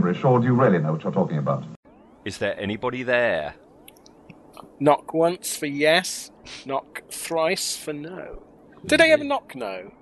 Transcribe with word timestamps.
Gibberish, 0.00 0.24
or 0.24 0.40
do 0.40 0.46
you 0.46 0.54
really 0.54 0.78
know 0.78 0.92
what 0.92 1.02
you're 1.04 1.12
talking 1.12 1.38
about? 1.38 1.64
Is 2.24 2.38
there 2.38 2.58
anybody 2.58 3.02
there? 3.02 3.54
Knock 4.78 5.12
once 5.14 5.56
for 5.56 5.66
yes, 5.66 6.30
knock 6.66 7.02
thrice 7.10 7.76
for 7.76 7.92
no. 7.92 8.42
Did 8.86 9.00
they 9.00 9.12
ever 9.12 9.24
knock 9.24 9.54
no? 9.54 9.92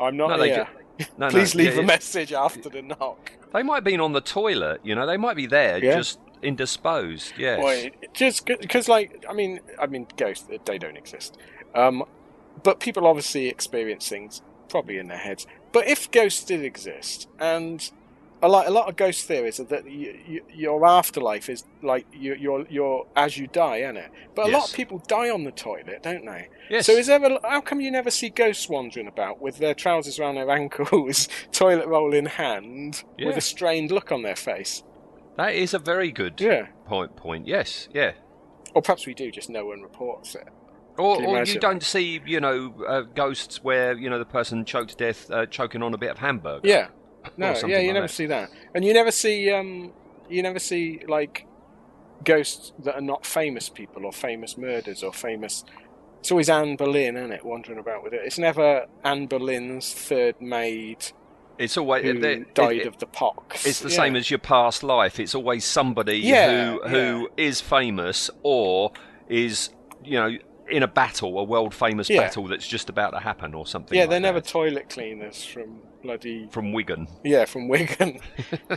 I'm 0.00 0.16
not 0.16 0.36
No, 0.36 0.42
here. 0.42 0.66
ju- 0.98 1.06
No, 1.18 1.26
no, 1.26 1.30
Please 1.30 1.54
leave 1.54 1.74
yeah, 1.76 1.82
a 1.82 1.86
message 1.86 2.32
after 2.32 2.68
the 2.68 2.82
knock. 2.82 3.32
They 3.52 3.62
might 3.62 3.76
have 3.76 3.84
been 3.84 4.00
on 4.00 4.12
the 4.12 4.20
toilet, 4.20 4.80
you 4.84 4.94
know. 4.94 5.06
They 5.06 5.16
might 5.16 5.36
be 5.36 5.46
there, 5.46 5.78
Yeah. 5.82 5.96
just 5.96 6.18
indisposed. 6.42 7.32
Yes. 7.36 7.60
Why? 7.62 7.90
Just 8.12 8.46
because, 8.46 8.88
like, 8.88 9.24
I 9.28 9.32
mean, 9.32 9.60
I 9.80 9.86
mean, 9.86 10.06
ghosts 10.16 10.48
they 10.64 10.78
don't 10.78 10.96
exist, 10.96 11.36
um, 11.74 12.04
but 12.62 12.78
people 12.80 13.06
obviously 13.06 13.48
experience 13.48 14.08
things 14.08 14.42
probably 14.68 14.98
in 14.98 15.08
their 15.08 15.18
heads. 15.18 15.46
But 15.72 15.88
if 15.88 16.10
ghosts 16.10 16.44
did 16.44 16.64
exist, 16.64 17.28
and 17.40 17.90
a 18.44 18.48
lot, 18.48 18.66
a 18.66 18.70
lot 18.70 18.88
of 18.88 18.96
ghost 18.96 19.26
theories 19.26 19.58
are 19.58 19.64
that 19.64 19.90
you, 19.90 20.18
you, 20.26 20.40
your 20.52 20.84
afterlife 20.84 21.48
is 21.48 21.64
like 21.82 22.06
you, 22.12 22.34
you're, 22.34 22.66
you're 22.68 23.06
as 23.16 23.36
you 23.38 23.46
die, 23.46 23.78
isn't 23.78 23.96
it? 23.96 24.10
But 24.34 24.48
a 24.48 24.52
lot 24.52 24.68
of 24.70 24.74
people 24.76 24.98
die 25.06 25.30
on 25.30 25.44
the 25.44 25.50
toilet, 25.52 26.02
don't 26.02 26.24
they? 26.26 26.48
Yes. 26.70 26.86
So 26.86 26.92
is 26.92 27.06
there? 27.06 27.22
A, 27.22 27.38
how 27.48 27.60
come 27.60 27.80
you 27.80 27.90
never 27.90 28.10
see 28.10 28.28
ghosts 28.30 28.68
wandering 28.68 29.06
about 29.08 29.40
with 29.40 29.58
their 29.58 29.74
trousers 29.74 30.18
around 30.18 30.34
their 30.36 30.50
ankles, 30.50 31.28
toilet 31.52 31.86
roll 31.86 32.12
in 32.14 32.26
hand, 32.26 33.04
with 33.18 33.36
a 33.36 33.40
strained 33.40 33.90
look 33.90 34.12
on 34.12 34.22
their 34.22 34.36
face? 34.36 34.82
That 35.36 35.54
is 35.54 35.74
a 35.74 35.78
very 35.78 36.12
good 36.12 36.40
Yeah. 36.40 36.66
point. 36.86 37.16
Point. 37.16 37.46
Yes. 37.46 37.88
Yeah. 37.92 38.12
Or 38.74 38.82
perhaps 38.82 39.06
we 39.06 39.14
do, 39.14 39.30
just 39.30 39.50
no 39.50 39.66
one 39.66 39.82
reports 39.82 40.34
it. 40.34 40.48
Or, 40.96 41.20
you 41.20 41.26
or 41.26 41.42
you 41.44 41.58
don't 41.58 41.82
see, 41.82 42.20
you 42.24 42.38
know, 42.40 42.72
uh, 42.86 43.00
ghosts 43.00 43.64
where 43.64 43.94
you 43.94 44.08
know 44.08 44.18
the 44.18 44.24
person 44.24 44.64
choked 44.64 44.90
to 44.90 44.96
death, 44.96 45.30
uh, 45.30 45.46
choking 45.46 45.82
on 45.82 45.92
a 45.94 45.98
bit 45.98 46.10
of 46.10 46.18
hamburger. 46.18 46.68
Yeah. 46.68 46.88
No, 47.36 47.54
yeah, 47.66 47.78
you 47.78 47.86
like 47.88 47.94
never 47.94 48.06
that. 48.06 48.12
see 48.12 48.26
that. 48.26 48.50
And 48.74 48.84
you 48.84 48.92
never 48.94 49.10
see 49.10 49.50
um 49.50 49.92
you 50.28 50.42
never 50.42 50.58
see 50.58 51.00
like 51.08 51.46
ghosts 52.24 52.72
that 52.84 52.94
are 52.94 53.00
not 53.00 53.26
famous 53.26 53.68
people 53.68 54.06
or 54.06 54.12
famous 54.12 54.56
murders 54.56 55.02
or 55.02 55.12
famous 55.12 55.64
it's 56.20 56.30
always 56.30 56.48
Anne 56.48 56.76
Boleyn, 56.76 57.16
isn't 57.18 57.32
it, 57.32 57.44
wandering 57.44 57.78
about 57.78 58.02
with 58.02 58.14
it. 58.14 58.22
It's 58.24 58.38
never 58.38 58.86
Anne 59.04 59.26
Boleyn's 59.26 59.92
third 59.92 60.40
maid 60.40 61.04
It's 61.58 61.76
always 61.76 62.02
who 62.04 62.16
it- 62.24 62.54
died 62.54 62.78
it- 62.78 62.86
of 62.86 62.96
the 62.96 63.06
pox. 63.06 63.66
It's 63.66 63.80
the 63.80 63.90
Yeah. 63.90 63.96
same 63.96 64.16
as 64.16 64.30
your 64.30 64.38
past 64.38 64.82
life. 64.82 65.20
It's 65.20 65.34
always 65.34 65.66
somebody 65.66 66.18
Yeah, 66.20 66.78
who 66.78 66.88
who 66.88 67.28
is 67.36 67.60
famous 67.60 68.30
or 68.42 68.92
is 69.28 69.68
you 70.02 70.14
know 70.18 70.38
in 70.68 70.82
a 70.82 70.88
battle, 70.88 71.38
a 71.38 71.44
world 71.44 71.74
famous 71.74 72.08
Yeah. 72.08 72.22
battle 72.22 72.46
that's 72.48 72.66
just 72.66 72.88
about 72.88 73.10
to 73.10 73.20
happen 73.20 73.54
or 73.54 73.66
something. 73.66 73.96
Yeah, 73.96 74.04
like 74.04 74.10
they're 74.10 74.20
never 74.20 74.40
that. 74.40 74.48
toilet 74.48 74.88
cleaners 74.88 75.44
from 75.44 75.80
bloody 76.02 76.48
from 76.50 76.72
Wigan. 76.72 77.08
Yeah, 77.22 77.44
from 77.44 77.68
Wigan. 77.68 78.20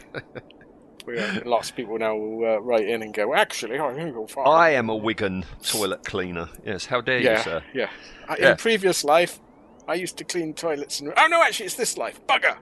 We, 1.07 1.17
uh, 1.17 1.39
lots 1.45 1.69
of 1.69 1.77
people 1.77 1.97
now 1.97 2.17
will 2.17 2.55
uh, 2.55 2.57
write 2.57 2.85
in 2.85 3.01
and 3.01 3.13
go, 3.13 3.33
actually, 3.33 3.79
I 3.79 3.93
think 3.93 4.13
you'll 4.13 4.27
find. 4.27 4.45
I 4.45 4.71
am 4.71 4.89
a 4.89 4.95
Wigan 4.95 5.45
toilet 5.63 6.03
cleaner. 6.03 6.49
Yes, 6.65 6.85
how 6.85 6.99
dare 6.99 7.19
yeah, 7.19 7.37
you, 7.37 7.43
sir? 7.43 7.63
Yeah. 7.73 7.89
I, 8.27 8.35
Yeah. 8.37 8.51
In 8.51 8.57
previous 8.57 9.05
life, 9.05 9.39
I 9.87 9.93
used 9.93 10.17
to 10.17 10.25
clean 10.25 10.53
toilets 10.53 10.99
and. 10.99 11.13
Oh 11.15 11.27
no, 11.27 11.41
actually, 11.41 11.67
it's 11.67 11.75
this 11.75 11.97
life. 11.97 12.19
Bugger. 12.27 12.57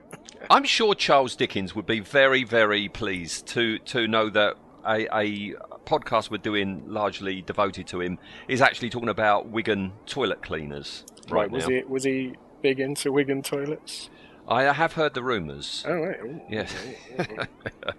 I'm 0.48 0.62
sure 0.62 0.94
Charles 0.94 1.34
Dickens 1.34 1.74
would 1.74 1.86
be 1.86 1.98
very, 1.98 2.44
very 2.44 2.88
pleased 2.88 3.48
to 3.48 3.80
to 3.80 4.06
know 4.06 4.30
that 4.30 4.54
a, 4.86 5.06
a 5.12 5.54
podcast 5.84 6.30
we're 6.30 6.38
doing 6.38 6.82
largely 6.86 7.42
devoted 7.42 7.86
to 7.88 8.00
him 8.00 8.18
is 8.48 8.60
actually 8.62 8.90
talking 8.90 9.08
about 9.08 9.48
Wigan 9.48 9.92
toilet 10.06 10.42
cleaners 10.42 11.04
right, 11.30 11.50
was 11.50 11.64
now. 11.68 11.74
he 11.76 11.82
was 11.84 12.04
he 12.04 12.34
big 12.62 12.80
into 12.80 13.12
Wigan 13.12 13.42
toilets? 13.42 14.08
I 14.48 14.62
have 14.64 14.92
heard 14.94 15.14
the 15.14 15.22
rumours. 15.22 15.84
Oh 15.86 15.94
right. 15.94 16.20
Ooh, 16.22 16.40
Yes. 16.48 16.72
ooh, 17.18 17.22
ooh. 17.22 17.92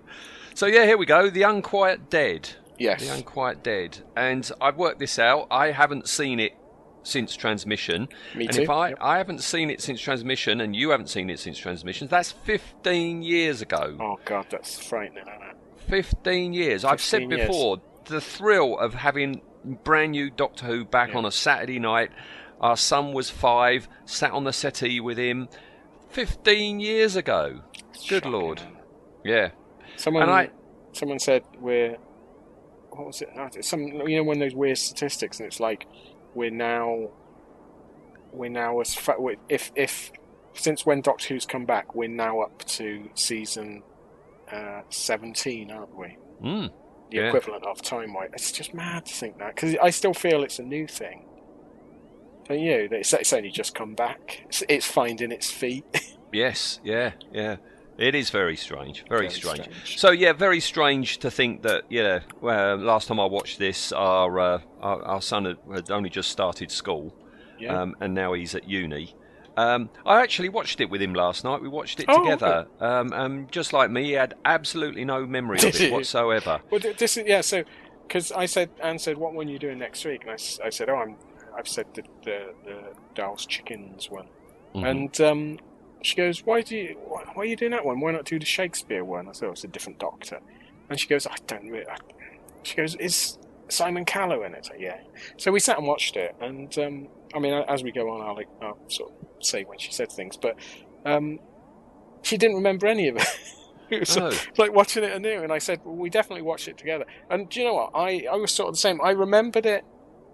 So 0.54 0.66
yeah, 0.66 0.86
here 0.86 0.98
we 0.98 1.06
go. 1.06 1.30
The 1.30 1.44
Unquiet 1.44 2.10
Dead. 2.10 2.50
Yes. 2.80 3.06
The 3.08 3.14
Unquiet 3.16 3.64
Dead. 3.64 4.00
And 4.16 4.50
I've 4.60 4.78
worked 4.78 5.00
this 5.00 5.20
out. 5.20 5.48
I 5.52 5.72
haven't 5.72 6.08
seen 6.08 6.40
it 6.40 6.54
since 7.04 7.36
transmission. 7.36 8.08
Me 8.36 8.46
and 8.46 8.54
too, 8.56 8.64
if 8.64 8.70
I, 8.70 8.90
yep. 8.90 8.98
I 9.00 9.18
haven't 9.18 9.42
seen 9.42 9.70
it 9.70 9.82
since 9.82 10.02
transmission 10.02 10.60
and 10.62 10.76
you 10.76 10.90
haven't 10.90 11.10
seen 11.10 11.30
it 11.30 11.40
since 11.40 11.58
transmission, 11.58 12.08
that's 12.08 12.32
15 12.32 13.22
years 13.22 13.62
ago. 13.62 13.96
oh 14.00 14.20
god, 14.26 14.48
that's 14.50 14.78
frightening. 14.80 15.24
Isn't 15.88 15.98
it? 16.00 16.06
15 16.06 16.54
years. 16.54 16.86
I've 16.86 17.02
said 17.02 17.22
15 17.22 17.38
years. 17.38 17.48
before, 17.48 17.78
the 18.06 18.22
thrill 18.22 18.78
of 18.80 18.94
having 18.94 19.42
brand 19.84 20.12
new 20.12 20.30
Doctor 20.30 20.66
Who 20.66 20.86
back 20.86 21.10
Yeah. 21.12 21.18
on 21.18 21.26
a 21.26 21.32
Saturday 21.32 21.80
night. 21.80 22.12
Our 22.62 22.78
son 22.78 23.14
was 23.14 23.30
five, 23.30 23.88
sat 24.06 24.32
on 24.32 24.44
the 24.44 24.54
settee 24.54 25.00
with 25.00 25.18
him 25.18 25.50
15 26.10 26.80
years 26.80 27.16
ago. 27.16 27.62
Good 27.94 28.24
Shocking, 28.24 28.32
lord. 28.32 28.62
Yeah. 29.24 29.50
Someone, 29.98 30.24
And 30.24 30.32
I- 30.32 30.50
someone 30.94 31.20
said 31.20 31.44
we're. 31.60 31.98
What 32.92 33.08
was 33.08 33.22
it? 33.22 33.30
Oh, 33.38 33.48
Some 33.62 33.84
you 34.08 34.18
know 34.18 34.24
one 34.24 34.38
of 34.38 34.40
those 34.40 34.56
weird 34.56 34.78
statistics, 34.80 35.40
and 35.40 35.46
it's 35.48 35.60
like 35.60 35.86
we're 36.34 36.50
now. 36.50 37.10
We're 38.32 38.50
now 38.50 38.80
as 38.80 38.96
fa- 38.96 39.18
if 39.50 39.72
if 39.76 40.12
since 40.54 40.86
when 40.86 41.02
Doctor 41.02 41.28
Who's 41.34 41.46
come 41.46 41.66
back, 41.66 41.94
we're 41.94 42.10
now 42.10 42.40
up 42.42 42.64
to 42.66 43.10
season 43.14 43.84
uh, 44.52 44.82
seventeen, 44.90 45.72
aren't 45.72 45.96
we? 45.98 46.18
Mm. 46.44 46.70
The 47.12 47.18
Yeah. 47.18 47.28
equivalent 47.28 47.66
of 47.66 47.82
time 47.82 48.14
wise. 48.14 48.30
It's 48.34 48.52
just 48.52 48.74
mad 48.74 49.06
to 49.06 49.14
think 49.14 49.38
that 49.40 49.56
because 49.56 49.76
I 49.82 49.90
still 49.92 50.14
feel 50.14 50.44
it's 50.44 50.60
a 50.60 50.64
new 50.64 50.88
thing. 50.88 51.26
Don't 52.48 52.60
you? 52.60 52.88
That 52.90 53.00
It's, 53.00 53.14
it's 53.14 53.34
only 53.34 53.50
just 53.52 53.76
come 53.76 53.94
back. 53.94 54.44
It's, 54.46 54.64
it's 54.70 54.86
finding 54.86 55.32
its 55.32 55.50
feet. 55.52 55.86
Yes, 56.34 56.82
yeah, 56.84 57.12
yeah. 57.32 57.56
It 57.98 58.14
is 58.14 58.30
very 58.32 58.58
strange, 58.58 59.06
very, 59.08 59.22
Very 59.22 59.32
strange. 59.32 59.60
strange. 59.62 59.98
So 59.98 60.12
yeah, 60.12 60.34
very 60.34 60.60
strange 60.60 61.20
to 61.20 61.32
think 61.32 61.62
that 61.62 61.86
yeah. 61.90 62.20
Well, 62.42 62.76
last 62.76 63.08
time 63.08 63.18
I 63.18 63.26
watched 63.26 63.60
this, 63.60 63.94
our 63.94 64.38
uh, 64.38 64.60
our, 64.82 65.02
our 65.04 65.22
son 65.22 65.46
had, 65.46 65.58
had 65.74 65.90
only 65.90 66.10
just 66.10 66.30
started 66.30 66.70
school, 66.70 67.16
yeah. 67.58 67.82
um, 67.82 67.96
and 68.02 68.14
now 68.14 68.34
he's 68.34 68.54
at 68.56 68.68
uni. 68.68 69.16
Um, 69.58 69.90
I 70.06 70.22
actually 70.22 70.50
watched 70.50 70.80
it 70.80 70.90
with 70.90 71.02
him 71.02 71.14
last 71.14 71.44
night. 71.44 71.62
We 71.62 71.68
watched 71.68 72.00
it 72.00 72.06
Oh, 72.08 72.20
together. 72.24 72.68
Um, 72.80 73.12
um, 73.12 73.48
just 73.50 73.74
like 73.74 73.90
me, 73.90 74.04
he 74.04 74.12
had 74.12 74.36
absolutely 74.46 75.04
no 75.04 75.26
memory 75.26 75.58
of 75.58 75.66
it 75.82 75.92
whatsoever. 75.98 76.62
Well, 76.70 76.80
this 76.80 77.18
is 77.18 77.24
yeah. 77.28 77.42
So, 77.42 77.64
because 78.08 78.32
I 78.32 78.46
said 78.46 78.70
Anne 78.82 79.00
said, 79.00 79.18
"What 79.18 79.34
one 79.34 79.48
are 79.48 79.52
you 79.52 79.60
doing 79.60 79.80
next 79.80 80.06
week?" 80.06 80.22
And 80.22 80.32
I 80.64 80.70
said, 80.70 80.90
"Oh, 80.90 80.96
I'm. 80.98 81.16
I've 81.58 81.68
said 81.68 81.88
the 81.96 82.04
the, 82.24 82.54
the 82.64 82.84
Dal's 83.16 83.46
Chickens 83.48 84.10
one." 84.12 84.28
Mhm. 84.76 84.88
And 84.90 85.22
um, 85.22 85.60
she 86.04 86.16
goes, 86.16 86.46
"Why 86.46 86.62
do 86.62 86.76
you? 86.76 86.96
Why, 87.04 87.24
why 87.34 87.42
are 87.44 87.46
you 87.48 87.56
doing 87.56 87.72
that 87.72 87.84
one? 87.84 88.00
Why 88.00 88.12
not 88.12 88.26
do 88.26 88.38
the 88.38 88.46
Shakespeare 88.46 89.04
one?" 89.04 89.28
I 89.28 89.32
said, 89.32 89.48
"Oh, 89.50 89.54
it's 89.54 89.64
a 89.64 89.68
different 89.68 89.98
doctor." 89.98 90.40
And 90.90 91.00
she 91.00 91.08
goes, 91.08 91.26
"I 91.26 91.36
don't 91.48 91.68
really." 91.68 91.88
I, 91.88 91.98
she 92.62 92.76
goes, 92.76 92.94
"Is 92.96 93.40
Simon 93.70 94.06
Callow 94.06 94.44
in 94.44 94.54
it?" 94.54 94.68
"Yeah." 94.78 94.98
So 95.38 95.52
we 95.52 95.60
sat 95.60 95.78
and 95.78 95.88
watched 95.88 96.16
it, 96.18 96.36
and 96.42 96.76
um, 96.78 97.08
I 97.36 97.40
mean, 97.40 97.54
as 97.68 97.84
we 97.84 97.92
go 97.92 98.10
on, 98.10 98.22
I'll, 98.22 98.68
I'll 98.68 98.80
sort 98.90 99.12
of 99.12 99.28
say 99.42 99.64
when 99.64 99.78
she 99.80 99.92
said 99.92 100.12
things, 100.12 100.38
but 100.38 100.56
um, 101.06 101.40
she 102.24 102.38
didn't 102.38 102.56
remember 102.58 102.88
any 102.88 103.08
of 103.10 103.18
it. 103.18 103.28
it 103.90 104.00
was 104.02 104.18
Oh. 104.18 104.32
like 104.58 104.74
watching 104.74 105.04
it 105.04 105.12
anew, 105.12 105.44
and 105.44 105.52
I 105.52 105.58
said, 105.60 105.80
well, 105.84 105.96
"We 105.96 106.10
definitely 106.10 106.44
watched 106.44 106.68
it 106.68 106.78
together." 106.78 107.06
And 107.30 107.50
do 107.50 107.60
you 107.60 107.66
know 107.66 107.74
what? 107.76 107.92
I 107.94 108.26
I 108.32 108.36
was 108.36 108.54
sort 108.54 108.70
of 108.70 108.76
the 108.76 108.80
same. 108.80 109.00
I 109.02 109.12
remembered 109.12 109.66
it 109.66 109.84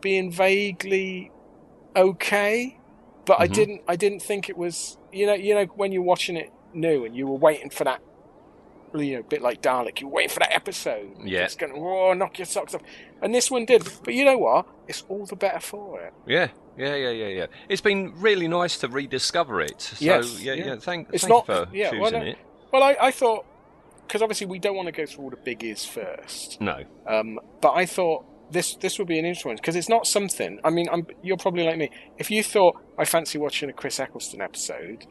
being 0.01 0.31
vaguely 0.31 1.31
okay, 1.95 2.77
but 3.25 3.39
I 3.39 3.47
Mhm. 3.47 3.53
didn't. 3.53 3.81
I 3.87 3.95
didn't 3.95 4.21
think 4.21 4.49
it 4.49 4.57
was. 4.57 4.97
You 5.11 5.27
know, 5.27 5.33
you 5.33 5.53
know, 5.55 5.65
when 5.75 5.91
you're 5.91 6.01
watching 6.01 6.37
it 6.37 6.49
new 6.73 7.05
and 7.05 7.15
you 7.15 7.27
were 7.27 7.37
waiting 7.37 7.69
for 7.69 7.83
that. 7.83 8.01
You 8.95 9.13
know, 9.15 9.19
a 9.21 9.23
bit 9.23 9.41
like 9.41 9.61
Dalek, 9.61 10.01
you're 10.01 10.09
waiting 10.09 10.29
for 10.29 10.39
that 10.39 10.53
episode. 10.53 11.17
Yeah. 11.23 11.43
It's 11.45 11.55
going 11.55 11.73
to 11.73 11.79
oh, 11.79 12.13
knock 12.13 12.37
your 12.37 12.45
socks 12.45 12.75
off. 12.75 12.81
And 13.21 13.33
this 13.33 13.49
one 13.49 13.65
did. 13.65 13.83
But 14.03 14.13
you 14.13 14.25
know 14.25 14.37
what? 14.37 14.67
It's 14.87 15.03
all 15.09 15.25
the 15.25 15.35
better 15.35 15.59
for 15.59 15.99
it. 16.01 16.13
Yeah, 16.27 16.49
yeah, 16.77 16.95
yeah, 16.95 17.09
yeah, 17.09 17.27
yeah. 17.27 17.45
It's 17.69 17.81
been 17.81 18.13
really 18.17 18.47
nice 18.47 18.77
to 18.79 18.87
rediscover 18.87 19.61
it. 19.61 19.81
So 19.81 19.95
Yes, 20.05 20.41
yeah, 20.41 20.53
yeah. 20.53 20.65
yeah. 20.65 20.75
Thank, 20.77 21.09
It's 21.11 21.23
thank 21.23 21.47
not- 21.47 21.47
you 21.47 21.65
for 21.65 21.75
yeah, 21.75 21.91
well, 21.91 22.11
choosing 22.11 22.19
no- 22.19 22.25
it. 22.31 22.37
Well, 22.71 22.83
I, 22.83 22.95
I 22.99 23.11
thought 23.11 23.45
because 24.07 24.21
obviously 24.21 24.47
we 24.47 24.59
don't 24.59 24.75
want 24.75 24.87
to 24.87 24.91
go 24.91 25.05
through 25.05 25.23
all 25.23 25.29
the 25.29 25.37
biggies 25.37 25.87
first. 25.87 26.59
No. 26.61 26.83
Um, 27.07 27.39
but 27.61 27.71
I 27.71 27.85
thought 27.85 28.25
this 28.51 28.75
this 28.75 28.99
would 28.99 29.07
be 29.07 29.17
an 29.17 29.25
interesting 29.25 29.49
one 29.51 29.55
because 29.55 29.75
it's 29.75 29.89
not 29.89 30.05
something. 30.05 30.59
I 30.63 30.69
mean, 30.69 30.87
I'm, 30.91 31.07
you're 31.23 31.37
probably 31.37 31.63
like 31.63 31.77
me. 31.77 31.89
If 32.17 32.29
you 32.29 32.43
thought 32.43 32.75
I 32.97 33.05
fancy 33.05 33.37
watching 33.39 33.69
a 33.69 33.73
Chris 33.73 33.99
Eccleston 33.99 34.41
episode, 34.41 35.05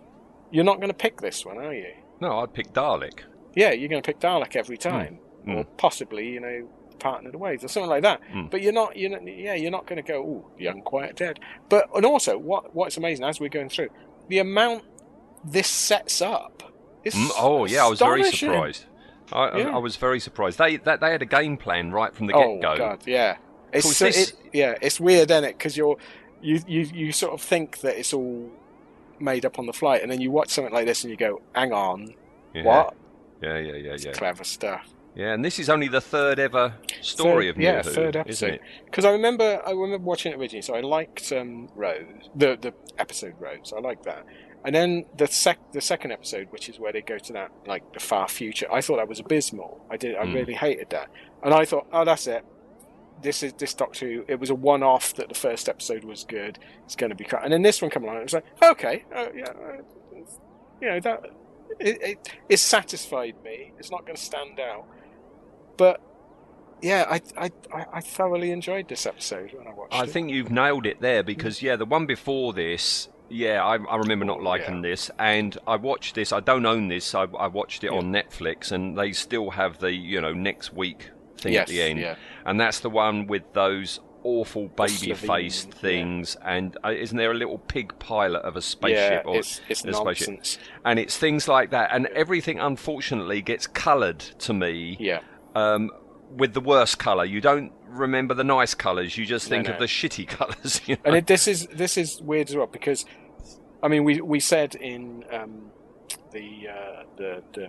you're 0.51 0.65
not 0.65 0.77
going 0.77 0.89
to 0.91 0.95
pick 0.97 1.21
this 1.21 1.45
one, 1.45 1.59
are 1.59 1.75
you? 1.75 1.93
No, 2.21 2.41
I'd 2.41 2.53
pick 2.53 2.73
Dalek. 2.73 3.21
Yeah, 3.55 3.73
you're 3.73 3.89
going 3.89 4.03
to 4.03 4.07
pick 4.07 4.21
Dalek 4.21 4.57
every 4.57 4.77
time, 4.79 5.19
Mm. 5.47 5.57
or 5.57 5.65
possibly, 5.77 6.29
you 6.29 6.41
know, 6.41 6.69
Parting 6.99 7.27
of 7.27 7.33
the 7.33 7.39
Ways 7.39 7.65
or 7.65 7.69
something 7.69 7.91
like 7.91 8.03
that. 8.03 8.21
Mm. 8.33 8.51
But 8.51 8.63
you're 8.63 8.73
not, 8.73 8.97
you're 8.97 9.11
not, 9.11 9.27
yeah, 9.27 9.55
you're 9.55 9.71
not 9.73 9.87
going 9.87 10.03
to 10.03 10.07
go, 10.09 10.23
oh, 10.61 10.65
Unquiet 10.65 11.17
Dead. 11.17 11.41
But 11.69 11.89
and 11.95 12.07
also, 12.07 12.39
what 12.39 12.75
what's 12.75 12.97
amazing 12.97 13.25
as 13.25 13.41
we're 13.41 13.49
going 13.49 13.69
through, 13.69 13.89
the 14.29 14.39
amount 14.39 14.85
this 15.45 15.67
sets 15.69 16.23
up. 16.23 16.63
Is 17.05 17.15
Mm, 17.15 17.31
oh 17.37 17.65
yeah, 17.65 17.85
I 17.85 17.89
was 17.89 17.99
very 17.99 18.23
surprised. 18.23 18.85
I, 19.33 19.45
I- 19.47 19.59
Yeah. 19.59 19.75
I 19.75 19.79
was 19.79 19.97
very 19.97 20.21
surprised. 20.21 20.59
They 20.59 20.77
that 20.77 21.01
they 21.01 21.11
had 21.11 21.23
a 21.23 21.27
game 21.27 21.57
plan 21.57 21.91
right 21.91 22.15
from 22.15 22.29
the 22.29 22.35
Oh 22.35 22.55
get 22.55 22.63
go. 22.63 22.77
god, 22.77 23.03
yeah. 23.07 23.37
It's 23.73 23.97
so, 23.97 24.05
this- 24.05 24.31
it, 24.31 24.37
yeah, 24.53 24.75
it's 24.81 25.01
weird, 25.01 25.31
isn't 25.33 25.43
it? 25.45 25.59
Because 25.59 25.77
you're 25.77 25.97
you, 26.41 26.61
you 26.69 26.81
you 26.95 27.13
sort 27.13 27.33
of 27.33 27.41
think 27.41 27.81
that 27.81 27.97
it's 27.99 28.13
all 28.13 28.49
made 29.19 29.45
up 29.45 29.59
on 29.59 29.67
the 29.67 29.73
flight, 29.73 30.03
and 30.03 30.13
then 30.13 30.21
you 30.21 30.31
watch 30.31 30.51
something 30.51 30.73
like 30.73 30.87
this 30.87 31.03
and 31.03 31.11
you 31.11 31.17
go, 31.17 31.41
"Hang 31.55 31.73
on, 31.73 32.15
Yeah. 32.55 32.63
what? 32.65 32.95
Yeah, 33.43 33.59
yeah, 33.59 33.73
yeah, 33.75 33.93
It's 33.93 34.05
yeah. 34.05 34.13
clever 34.13 34.45
stuff." 34.45 34.89
Yeah, 35.15 35.35
and 35.35 35.45
this 35.45 35.59
is 35.59 35.69
only 35.69 35.89
the 35.89 36.01
third 36.01 36.39
ever 36.39 36.73
story 37.03 37.45
Third- 37.47 37.51
of 37.51 37.57
New 37.59 37.65
yeah, 37.65 37.83
Who, 37.83 37.91
third 37.91 38.17
episode. 38.17 38.61
Because 38.87 39.05
I 39.05 39.11
remember 39.11 39.61
I 39.67 39.73
remember 39.73 39.99
watching 40.07 40.33
it 40.33 40.39
originally, 40.39 40.63
so 40.63 40.75
I 40.75 40.81
liked 40.81 41.31
um, 41.33 41.69
Rose, 41.75 42.31
the 42.35 42.57
the 42.61 42.73
episode 42.99 43.35
Rose. 43.39 43.75
I 43.77 43.81
liked 43.81 44.05
that, 44.05 44.25
and 44.65 44.75
then 44.75 45.05
the 45.19 45.27
sec 45.27 45.59
the 45.73 45.83
second 45.83 46.13
episode, 46.13 46.47
which 46.51 46.71
is 46.71 46.79
where 46.81 46.93
they 46.93 47.03
go 47.03 47.19
to 47.19 47.33
that 47.35 47.51
like 47.67 47.93
the 47.93 48.01
far 48.01 48.27
future. 48.27 48.67
I 48.73 48.81
thought 48.81 48.97
that 48.97 49.09
was 49.09 49.21
abysmal. 49.21 49.85
I 49.91 49.99
did. 49.99 50.17
I 50.17 50.25
Hmm. 50.25 50.33
really 50.35 50.55
hated 50.55 50.89
that, 50.91 51.11
and 51.43 51.53
I 51.53 51.67
thought, 51.67 51.87
oh, 51.93 52.07
that's 52.07 52.27
it. 52.27 52.43
This 53.21 53.43
is 53.43 53.53
this 53.53 53.75
Doctor 53.75 54.07
Who. 54.09 54.25
It 54.29 54.41
was 54.41 54.49
a 54.49 54.55
one 54.55 54.83
off 54.83 55.13
that 55.17 55.29
the 55.29 55.35
first 55.35 55.69
episode 55.69 56.05
was 56.05 56.25
good. 56.25 56.59
It's 56.87 56.97
going 56.97 57.11
to 57.11 57.17
be 57.17 57.25
crap, 57.25 57.45
and 57.45 57.53
then 57.53 57.61
this 57.61 57.83
one 57.83 57.91
came 57.91 58.03
along. 58.05 58.17
and 58.17 58.23
It 58.23 58.33
was 58.33 58.43
like, 58.43 58.71
okay, 58.73 59.05
uh, 59.15 59.27
yeah, 59.37 59.45
uh, 59.51 59.83
you 60.81 60.89
know 60.89 61.01
that 61.01 61.21
it, 61.81 62.03
it 62.03 62.29
it 62.49 62.57
satisfied 62.59 63.35
me. 63.45 63.73
It's 63.79 63.91
not 63.91 64.05
going 64.07 64.17
to 64.17 64.23
stand 64.23 64.59
out, 64.61 64.85
but 65.77 66.01
yeah, 66.83 67.07
I, 67.09 67.21
I, 67.47 67.51
I 67.75 67.87
I 67.95 68.01
thoroughly 68.01 68.51
enjoyed 68.51 68.89
this 68.89 69.07
episode 69.07 69.53
when 69.55 69.67
I 69.67 69.73
watched 69.73 69.95
I 69.95 70.03
it. 70.05 70.11
think 70.11 70.31
you've 70.31 70.51
nailed 70.51 70.87
it 70.87 71.01
there 71.01 71.23
because 71.23 71.63
yeah, 71.63 71.77
the 71.77 71.85
one 71.85 72.07
before 72.07 72.53
this, 72.53 73.09
yeah, 73.29 73.65
I, 73.65 73.77
I 73.77 73.97
remember 73.97 74.25
not 74.25 74.43
liking 74.43 74.77
yeah. 74.77 74.91
this, 74.91 75.11
and 75.19 75.57
I 75.67 75.77
watched 75.77 76.15
this. 76.15 76.33
I 76.33 76.41
don't 76.41 76.67
own 76.67 76.89
this. 76.89 77.15
I, 77.15 77.23
I 77.39 77.47
watched 77.47 77.85
it 77.85 77.93
Yeah. 77.93 77.99
on 77.99 78.13
Netflix, 78.13 78.73
and 78.73 78.99
they 78.99 79.13
still 79.13 79.51
have 79.51 79.79
the 79.79 79.93
you 79.93 80.21
know 80.21 80.33
next 80.33 80.73
week 80.75 81.11
thing 81.39 81.53
yes, 81.53 81.63
at 81.63 81.69
the 81.69 81.83
end, 81.83 82.01
Yeah. 82.01 82.17
and 82.45 82.61
that's 82.61 82.81
the 82.81 82.91
one 82.91 83.27
with 83.27 83.43
those 83.53 84.01
awful 84.25 84.69
baby 84.69 85.13
faced 85.15 85.69
yeah. 85.69 85.75
things 85.81 86.37
and 86.45 86.77
uh, 86.85 86.91
isn't 86.91 87.17
there 87.17 87.31
a 87.33 87.35
little 87.35 87.59
pig 87.59 87.93
pilot 87.99 88.41
of 88.41 88.55
a 88.55 88.59
Yeah, 88.59 88.61
spaceship 88.61 89.23
or 89.27 89.37
it's, 89.39 89.61
it's 89.69 89.85
a 89.85 89.93
spaceship 89.93 90.41
and 90.85 90.99
it's 90.99 91.17
things 91.19 91.49
like 91.49 91.71
that 91.71 91.91
and 91.93 92.07
everything 92.09 92.61
unfortunately 92.61 93.43
gets 93.43 93.67
coloured 93.67 94.21
to 94.21 94.53
me 94.53 94.97
Yeah, 95.01 95.21
um, 95.55 95.91
with 96.31 96.55
the 96.55 96.61
worst 96.63 96.99
colour. 96.99 97.25
You 97.27 97.41
don't 97.43 97.73
remember 97.87 98.33
the 98.33 98.45
nice 98.45 98.73
colours. 98.75 99.19
You 99.19 99.27
just 99.27 99.51
No, 99.51 99.57
think 99.57 99.67
no. 99.69 99.75
of 99.75 99.79
the 99.79 99.85
shitty 99.87 100.27
colours. 100.39 100.81
You 100.87 100.95
know? 100.97 101.03
and 101.05 101.17
it, 101.17 101.27
this 101.27 101.47
is 101.47 101.67
this 101.67 101.99
is 101.99 102.23
weird 102.23 102.49
as 102.49 102.57
well 102.57 102.67
because, 102.67 103.05
I 103.83 103.89
mean, 103.89 104.05
we 104.05 104.21
we 104.23 104.41
said 104.41 104.75
in 104.77 105.25
um, 105.31 105.71
the 106.31 106.69
uh, 106.71 107.03
the 107.19 107.43
the 107.53 107.69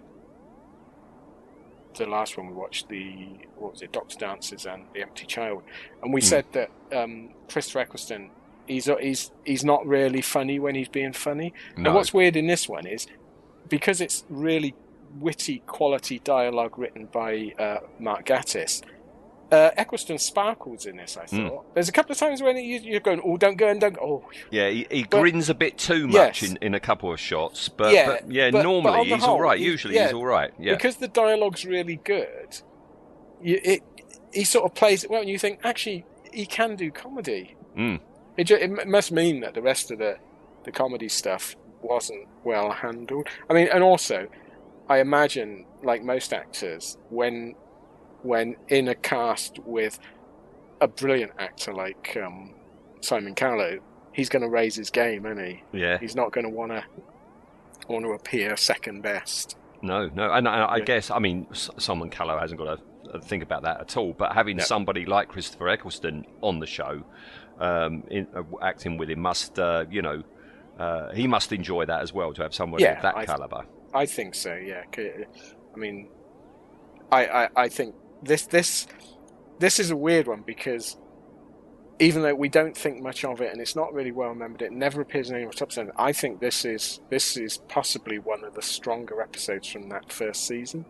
the 1.95 2.05
last 2.05 2.37
one 2.37 2.47
we 2.47 2.53
watched 2.53 2.89
the 2.89 3.27
what 3.57 3.73
was 3.73 3.81
it 3.81 3.91
Doctor 3.91 4.17
Dances 4.17 4.65
and 4.65 4.85
the 4.93 5.01
Empty 5.01 5.25
Child, 5.25 5.63
and 6.01 6.13
we 6.13 6.21
Hmm. 6.21 6.25
said 6.25 6.45
that 6.53 6.69
um, 6.93 7.29
Christopher 7.49 7.79
Eccleston 7.79 8.29
he's 8.67 8.89
he's 9.01 9.31
he's 9.45 9.63
not 9.65 9.85
really 9.85 10.21
funny 10.21 10.59
when 10.59 10.75
he's 10.75 10.87
being 10.89 11.13
funny. 11.13 11.53
No. 11.77 11.85
And 11.89 11.95
what's 11.95 12.13
weird 12.13 12.35
in 12.35 12.47
this 12.47 12.67
one 12.69 12.85
is 12.87 13.07
because 13.69 14.01
it's 14.01 14.25
really 14.29 14.73
witty, 15.19 15.59
quality 15.67 16.19
dialogue 16.19 16.77
written 16.77 17.05
by 17.05 17.53
uh, 17.59 17.79
Mark 17.99 18.25
Gatiss. 18.25 18.81
Uh, 19.53 19.71
Eccleston 19.77 20.17
sparkles 20.17 20.85
in 20.85 20.97
this. 20.97 21.15
I 21.17 21.25
Hmm. 21.25 21.47
thought 21.47 21.73
there's 21.75 21.89
a 21.89 21.91
couple 21.91 22.11
of 22.13 22.17
times 22.17 22.41
when 22.41 22.57
you, 22.57 22.79
you're 22.79 22.99
going, 22.99 23.21
"Oh, 23.23 23.37
don't 23.37 23.55
go 23.55 23.67
and 23.67 23.79
don't 23.79 23.93
go." 23.93 24.01
Oh, 24.25 24.29
yeah, 24.51 24.69
he, 24.69 24.87
he 24.89 25.03
But- 25.03 25.19
grins 25.21 25.49
a 25.49 25.53
bit 25.53 25.77
too 25.77 26.07
much 26.07 26.41
Yes. 26.41 26.49
in, 26.51 26.57
in 26.61 26.73
a 26.73 26.79
couple 26.79 27.11
of 27.13 27.19
shots, 27.19 27.69
but 27.69 27.93
Yeah, 27.93 28.05
but, 28.07 28.31
yeah, 28.31 28.49
but- 28.51 28.63
normally 28.63 29.03
he's 29.09 29.21
all 29.23 29.29
whole, 29.29 29.41
right. 29.41 29.59
he- 29.59 29.65
Usually 29.65 29.95
yeah, 29.95 30.05
he's 30.05 30.13
all 30.13 30.25
right. 30.25 30.51
Yeah, 30.59 30.73
because 30.73 30.95
the 30.97 31.07
dialogue's 31.07 31.65
really 31.65 31.97
good. 31.97 32.57
You, 33.41 33.59
it 33.63 33.81
he 34.33 34.43
sort 34.43 34.65
of 34.65 34.73
plays 34.73 35.03
it 35.03 35.09
well, 35.11 35.21
and 35.21 35.29
you 35.29 35.37
think 35.37 35.59
actually 35.63 36.05
he 36.31 36.45
can 36.45 36.75
do 36.75 36.89
comedy. 36.89 37.55
Mm. 37.77 37.99
It, 38.37 38.49
it 38.49 38.87
must 38.87 39.11
mean 39.11 39.41
that 39.41 39.53
the 39.53 39.61
rest 39.61 39.91
of 39.91 39.99
the 39.99 40.17
the 40.63 40.71
comedy 40.71 41.09
stuff 41.09 41.55
wasn't 41.81 42.27
well 42.43 42.71
handled. 42.71 43.27
I 43.49 43.53
mean, 43.53 43.67
and 43.71 43.83
also, 43.83 44.27
I 44.89 44.99
imagine 44.99 45.65
like 45.83 46.01
most 46.03 46.33
actors, 46.33 46.97
when 47.09 47.55
when 48.23 48.55
in 48.69 48.87
a 48.87 48.95
cast 48.95 49.59
with 49.59 49.99
a 50.81 50.87
brilliant 50.87 51.31
actor 51.39 51.73
like 51.73 52.17
um, 52.21 52.53
Simon 53.01 53.35
Callow, 53.35 53.79
he's 54.11 54.29
going 54.29 54.41
to 54.41 54.49
raise 54.49 54.75
his 54.75 54.89
game, 54.89 55.25
isn't 55.25 55.45
he? 55.45 55.63
yeah. 55.71 55.97
He's 55.99 56.15
not 56.15 56.31
going 56.31 56.45
to 56.45 56.49
want 56.49 56.71
to 56.71 56.83
want 57.87 58.05
to 58.05 58.11
appear 58.11 58.55
second 58.57 59.01
best. 59.01 59.57
No, 59.81 60.09
no, 60.15 60.31
and 60.31 60.47
I, 60.47 60.63
I 60.63 60.77
Yeah. 60.77 60.83
guess 60.85 61.11
I 61.11 61.19
mean 61.19 61.47
S- 61.51 61.69
Simon 61.77 62.09
Callow 62.09 62.39
hasn't 62.39 62.57
got 62.59 62.79
to 63.11 63.19
think 63.19 63.43
about 63.43 63.63
that 63.63 63.81
at 63.81 63.97
all. 63.97 64.13
But 64.13 64.31
having 64.33 64.57
No. 64.57 64.63
somebody 64.63 65.05
like 65.05 65.27
Christopher 65.27 65.67
Eccleston 65.69 66.25
on 66.41 66.59
the 66.59 66.65
show, 66.65 67.03
um, 67.59 68.03
in, 68.09 68.27
uh, 68.35 68.43
acting 68.61 68.97
with 68.97 69.09
him 69.09 69.19
must, 69.19 69.59
uh, 69.59 69.85
you 69.91 70.01
know, 70.01 70.23
uh, 70.79 71.11
he 71.13 71.27
must 71.27 71.51
enjoy 71.51 71.85
that 71.85 72.01
as 72.01 72.13
well 72.13 72.33
to 72.33 72.41
have 72.41 72.53
somebody 72.53 72.83
Yeah, 72.85 72.95
of 72.95 73.01
that 73.03 73.17
I- 73.17 73.25
caliber. 73.25 73.65
I 73.93 74.05
think 74.07 74.33
so. 74.33 74.55
Yeah. 74.55 74.83
I 74.97 75.77
mean, 75.77 76.07
I, 77.11 77.25
I 77.27 77.49
I 77.55 77.67
think 77.69 77.93
this 78.23 78.45
this 78.47 78.87
this 79.59 79.79
is 79.79 79.91
a 79.91 79.95
weird 79.95 80.27
one 80.27 80.43
because 80.45 80.97
even 81.99 82.23
though 82.23 82.35
we 82.35 82.49
don't 82.49 82.75
think 82.75 83.01
much 83.01 83.23
of 83.23 83.39
it 83.41 83.51
and 83.51 83.61
it's 83.61 83.75
not 83.75 83.93
really 83.93 84.11
well 84.11 84.29
remembered, 84.29 84.61
it 84.61 84.71
never 84.71 85.01
appears 85.01 85.29
in 85.29 85.35
any 85.35 85.45
of 85.45 85.51
the 85.51 85.57
top 85.57 85.69
ten. 85.69 85.91
I 85.97 86.11
think 86.11 86.39
this 86.39 86.65
is 86.65 87.01
this 87.09 87.37
is 87.37 87.57
possibly 87.57 88.19
one 88.19 88.43
of 88.43 88.55
the 88.55 88.61
stronger 88.61 89.21
episodes 89.21 89.67
from 89.67 89.89
that 89.89 90.11
first 90.11 90.47
season 90.47 90.85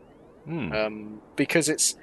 Hmm. 0.45 0.74
um, 0.74 1.21
because 1.35 1.69
it's 1.69 1.95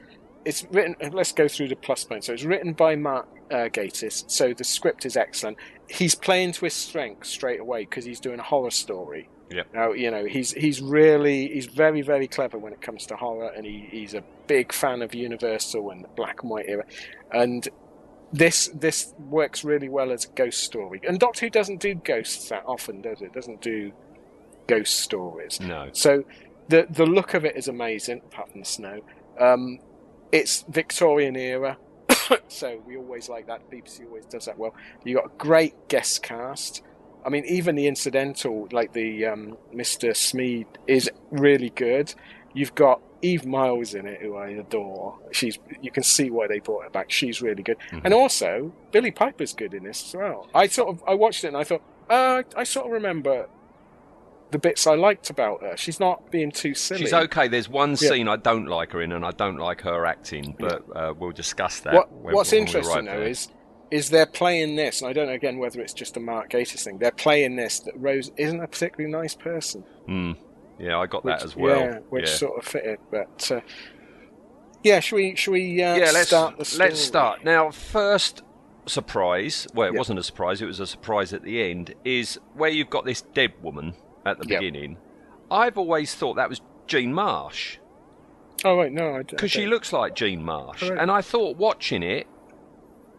it's 0.44 0.64
written. 0.70 0.96
Let's 1.12 1.32
go 1.32 1.48
through 1.48 1.68
the 1.68 1.76
plus 1.76 2.04
points. 2.04 2.26
So 2.26 2.32
it's 2.32 2.44
written 2.44 2.72
by 2.72 2.96
Mark 2.96 3.28
uh, 3.50 3.68
Gatiss. 3.68 4.30
So 4.30 4.54
the 4.54 4.64
script 4.64 5.04
is 5.04 5.16
excellent. 5.16 5.58
He's 5.88 6.14
playing 6.14 6.52
to 6.52 6.64
his 6.64 6.74
strength 6.74 7.26
straight 7.26 7.60
away 7.60 7.80
because 7.80 8.04
he's 8.06 8.20
doing 8.20 8.38
a 8.40 8.42
horror 8.42 8.70
story. 8.70 9.28
Yeah. 9.50 9.62
Now 9.74 9.92
you 9.92 10.10
know 10.10 10.24
he's 10.24 10.52
he's 10.52 10.80
really 10.80 11.48
he's 11.48 11.66
very 11.66 12.02
very 12.02 12.28
clever 12.28 12.56
when 12.58 12.72
it 12.72 12.80
comes 12.80 13.06
to 13.06 13.16
horror, 13.16 13.50
and 13.54 13.66
he, 13.66 13.88
he's 13.90 14.14
a 14.14 14.22
big 14.46 14.72
fan 14.72 15.02
of 15.02 15.14
Universal 15.14 15.90
and 15.90 16.04
the 16.04 16.08
black 16.08 16.42
and 16.42 16.50
white 16.50 16.66
era, 16.68 16.84
and 17.32 17.68
this 18.32 18.68
this 18.74 19.12
works 19.18 19.64
really 19.64 19.88
well 19.88 20.12
as 20.12 20.24
a 20.24 20.28
ghost 20.28 20.62
story. 20.62 21.00
And 21.06 21.18
Doctor 21.18 21.46
Who 21.46 21.50
doesn't 21.50 21.80
do 21.80 21.94
ghosts 21.94 22.48
that 22.48 22.62
often, 22.66 23.02
does 23.02 23.22
it? 23.22 23.32
Doesn't 23.32 23.60
do 23.60 23.92
ghost 24.66 25.00
stories. 25.00 25.60
no, 25.60 25.88
So 25.92 26.24
the 26.68 26.86
the 26.88 27.06
look 27.06 27.34
of 27.34 27.44
it 27.44 27.56
is 27.56 27.68
amazing, 27.68 28.22
apart 28.24 28.52
from 28.52 28.60
the 28.60 28.66
snow. 28.66 29.00
Um, 29.38 29.78
it's 30.30 30.64
Victorian 30.68 31.34
era, 31.34 31.76
so 32.48 32.80
we 32.86 32.96
always 32.96 33.28
like 33.28 33.48
that. 33.48 33.68
BBC 33.68 34.06
always 34.06 34.26
does 34.26 34.44
that 34.44 34.58
well. 34.58 34.74
You 35.04 35.16
got 35.16 35.26
a 35.26 35.36
great 35.38 35.88
guest 35.88 36.22
cast. 36.22 36.82
I 37.24 37.28
mean, 37.28 37.44
even 37.46 37.74
the 37.76 37.86
incidental, 37.86 38.68
like 38.72 38.92
the 38.92 39.26
um, 39.26 39.56
Mr. 39.74 40.10
Smeed, 40.12 40.66
is 40.86 41.10
really 41.30 41.70
good. 41.70 42.14
You've 42.54 42.74
got 42.74 43.00
Eve 43.22 43.44
Miles 43.46 43.94
in 43.94 44.06
it, 44.06 44.20
who 44.22 44.36
I 44.36 44.48
adore. 44.48 45.18
She's 45.30 45.58
you 45.82 45.90
can 45.90 46.02
see 46.02 46.30
why 46.30 46.46
they 46.46 46.58
brought 46.58 46.84
her 46.84 46.90
back. 46.90 47.10
She's 47.10 47.42
really 47.42 47.62
good, 47.62 47.76
Mhm. 47.92 48.00
and 48.04 48.14
also 48.14 48.72
Billie 48.92 49.10
Piper's 49.10 49.52
good 49.52 49.74
in 49.74 49.84
this 49.84 50.02
as 50.08 50.16
well. 50.18 50.48
I 50.54 50.66
sort 50.66 50.88
of 50.88 51.02
I 51.06 51.14
watched 51.14 51.44
it 51.44 51.48
and 51.48 51.56
I 51.56 51.64
thought, 51.64 51.82
uh, 52.08 52.42
I 52.56 52.64
sort 52.64 52.86
of 52.86 52.92
remember 52.92 53.46
the 54.52 54.58
bits 54.58 54.84
I 54.86 54.94
liked 54.96 55.30
about 55.30 55.60
her. 55.60 55.76
She's 55.76 56.00
not 56.00 56.28
being 56.32 56.50
too 56.50 56.74
silly. 56.74 57.02
she's 57.02 57.12
okay. 57.12 57.46
There's 57.46 57.68
one 57.68 57.90
Yeah. 57.90 58.08
scene 58.08 58.26
I 58.26 58.34
don't 58.36 58.66
like 58.66 58.90
her 58.92 59.00
in, 59.02 59.12
and 59.12 59.24
I 59.24 59.30
don't 59.30 59.58
like 59.58 59.82
her 59.82 60.06
acting, 60.06 60.56
but 60.58 60.82
uh, 60.96 61.14
we'll 61.16 61.30
discuss 61.30 61.80
that. 61.80 61.94
What, 61.94 62.10
when- 62.12 62.34
what's 62.34 62.50
when 62.52 62.62
interesting 62.62 63.04
though 63.04 63.12
there. 63.20 63.28
is 63.28 63.48
is 63.90 64.10
they're 64.10 64.26
playing 64.26 64.76
this, 64.76 65.00
and 65.00 65.10
I 65.10 65.12
don't 65.12 65.26
know 65.26 65.32
again 65.34 65.58
whether 65.58 65.80
it's 65.80 65.92
just 65.92 66.16
a 66.16 66.20
Mark 66.20 66.50
Gatiss 66.50 66.84
thing. 66.84 66.98
They're 66.98 67.10
playing 67.10 67.56
this 67.56 67.80
that 67.80 67.94
Rose 67.98 68.30
isn't 68.36 68.60
a 68.62 68.66
particularly 68.68 69.10
nice 69.12 69.34
person, 69.34 69.82
Hmm. 70.06 70.32
yeah, 70.78 70.98
I 70.98 71.06
got 71.06 71.24
which, 71.24 71.38
that 71.38 71.44
as 71.44 71.56
well. 71.56 71.80
yeah, 71.80 71.98
which 72.10 72.28
yeah. 72.28 72.34
sort 72.36 72.58
of 72.58 72.64
fitted. 72.64 72.98
But 73.10 73.50
uh, 73.50 73.60
yeah, 74.82 75.00
should 75.00 75.16
we 75.16 75.34
should 75.34 75.52
we 75.52 75.82
uh, 75.82 75.96
yeah, 75.96 76.10
let's 76.12 76.28
start 76.28 76.58
the 76.58 76.64
story? 76.64 76.88
let's 76.88 77.00
start 77.00 77.44
now. 77.44 77.70
First 77.70 78.42
surprise. 78.86 79.66
Well, 79.74 79.88
it 79.88 79.92
Yeah. 79.94 79.98
wasn't 79.98 80.18
a 80.18 80.22
surprise. 80.22 80.62
It 80.62 80.66
was 80.66 80.80
a 80.80 80.86
surprise 80.86 81.32
at 81.32 81.42
the 81.42 81.62
end. 81.62 81.94
Is 82.04 82.38
where 82.54 82.70
you've 82.70 82.90
got 82.90 83.04
this 83.04 83.22
dead 83.22 83.52
woman 83.62 83.94
at 84.24 84.38
the 84.38 84.46
Yep. 84.48 84.60
beginning. 84.60 84.96
I've 85.50 85.76
always 85.76 86.14
thought 86.14 86.34
that 86.36 86.48
was 86.48 86.60
Jean 86.86 87.12
Marsh. 87.12 87.78
Oh 88.64 88.76
wait, 88.78 88.92
no, 88.92 89.08
I 89.10 89.12
don't. 89.12 89.30
because 89.30 89.50
she 89.50 89.66
looks 89.66 89.92
like 89.92 90.14
Jean 90.14 90.42
Marsh, 90.42 90.80
Correct. 90.80 91.00
and 91.00 91.10
I 91.10 91.22
thought 91.22 91.56
watching 91.56 92.02
it, 92.02 92.26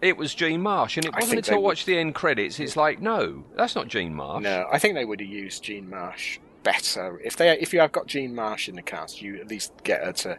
it 0.02 0.18
was 0.18 0.34
Jean 0.34 0.62
Marsh, 0.62 0.98
and 0.98 1.06
it 1.06 1.14
wasn't 1.14 1.38
until 1.40 1.54
I 1.54 1.58
would- 1.58 1.64
watched 1.64 1.86
the 1.86 1.98
end 1.98 2.16
credits, 2.16 2.60
it's 2.60 2.76
like, 2.76 3.00
no, 3.02 3.44
that's 3.56 3.76
not 3.76 3.88
Jean 3.88 4.14
Marsh. 4.16 4.44
No, 4.44 4.66
I 4.72 4.80
think 4.80 4.96
they 4.96 5.06
would 5.06 5.20
have 5.20 5.30
used 5.30 5.64
Jean 5.64 5.90
Marsh 5.90 6.40
better 6.64 7.20
if 7.24 7.36
they 7.38 7.50
if 7.60 7.74
you 7.74 7.80
have 7.80 7.92
got 7.92 8.06
Jean 8.08 8.36
Marsh 8.36 8.70
in 8.70 8.76
the 8.76 8.82
cast. 8.82 9.22
You 9.22 9.40
at 9.40 9.48
least 9.48 9.74
get 9.84 10.04
her 10.04 10.12
to 10.14 10.38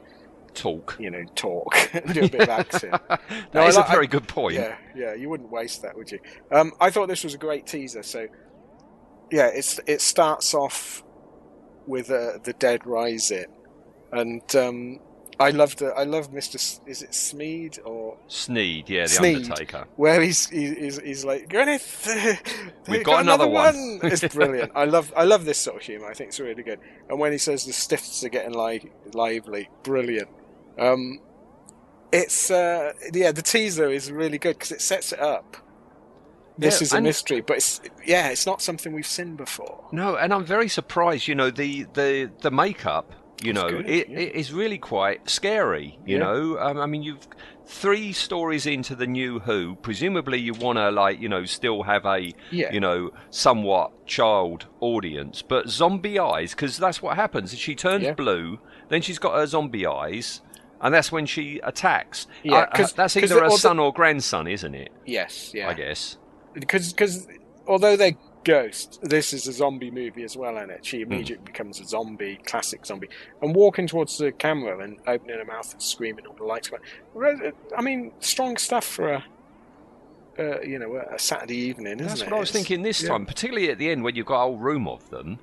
Talk. 0.54 0.96
you 1.00 1.10
know 1.10 1.24
talk 1.34 1.74
and 1.94 2.12
do 2.14 2.24
a 2.24 2.28
bit 2.28 2.42
of 2.42 2.48
acting. 2.50 2.90
No, 3.54 3.62
I 3.62 3.66
is 3.68 3.76
a 3.78 3.84
very 3.90 4.06
good 4.06 4.28
point. 4.28 4.54
Yeah, 4.54 4.76
yeah, 4.94 5.14
you 5.14 5.30
wouldn't 5.30 5.50
waste 5.50 5.80
that, 5.82 5.96
would 5.96 6.10
you? 6.12 6.18
Um, 6.50 6.72
I 6.78 6.90
thought 6.90 7.08
this 7.08 7.24
was 7.24 7.32
a 7.34 7.38
great 7.38 7.66
teaser. 7.66 8.02
So, 8.02 8.28
yeah, 9.30 9.46
it's 9.46 9.80
it 9.86 10.00
starts 10.02 10.52
off 10.52 11.02
with 11.86 12.10
uh, 12.10 12.38
the 12.44 12.52
dead 12.52 12.84
rising, 12.86 13.46
and 14.12 14.42
um, 14.54 15.00
I 15.40 15.50
loved 15.50 15.82
it. 15.82 15.92
I 15.96 16.04
love 16.04 16.32
Mister. 16.32 16.56
S- 16.56 16.80
Is 16.86 17.02
it 17.02 17.10
Smeed 17.10 17.78
or 17.84 18.16
Sneed, 18.28 18.88
yeah, 18.88 19.04
the 19.04 19.08
Sneed. 19.08 19.36
Undertaker. 19.50 19.86
where 19.96 20.20
he's 20.20 20.48
he's, 20.48 21.00
he's 21.00 21.24
like 21.24 21.48
Gwyneth, 21.48 22.06
We've 22.86 22.88
we've 22.88 23.04
got 23.04 23.22
another 23.22 23.48
one." 23.48 24.00
It's 24.02 24.22
brilliant. 24.34 24.72
I 24.74 24.84
love 24.84 25.12
I 25.16 25.24
love 25.24 25.44
this 25.44 25.58
sort 25.58 25.76
of 25.78 25.82
humour. 25.82 26.06
I 26.10 26.14
think 26.14 26.28
it's 26.28 26.38
really 26.40 26.62
good. 26.62 26.78
And 27.08 27.18
when 27.18 27.32
he 27.32 27.38
says 27.38 27.64
the 27.64 27.72
stiffs 27.72 28.22
are 28.24 28.28
getting 28.28 28.52
li- 28.54 28.90
lively, 29.14 29.68
brilliant. 29.82 30.28
Um, 30.78 31.20
it's 32.12 32.50
uh, 32.50 32.92
yeah, 33.12 33.32
the 33.32 33.42
teaser 33.42 33.88
is 33.90 34.12
really 34.12 34.38
good 34.38 34.56
because 34.58 34.70
it 34.72 34.80
sets 34.82 35.12
it 35.12 35.20
up. 35.20 35.56
This 36.58 36.80
Yeah, 36.80 36.84
is 36.84 36.92
a 36.92 36.96
and- 36.96 37.04
mystery, 37.06 37.40
but 37.40 37.56
it's 37.56 37.80
yeah, 38.04 38.28
it's 38.28 38.44
not 38.46 38.60
something 38.60 38.92
we've 38.92 39.06
seen 39.06 39.36
before. 39.36 39.86
No, 39.92 40.16
and 40.16 40.32
I'm 40.32 40.44
very 40.44 40.68
surprised. 40.68 41.26
You 41.26 41.34
know, 41.34 41.50
the 41.50 41.84
the 41.94 42.30
the 42.42 42.50
makeup. 42.50 43.12
You 43.42 43.52
know, 43.52 43.68
good, 43.68 43.88
it, 43.88 44.08
yeah. 44.08 44.18
it 44.18 44.34
is 44.34 44.52
really 44.52 44.78
quite 44.78 45.28
scary. 45.28 45.98
You 46.06 46.18
Yeah. 46.18 46.24
know, 46.24 46.58
um, 46.58 46.78
I 46.78 46.86
mean, 46.86 47.02
you've 47.02 47.26
three 47.66 48.12
stories 48.12 48.66
into 48.66 48.94
the 48.94 49.06
new 49.06 49.38
Who. 49.40 49.76
Presumably, 49.76 50.38
you 50.38 50.52
want 50.52 50.78
to 50.78 50.90
like 50.90 51.20
you 51.20 51.28
know 51.28 51.44
still 51.44 51.82
have 51.84 52.04
a 52.06 52.32
Yeah. 52.50 52.72
you 52.72 52.80
know 52.80 53.10
somewhat 53.30 54.06
child 54.06 54.66
audience, 54.80 55.42
but 55.42 55.68
zombie 55.68 56.18
eyes 56.18 56.50
because 56.54 56.76
that's 56.78 57.02
what 57.02 57.16
happens. 57.16 57.56
She 57.58 57.74
turns 57.74 58.06
blue, 58.16 58.58
then 58.88 59.02
she's 59.02 59.18
got 59.18 59.34
her 59.34 59.46
zombie 59.46 59.86
eyes. 59.86 60.42
And 60.84 60.92
that's 60.92 61.12
when 61.12 61.26
she 61.26 61.60
attacks. 61.62 62.26
Yeah, 62.42 62.66
Uh, 62.72 62.88
that's 62.96 63.16
either 63.16 63.28
the- 63.28 63.34
her 63.34 63.44
or 63.46 63.50
the- 63.50 63.56
son 63.56 63.78
or 63.78 63.92
grandson, 63.92 64.48
isn't 64.48 64.74
it? 64.74 64.90
Yes, 65.06 65.52
yeah, 65.54 65.68
I 65.68 65.74
guess. 65.74 66.18
because 66.54 66.92
because 66.92 67.28
although 67.68 67.94
they're 67.96 68.16
ghosts, 68.44 68.98
this 69.02 69.32
is 69.32 69.46
a 69.48 69.52
zombie 69.52 69.90
movie 69.90 70.22
as 70.24 70.36
well, 70.36 70.56
and 70.58 70.70
it 70.70 70.84
she 70.84 71.02
Hmm. 71.02 71.12
immediately 71.12 71.44
becomes 71.44 71.80
a 71.80 71.84
zombie, 71.84 72.36
classic 72.44 72.84
zombie, 72.86 73.08
and 73.40 73.54
walking 73.54 73.86
towards 73.86 74.18
the 74.18 74.32
camera 74.32 74.78
and 74.82 74.98
opening 75.06 75.38
her 75.38 75.44
mouth 75.44 75.72
and 75.72 75.82
screaming 75.82 76.26
all 76.26 76.34
the 76.34 76.44
lights. 76.44 76.68
go. 76.68 76.78
I 77.76 77.82
mean, 77.82 78.12
strong 78.20 78.56
stuff 78.56 78.84
for 78.84 79.08
a. 79.12 79.24
Uh, 80.38 80.62
you 80.62 80.78
know, 80.78 80.96
a 80.96 81.18
Saturday 81.18 81.56
evening, 81.58 81.98
isn't 81.98 82.06
That's 82.08 82.22
it? 82.22 82.24
what 82.24 82.32
I 82.36 82.40
was 82.40 82.48
It's- 82.48 82.64
thinking 82.66 82.82
this 82.82 83.02
yeah. 83.02 83.10
time, 83.10 83.26
particularly 83.26 83.70
at 83.70 83.76
the 83.76 83.90
end 83.90 84.02
when 84.02 84.16
you've 84.16 84.24
got 84.24 84.36
a 84.36 84.44
whole 84.44 84.56
room 84.56 84.88
of 84.88 85.10
them. 85.10 85.38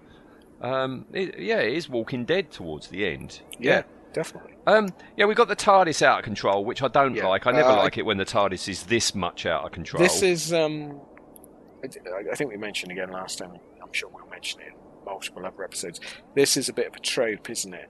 Um, 0.61 1.05
it, 1.13 1.37
yeah, 1.37 1.59
it 1.59 1.73
is 1.73 1.87
Walking 1.87 2.25
Dead 2.25 2.49
towards 2.51 2.87
the 2.87 3.05
end. 3.05 3.41
Yeah, 3.59 3.83
definitely. 4.13 4.53
Um, 4.65 4.89
yeah, 5.15 5.25
we 5.25 5.35
got 5.35 5.47
the 5.47 5.55
TARDIS 5.55 6.01
out 6.01 6.17
of 6.19 6.25
control, 6.25 6.65
which 6.65 6.81
I 6.81 6.87
don't 6.87 7.13
Yeah. 7.13 7.27
like. 7.27 7.45
I 7.45 7.51
never 7.51 7.69
Uh, 7.69 7.75
like 7.77 7.99
it 7.99 8.01
when 8.05 8.17
the 8.17 8.25
TARDIS 8.25 8.67
is 8.67 8.83
this 8.85 9.13
much 9.13 9.45
out 9.45 9.63
of 9.63 9.71
control. 9.71 10.01
This 10.01 10.23
is, 10.23 10.51
um, 10.51 10.99
I- 11.83 12.31
I 12.31 12.35
think 12.35 12.51
we 12.51 12.57
mentioned 12.57 12.91
again 12.91 13.11
last 13.11 13.37
time. 13.39 13.51
I'm 13.81 13.93
sure 13.93 14.09
we'll 14.09 14.27
mention 14.27 14.61
it 14.61 14.67
in 14.67 14.73
multiple 15.05 15.45
other 15.45 15.63
episodes. 15.63 15.99
This 16.35 16.57
is 16.57 16.69
a 16.69 16.73
bit 16.73 16.87
of 16.87 16.95
a 16.95 16.99
trope, 16.99 17.49
isn't 17.49 17.73
it? 17.73 17.89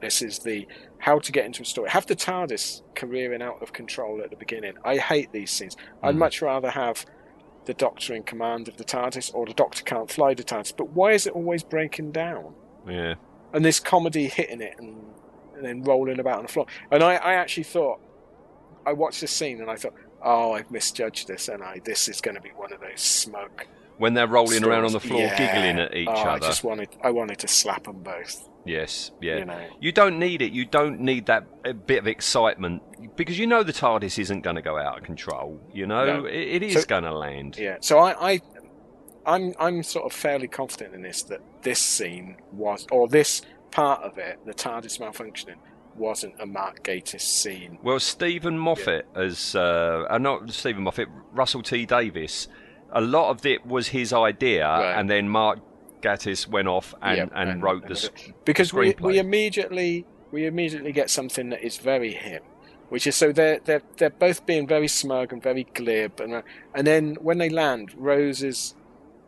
This 0.00 0.20
is 0.22 0.40
the 0.40 0.66
how 0.98 1.18
to 1.18 1.32
get 1.32 1.46
into 1.46 1.62
a 1.62 1.64
story. 1.64 1.88
Have 1.90 2.06
the 2.06 2.16
TARDIS 2.16 2.82
careering 2.94 3.42
out 3.42 3.62
of 3.62 3.72
control 3.72 4.20
at 4.22 4.30
the 4.30 4.36
beginning. 4.36 4.74
I 4.84 4.96
hate 4.98 5.32
these 5.32 5.50
scenes. 5.50 5.76
I'd 6.02 6.14
Mm. 6.14 6.18
much 6.18 6.42
rather 6.42 6.70
have 6.70 7.06
the 7.64 7.74
Doctor 7.74 8.14
in 8.14 8.22
command 8.24 8.68
of 8.68 8.76
the 8.76 8.84
TARDIS, 8.84 9.34
or 9.34 9.46
the 9.46 9.54
Doctor 9.54 9.82
can't 9.82 10.10
fly 10.10 10.34
the 10.34 10.44
TARDIS. 10.44 10.72
But 10.76 10.90
why 10.90 11.12
is 11.12 11.26
it 11.26 11.32
always 11.34 11.62
breaking 11.62 12.12
down? 12.12 12.54
yeah. 12.86 13.14
and 13.54 13.64
this 13.64 13.78
comedy 13.80 14.26
hitting 14.26 14.60
it 14.60 14.74
and, 14.78 14.96
and 15.54 15.64
then 15.64 15.80
rolling 15.84 16.18
about 16.18 16.38
on 16.38 16.42
the 16.42 16.52
floor. 16.52 16.66
And 16.90 17.02
I, 17.04 17.14
I 17.14 17.34
actually 17.34 17.62
thought, 17.62 18.00
I 18.84 18.92
watched 18.92 19.20
this 19.20 19.30
scene 19.30 19.60
and 19.60 19.70
I 19.70 19.76
thought, 19.76 19.94
oh, 20.24 20.52
I've 20.52 20.70
misjudged 20.70 21.28
this, 21.28 21.48
and 21.48 21.62
I 21.62 21.80
this 21.84 22.08
is 22.08 22.20
going 22.20 22.34
to 22.36 22.40
be 22.40 22.50
one 22.50 22.72
of 22.72 22.80
those 22.80 23.00
smug 23.00 23.66
When 23.98 24.14
they're 24.14 24.26
rolling 24.26 24.64
around 24.64 24.84
on 24.86 24.92
the 24.92 25.00
floor, 25.00 25.20
Yeah. 25.20 25.36
giggling 25.38 25.78
at 25.78 25.94
each 25.94 26.08
Oh, 26.08 26.12
I 26.14 26.38
just 26.40 26.64
wanted, 26.64 26.88
I 27.02 27.10
wanted 27.10 27.38
to 27.40 27.48
slap 27.48 27.84
them 27.84 28.02
both. 28.02 28.48
Yes, 28.64 29.10
yeah. 29.20 29.36
You 29.38 29.44
know. 29.44 29.66
You 29.78 29.92
don't 29.92 30.18
need 30.18 30.40
it. 30.42 30.52
You 30.52 30.64
don't 30.64 30.98
need 31.00 31.26
that 31.26 31.86
bit 31.86 31.98
of 31.98 32.06
excitement 32.08 32.82
because 33.16 33.38
you 33.38 33.46
know 33.46 33.62
the 33.62 33.74
TARDIS 33.74 34.18
isn't 34.18 34.40
going 34.40 34.56
to 34.56 34.62
go 34.62 34.78
out 34.78 34.96
of 34.98 35.04
control. 35.04 35.60
You 35.72 35.86
know, 35.86 36.04
No. 36.22 36.24
it, 36.24 36.34
it 36.34 36.62
is 36.62 36.72
So- 36.74 36.86
going 36.86 37.04
to 37.04 37.12
land. 37.14 37.56
Yeah. 37.58 37.76
So 37.80 37.98
I, 37.98 38.32
I, 38.32 38.40
I'm, 39.26 39.52
I'm 39.60 39.82
sort 39.82 40.06
of 40.06 40.12
fairly 40.12 40.48
confident 40.48 40.94
in 40.94 41.02
this 41.02 41.22
that 41.24 41.40
this 41.62 41.78
scene 41.78 42.36
was, 42.52 42.86
or 42.90 43.06
this 43.06 43.42
part 43.70 44.02
of 44.02 44.16
it, 44.18 44.38
the 44.46 44.54
TARDIS 44.54 44.98
malfunctioning, 44.98 45.56
wasn't 45.96 46.34
a 46.40 46.46
Mark 46.46 46.82
Gatiss 46.82 47.20
scene. 47.22 47.78
Well, 47.82 48.00
Steven 48.00 48.58
Moffat 48.58 49.06
as 49.14 49.54
uh, 49.54 50.06
uh, 50.10 50.18
not 50.18 50.50
Steven 50.50 50.82
Moffat, 50.82 51.08
Russell 51.32 51.62
T 51.62 51.86
Davies. 51.86 52.48
A 52.92 53.00
lot 53.00 53.30
of 53.30 53.44
it 53.46 53.66
was 53.66 53.88
his 53.88 54.12
idea, 54.12 54.64
Right. 54.66 54.92
and 54.98 55.10
then 55.10 55.28
Mark 55.28 55.58
Gatiss 56.00 56.46
went 56.46 56.68
off 56.68 56.94
and, 57.02 57.16
Yep, 57.18 57.32
and, 57.34 57.62
wrote 57.62 57.88
the. 57.88 58.10
because 58.44 58.72
we, 58.72 58.92
screenplay. 58.92 59.00
we 59.00 59.18
immediately 59.18 60.04
we 60.30 60.46
immediately 60.46 60.92
get 60.92 61.10
something 61.10 61.50
that 61.50 61.62
is 61.64 61.78
very 61.78 62.12
him, 62.12 62.42
which 62.90 63.06
is 63.06 63.16
so 63.16 63.32
they're 63.32 63.60
they're 63.64 63.82
they're 63.96 64.10
both 64.10 64.46
being 64.46 64.66
very 64.66 64.88
smug 64.88 65.32
and 65.32 65.42
very 65.42 65.64
glib, 65.74 66.20
and 66.20 66.42
and 66.74 66.86
then 66.86 67.14
when 67.20 67.38
they 67.38 67.48
land, 67.48 67.92
Rose 67.96 68.42
is 68.42 68.74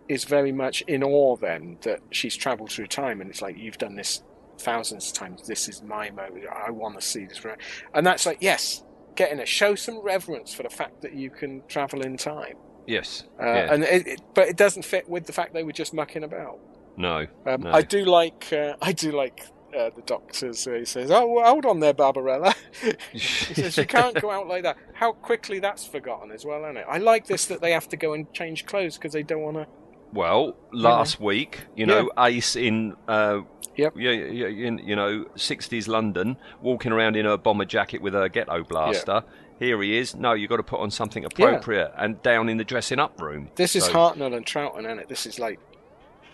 is 0.08 0.25
very 0.25 0.52
much 0.52 0.82
in 0.82 1.02
awe 1.02 1.35
then 1.37 1.78
that 1.82 2.00
she's 2.11 2.37
travelled 2.37 2.70
through 2.70 2.87
time, 2.87 3.20
and 3.20 3.28
it's 3.30 3.42
like 3.42 3.56
you've 3.58 3.78
done 3.78 3.96
this 3.96 4.23
thousands 4.58 5.08
of 5.08 5.14
times. 5.14 5.46
This 5.46 5.68
is 5.68 5.82
my 5.82 6.10
moment. 6.10 6.44
I 6.52 6.70
want 6.70 6.98
to 6.98 7.06
see 7.06 7.26
this, 7.26 7.44
right? 7.44 7.58
and 7.94 8.06
that's 8.06 8.26
like 8.26 8.38
yes. 8.40 8.82
Getting 9.14 9.38
it, 9.38 9.48
show 9.48 9.75
some 9.75 10.00
reverence 10.00 10.52
for 10.52 10.62
the 10.62 10.68
fact 10.68 11.00
that 11.00 11.14
you 11.14 11.30
can 11.30 11.62
travel 11.68 12.02
in 12.02 12.18
time, 12.18 12.56
Yes. 12.86 13.25
uh, 13.40 13.46
yeah. 13.46 13.72
and 13.72 13.82
it, 13.82 14.06
it, 14.06 14.20
but 14.34 14.46
it 14.46 14.58
doesn't 14.58 14.84
fit 14.84 15.08
with 15.08 15.25
the 15.25 15.32
fact 15.32 15.54
they 15.54 15.62
were 15.62 15.72
just 15.72 15.94
mucking 15.94 16.22
about. 16.22 16.58
no. 16.98 17.26
Um, 17.46 17.62
no. 17.62 17.72
I 17.72 17.80
do 17.80 18.04
like 18.04 18.52
uh, 18.52 18.75
I 18.82 18.92
do 18.92 19.12
like 19.12 19.46
uh, 19.75 19.88
the 19.96 20.02
doctor's. 20.04 20.66
Uh, 20.66 20.72
he 20.72 20.84
says, 20.84 21.10
"Oh, 21.10 21.26
well, 21.28 21.46
hold 21.50 21.64
on 21.64 21.80
there, 21.80 21.94
Barbarella." 21.94 22.54
he 23.12 23.18
says, 23.18 23.78
"You 23.78 23.86
can't 23.86 24.20
go 24.20 24.30
out 24.30 24.48
like 24.48 24.64
that." 24.64 24.76
How 24.92 25.12
quickly 25.12 25.60
that's 25.60 25.86
forgotten 25.86 26.30
as 26.30 26.44
well, 26.44 26.64
isn't 26.64 26.76
it? 26.76 26.84
I 26.86 26.98
like 26.98 27.26
this 27.26 27.46
that 27.46 27.62
they 27.62 27.72
have 27.72 27.88
to 27.88 27.96
go 27.96 28.12
and 28.12 28.30
change 28.34 28.66
clothes 28.66 28.96
because 28.98 29.14
they 29.14 29.22
don't 29.22 29.40
want 29.40 29.56
to. 29.56 29.66
Well, 30.12 30.56
last 30.72 31.20
week, 31.20 31.60
you 31.75 31.86
know, 31.86 32.10
Ace 32.18 32.54
in. 32.54 32.94
Uh, 33.08 33.40
Yep. 33.76 33.95
Yeah, 33.97 34.11
yeah, 34.11 34.47
in, 34.47 34.78
you 34.78 34.97
know, 34.97 35.26
60s 35.37 35.87
London, 35.88 36.37
walking 36.61 36.92
around 36.92 37.16
in 37.16 37.26
a 37.26 37.37
bomber 37.37 37.64
jacket 37.64 38.00
with 38.00 38.14
a 38.14 38.28
ghetto 38.28 38.64
blaster. 38.64 39.23
Here 39.59 39.80
he 39.80 39.97
is. 39.97 40.14
No, 40.14 40.33
you've 40.35 40.50
got 40.50 40.56
to 40.59 40.62
put 40.62 40.80
on 40.80 40.90
something 40.90 41.25
appropriate 41.25 41.92
and 41.97 42.23
down 42.23 42.49
in 42.49 42.59
the 42.59 42.64
dressing 42.64 42.99
up 42.99 43.21
room. 43.21 43.50
This 43.56 43.75
is 43.75 43.88
Hartnell 43.88 44.37
and 44.37 44.45
Troughton, 44.45 44.80
isn't 44.85 44.99
it? 44.99 45.09
This 45.09 45.25
is 45.26 45.38
like, 45.38 45.59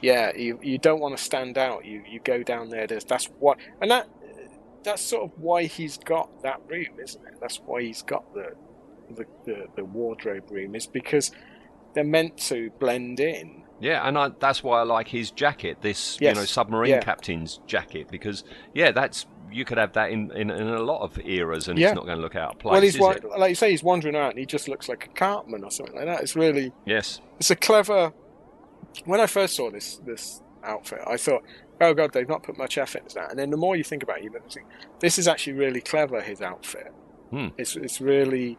yeah, 0.00 0.34
you 0.36 0.58
you 0.60 0.78
don't 0.78 1.00
want 1.00 1.16
to 1.16 1.22
stand 1.22 1.56
out. 1.56 1.84
You 1.84 2.02
you 2.08 2.18
go 2.18 2.42
down 2.42 2.68
there. 2.68 2.88
There's 2.88 3.04
that's 3.04 3.26
what, 3.38 3.58
and 3.80 3.90
that 3.92 4.08
that's 4.82 5.02
sort 5.02 5.22
of 5.22 5.38
why 5.38 5.64
he's 5.64 5.98
got 5.98 6.42
that 6.42 6.60
room, 6.66 6.98
isn't 7.00 7.24
it? 7.24 7.34
That's 7.40 7.58
why 7.58 7.82
he's 7.82 8.02
got 8.02 8.34
the 8.34 8.56
the 9.14 9.26
the, 9.44 9.66
the 9.76 9.84
wardrobe 9.84 10.50
room 10.50 10.74
is 10.74 10.88
because 10.88 11.30
they're 11.94 12.02
meant 12.02 12.36
to 12.38 12.70
blend 12.80 13.20
in. 13.20 13.61
Yeah, 13.82 14.06
and 14.06 14.16
I, 14.16 14.28
that's 14.38 14.62
why 14.62 14.80
I 14.80 14.84
like 14.84 15.08
his 15.08 15.30
jacket, 15.32 15.78
this 15.82 16.16
Yes, 16.20 16.34
you 16.36 16.40
know 16.40 16.46
submarine 16.46 16.90
yeah. 16.90 17.00
captain's 17.00 17.60
jacket, 17.66 18.08
because 18.10 18.44
yeah, 18.74 18.92
that's 18.92 19.26
you 19.50 19.64
could 19.66 19.76
have 19.76 19.92
that 19.92 20.10
in, 20.10 20.30
in, 20.32 20.50
in 20.50 20.68
a 20.68 20.80
lot 20.82 21.02
of 21.02 21.18
eras, 21.26 21.68
and 21.68 21.78
Yeah. 21.78 21.88
it's 21.88 21.94
not 21.96 22.06
going 22.06 22.16
to 22.16 22.22
look 22.22 22.36
out 22.36 22.52
of 22.54 22.58
place. 22.60 22.72
well, 22.72 22.80
he's 22.80 22.96
it? 22.96 23.24
like 23.38 23.50
you 23.50 23.54
say, 23.54 23.70
he's 23.70 23.82
wandering 23.82 24.14
around 24.16 24.30
and 24.30 24.38
he 24.38 24.46
just 24.46 24.66
looks 24.66 24.88
like 24.88 25.04
a 25.06 25.08
cartman 25.08 25.62
or 25.64 25.70
something 25.70 25.94
like 25.94 26.06
that. 26.06 26.22
It's 26.22 26.34
really, 26.36 26.72
Yes, 26.86 27.20
it's 27.38 27.50
a 27.50 27.56
clever. 27.56 28.12
When 29.04 29.20
I 29.20 29.26
first 29.26 29.56
saw 29.56 29.70
this 29.70 29.96
this 30.06 30.40
outfit, 30.64 31.00
I 31.06 31.16
thought, 31.16 31.42
oh 31.80 31.92
god, 31.92 32.12
they've 32.12 32.28
not 32.28 32.44
put 32.44 32.56
much 32.56 32.78
effort 32.78 33.02
into 33.02 33.16
that. 33.16 33.30
And 33.30 33.38
then 33.38 33.50
the 33.50 33.56
more 33.56 33.74
you 33.76 33.84
think 33.84 34.02
about 34.02 34.18
it, 34.18 34.24
you 34.24 34.30
think 34.50 34.66
this 35.00 35.18
is 35.18 35.26
actually 35.28 35.54
really 35.54 35.80
clever. 35.80 36.20
His 36.22 36.40
outfit, 36.40 36.92
Hmm. 37.30 37.48
it's 37.58 37.76
it's 37.76 38.00
really, 38.00 38.56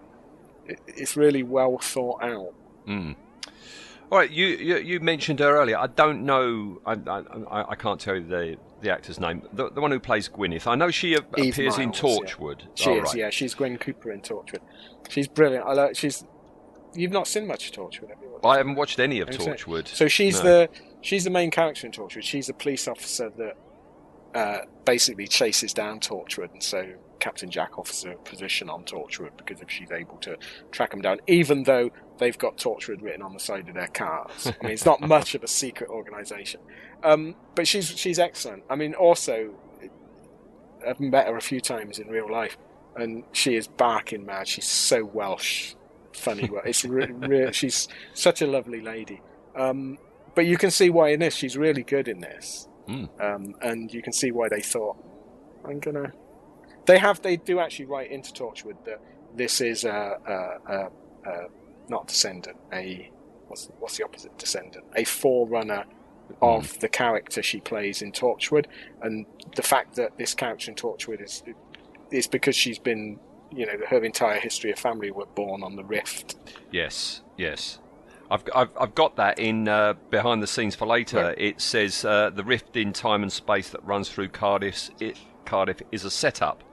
it's 0.88 1.16
really 1.18 1.44
well 1.44 1.78
thought 1.80 2.22
out. 2.24 2.54
Mm. 2.88 3.16
All 4.14 4.20
right, 4.20 4.30
you, 4.30 4.46
you 4.46 4.78
you 4.78 5.00
mentioned 5.00 5.40
her 5.40 5.58
earlier. 5.58 5.76
I 5.76 5.88
don't 5.88 6.22
know. 6.24 6.80
I 6.86 6.92
I, 6.94 7.72
I- 7.72 7.76
can't 7.76 8.00
tell 8.00 8.14
you 8.14 8.24
the 8.28 8.58
the 8.82 8.92
actor's 8.92 9.20
name. 9.20 9.42
The, 9.54 9.72
the 9.72 9.82
one 9.82 9.90
who 9.90 10.00
plays 10.00 10.30
Gwyneth. 10.30 10.68
I 10.68 10.76
know 10.76 10.92
she 10.92 11.16
a- 11.16 11.18
appears 11.18 11.80
in 11.80 11.86
Miles, 11.90 11.98
yeah. 12.04 12.10
Torchwood. 12.20 12.62
She 12.76 12.92
All 12.92 12.98
is, 12.98 13.04
right. 13.06 13.16
yeah. 13.16 13.30
She's 13.32 13.56
Gwen 13.56 13.80
Cooper 13.80 14.12
in 14.12 14.22
Torchwood. 14.22 14.60
She's 15.10 15.28
brilliant. 15.28 15.66
I 15.66 15.74
like. 15.74 15.96
She's. 15.98 16.24
You've 16.94 17.12
not 17.12 17.26
seen 17.28 17.48
much 17.48 17.70
of 17.72 17.76
Torchwood, 17.76 18.10
have 18.10 18.20
you? 18.22 18.40
I 18.44 18.58
haven't 18.58 18.76
watched 18.76 19.00
any 19.00 19.20
of? 19.20 19.30
Torchwood. 19.30 19.88
So 19.88 20.08
she's 20.08 20.44
No. 20.44 20.44
the 20.44 20.70
she's 21.02 21.24
the 21.24 21.32
main 21.32 21.50
character 21.50 21.88
in 21.88 21.92
Torchwood. 21.92 22.22
She's 22.22 22.50
a 22.50 22.54
police 22.54 22.88
officer 22.88 23.32
that 23.40 23.58
uh, 24.40 24.66
basically 24.86 25.28
chases 25.28 25.74
down 25.74 26.00
Torchwood, 26.00 26.52
and 26.54 26.62
so 26.62 26.86
Captain 27.20 27.50
Jack 27.50 27.80
offers 27.80 28.06
a 28.06 28.14
position 28.30 28.70
on 28.70 28.84
Torchwood 28.84 29.38
because 29.38 29.60
if 29.60 29.72
she's 29.72 29.90
able 29.92 30.18
to 30.18 30.38
track 30.72 30.94
him 30.94 31.02
down, 31.02 31.20
even 31.26 31.64
though 31.64 31.90
they've 32.20 32.38
got 32.38 32.58
Torchwood 32.58 33.02
written 33.02 33.22
on 33.22 33.34
the 33.34 33.40
side 33.40 33.68
of 33.70 33.76
their 33.76 33.88
cars. 33.88 34.48
I 34.48 34.64
mean, 34.64 34.74
it's 34.74 34.86
not 34.86 35.02
much 35.02 35.36
of 35.36 35.44
a 35.44 35.48
secret 35.48 35.90
organisation, 35.90 36.62
um, 37.04 37.36
but 37.56 37.68
she's 37.68 37.88
she's 37.90 38.20
excellent. 38.20 38.64
I 38.70 38.76
mean, 38.76 38.94
also, 38.94 39.52
I've 40.88 41.00
met 41.00 41.28
her 41.28 41.38
a 41.38 41.42
few 41.42 41.62
times 41.62 42.00
in 42.00 42.08
real 42.08 42.30
life, 42.32 42.58
and 42.96 43.24
she 43.32 43.56
is 43.56 43.68
barking 43.68 44.26
mad. 44.26 44.48
She's 44.48 44.66
so 44.68 45.06
Welsh, 45.06 45.76
funny. 46.14 46.50
it's 46.66 46.84
re- 46.86 47.12
re- 47.12 47.54
she's 47.54 47.88
such 48.14 48.42
a 48.42 48.48
lovely 48.48 48.82
lady. 48.82 49.22
Um, 49.56 49.98
but 50.36 50.46
you 50.46 50.58
can 50.58 50.72
see 50.72 50.90
why 50.90 51.10
in 51.10 51.20
this 51.20 51.36
she's 51.36 51.58
really 51.58 51.84
good 51.84 52.08
in 52.08 52.20
this, 52.20 52.68
Mm. 52.88 53.08
um, 53.22 53.56
and 53.62 53.94
you 53.94 54.02
can 54.02 54.12
see 54.12 54.32
why 54.32 54.50
they 54.50 54.62
thought 54.62 54.98
I'm 55.64 55.80
gonna. 55.80 56.12
They 56.86 56.98
have 56.98 57.22
they 57.22 57.38
do 57.38 57.60
actually 57.60 57.86
write 57.86 58.12
into 58.12 58.34
Torchwood 58.34 58.84
that 58.86 59.00
this 59.36 59.62
is 59.62 59.86
a, 59.86 60.18
a, 60.28 60.74
a, 60.74 60.86
a 61.30 61.48
not 61.90 62.08
descendant 62.08 62.58
a 62.72 63.10
what's 63.48 63.70
what's 63.80 63.98
the 63.98 64.04
opposite 64.04 64.38
descendant 64.38 64.86
a 64.96 65.04
forerunner 65.04 65.86
of 66.42 66.80
the 66.80 66.90
character 66.90 67.44
she 67.44 67.60
plays 67.60 68.02
in 68.02 68.12
Torchwood, 68.12 68.66
and 69.02 69.26
the 69.56 69.62
fact 69.62 69.96
that 69.96 70.18
this 70.18 70.34
character 70.34 70.72
in 70.72 70.76
Torchwood 70.76 71.22
is 71.22 71.44
is 72.12 72.28
because 72.28 72.56
she's 72.56 72.80
been 72.80 73.20
you 73.52 73.66
know 73.66 73.74
her 73.90 74.04
entire 74.04 74.40
history 74.40 74.72
of 74.72 74.80
family 74.80 75.12
were 75.12 75.26
born 75.26 75.64
on 75.64 75.76
the 75.76 75.84
Rift. 75.84 76.36
Yes, 76.72 77.22
yes. 77.38 77.80
I've, 78.32 78.44
I've, 78.56 78.70
I've 78.80 78.96
got 78.96 79.18
that 79.18 79.38
in 79.38 79.68
uh, 79.68 79.94
behind 80.10 80.42
the 80.42 80.48
scenes 80.48 80.76
for 80.76 80.88
later. 80.88 81.24
Right. 81.24 81.38
It 81.38 81.62
says 81.62 82.04
uh, 82.04 82.32
the 82.32 82.44
rift 82.44 82.76
in 82.76 82.92
time 82.92 83.22
and 83.22 83.32
space 83.32 83.70
that 83.70 83.86
runs 83.86 84.10
through 84.10 84.30
Cardiff. 84.30 84.90
It, 85.00 85.20
Cardiff 85.46 85.82
is 85.92 86.04
a 86.04 86.10
setup 86.10 86.64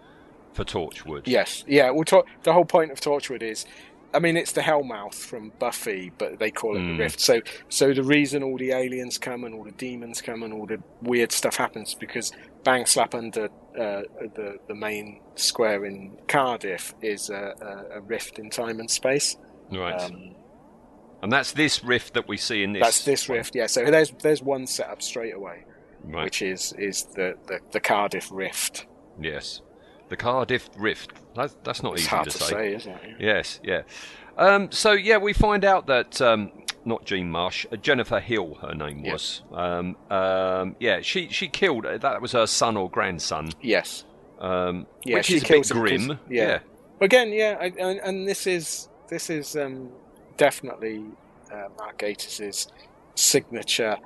for 0.52 0.64
Torchwood. 0.64 1.22
Yes, 1.26 1.64
yeah. 1.66 1.90
Well, 1.90 2.04
Tor- 2.04 2.24
the 2.44 2.52
whole 2.52 2.64
point 2.64 2.92
of 2.92 3.00
Torchwood 3.00 3.42
is, 3.42 3.66
I 4.12 4.18
mean, 4.18 4.36
it's 4.36 4.52
the 4.52 4.60
Hellmouth 4.60 5.14
from 5.14 5.52
Buffy, 5.58 6.10
but 6.18 6.38
they 6.38 6.50
call 6.50 6.76
it 6.76 6.80
Mm. 6.80 6.96
the 6.96 7.02
Rift. 7.04 7.20
So, 7.20 7.40
so 7.68 7.94
the 7.94 8.02
reason 8.02 8.42
all 8.42 8.58
the 8.58 8.72
aliens 8.72 9.18
come 9.18 9.44
and 9.44 9.54
all 9.54 9.64
the 9.64 9.70
demons 9.72 10.20
come 10.20 10.42
and 10.42 10.52
all 10.52 10.66
the 10.66 10.82
weird 11.02 11.30
stuff 11.32 11.56
happens 11.56 11.90
is 11.90 11.94
because 11.94 12.32
bang 12.64 12.86
slap 12.86 13.14
under 13.14 13.44
uh, 13.78 14.02
the 14.36 14.58
the 14.66 14.74
main 14.74 15.20
square 15.36 15.84
in 15.84 16.18
Cardiff 16.28 16.92
is 17.02 17.30
a, 17.30 17.54
a, 17.92 17.98
a 17.98 18.00
rift 18.00 18.38
in 18.38 18.50
time 18.50 18.80
and 18.80 18.90
space. 18.90 19.36
Right. 19.70 19.94
Um, 20.00 20.34
and 21.22 21.30
that's 21.30 21.52
this 21.52 21.84
rift 21.84 22.14
that 22.14 22.26
we 22.26 22.36
see 22.36 22.62
in 22.64 22.72
this. 22.72 22.82
that's 22.82 23.04
this 23.04 23.28
one. 23.28 23.38
rift, 23.38 23.54
yeah. 23.54 23.66
So 23.66 23.84
there's 23.84 24.10
there's 24.22 24.42
one 24.42 24.66
set 24.66 24.88
up 24.88 25.02
straight 25.02 25.34
away, 25.34 25.64
Right. 26.02 26.24
which 26.24 26.42
is 26.42 26.72
is 26.78 27.04
the, 27.14 27.34
the, 27.46 27.60
the 27.72 27.80
Cardiff 27.80 28.28
Rift. 28.32 28.86
Yes. 29.20 29.60
The 30.10 30.16
Cardiff 30.16 30.68
rift. 30.76 31.12
That's, 31.34 31.56
that's 31.64 31.82
not 31.82 31.94
It's 31.94 32.02
easy 32.02 32.16
to 32.16 32.24
to 32.24 32.30
say. 32.30 32.46
say, 32.50 32.74
isn't 32.74 32.92
it? 32.92 33.16
Yes, 33.20 33.60
yeah. 33.64 33.82
Um, 34.36 34.70
so 34.70 34.92
yeah, 34.92 35.16
we 35.18 35.32
find 35.32 35.64
out 35.64 35.86
that 35.86 36.20
um, 36.20 36.50
not 36.84 37.04
Jean 37.06 37.30
Marsh, 37.30 37.64
uh, 37.72 37.76
Jennifer 37.76 38.20
Hill, 38.20 38.54
her 38.62 38.74
name 38.74 39.04
Yeah. 39.04 39.12
was. 39.12 39.42
Um, 39.52 39.96
um, 40.10 40.76
yeah, 40.80 41.00
she 41.00 41.28
she 41.30 41.48
killed. 41.48 41.86
uh, 41.86 41.96
That 41.98 42.20
was 42.20 42.32
her 42.32 42.46
son 42.46 42.76
or 42.76 42.90
grandson, 42.90 43.50
Yes. 43.62 44.04
um, 44.40 44.86
Yeah, 45.04 45.16
which 45.16 45.26
she 45.26 45.36
is 45.36 45.42
a 45.42 45.44
bit 45.44 45.48
kills 45.54 45.70
him 45.70 45.76
'cause- 45.78 45.88
grim. 46.06 46.18
yeah. 46.28 46.58
Again, 47.00 47.32
yeah, 47.32 47.56
I, 47.60 47.72
and, 47.78 48.00
and 48.00 48.28
this 48.28 48.46
is 48.46 48.88
this 49.08 49.30
is 49.30 49.56
um, 49.56 49.90
definitely 50.36 51.04
uh, 51.52 51.68
Mark 51.78 51.98
Gatiss's 51.98 52.68
signature 53.14 53.96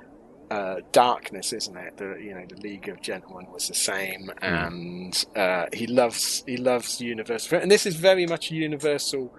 uh, 0.51 0.75
darkness, 0.91 1.53
isn't 1.53 1.75
it? 1.77 1.97
The 1.97 2.17
you 2.21 2.33
know 2.35 2.45
the 2.47 2.61
League 2.61 2.87
of 2.89 3.01
Gentlemen 3.01 3.47
was 3.51 3.67
the 3.67 3.73
same, 3.75 4.29
and 4.41 5.25
uh, 5.35 5.65
he 5.73 5.87
loves 5.87 6.43
he 6.45 6.57
loves 6.57 7.01
universal, 7.01 7.57
and 7.59 7.71
this 7.71 7.85
is 7.85 7.95
very 7.95 8.25
much 8.25 8.51
a 8.51 8.55
universal 8.55 9.33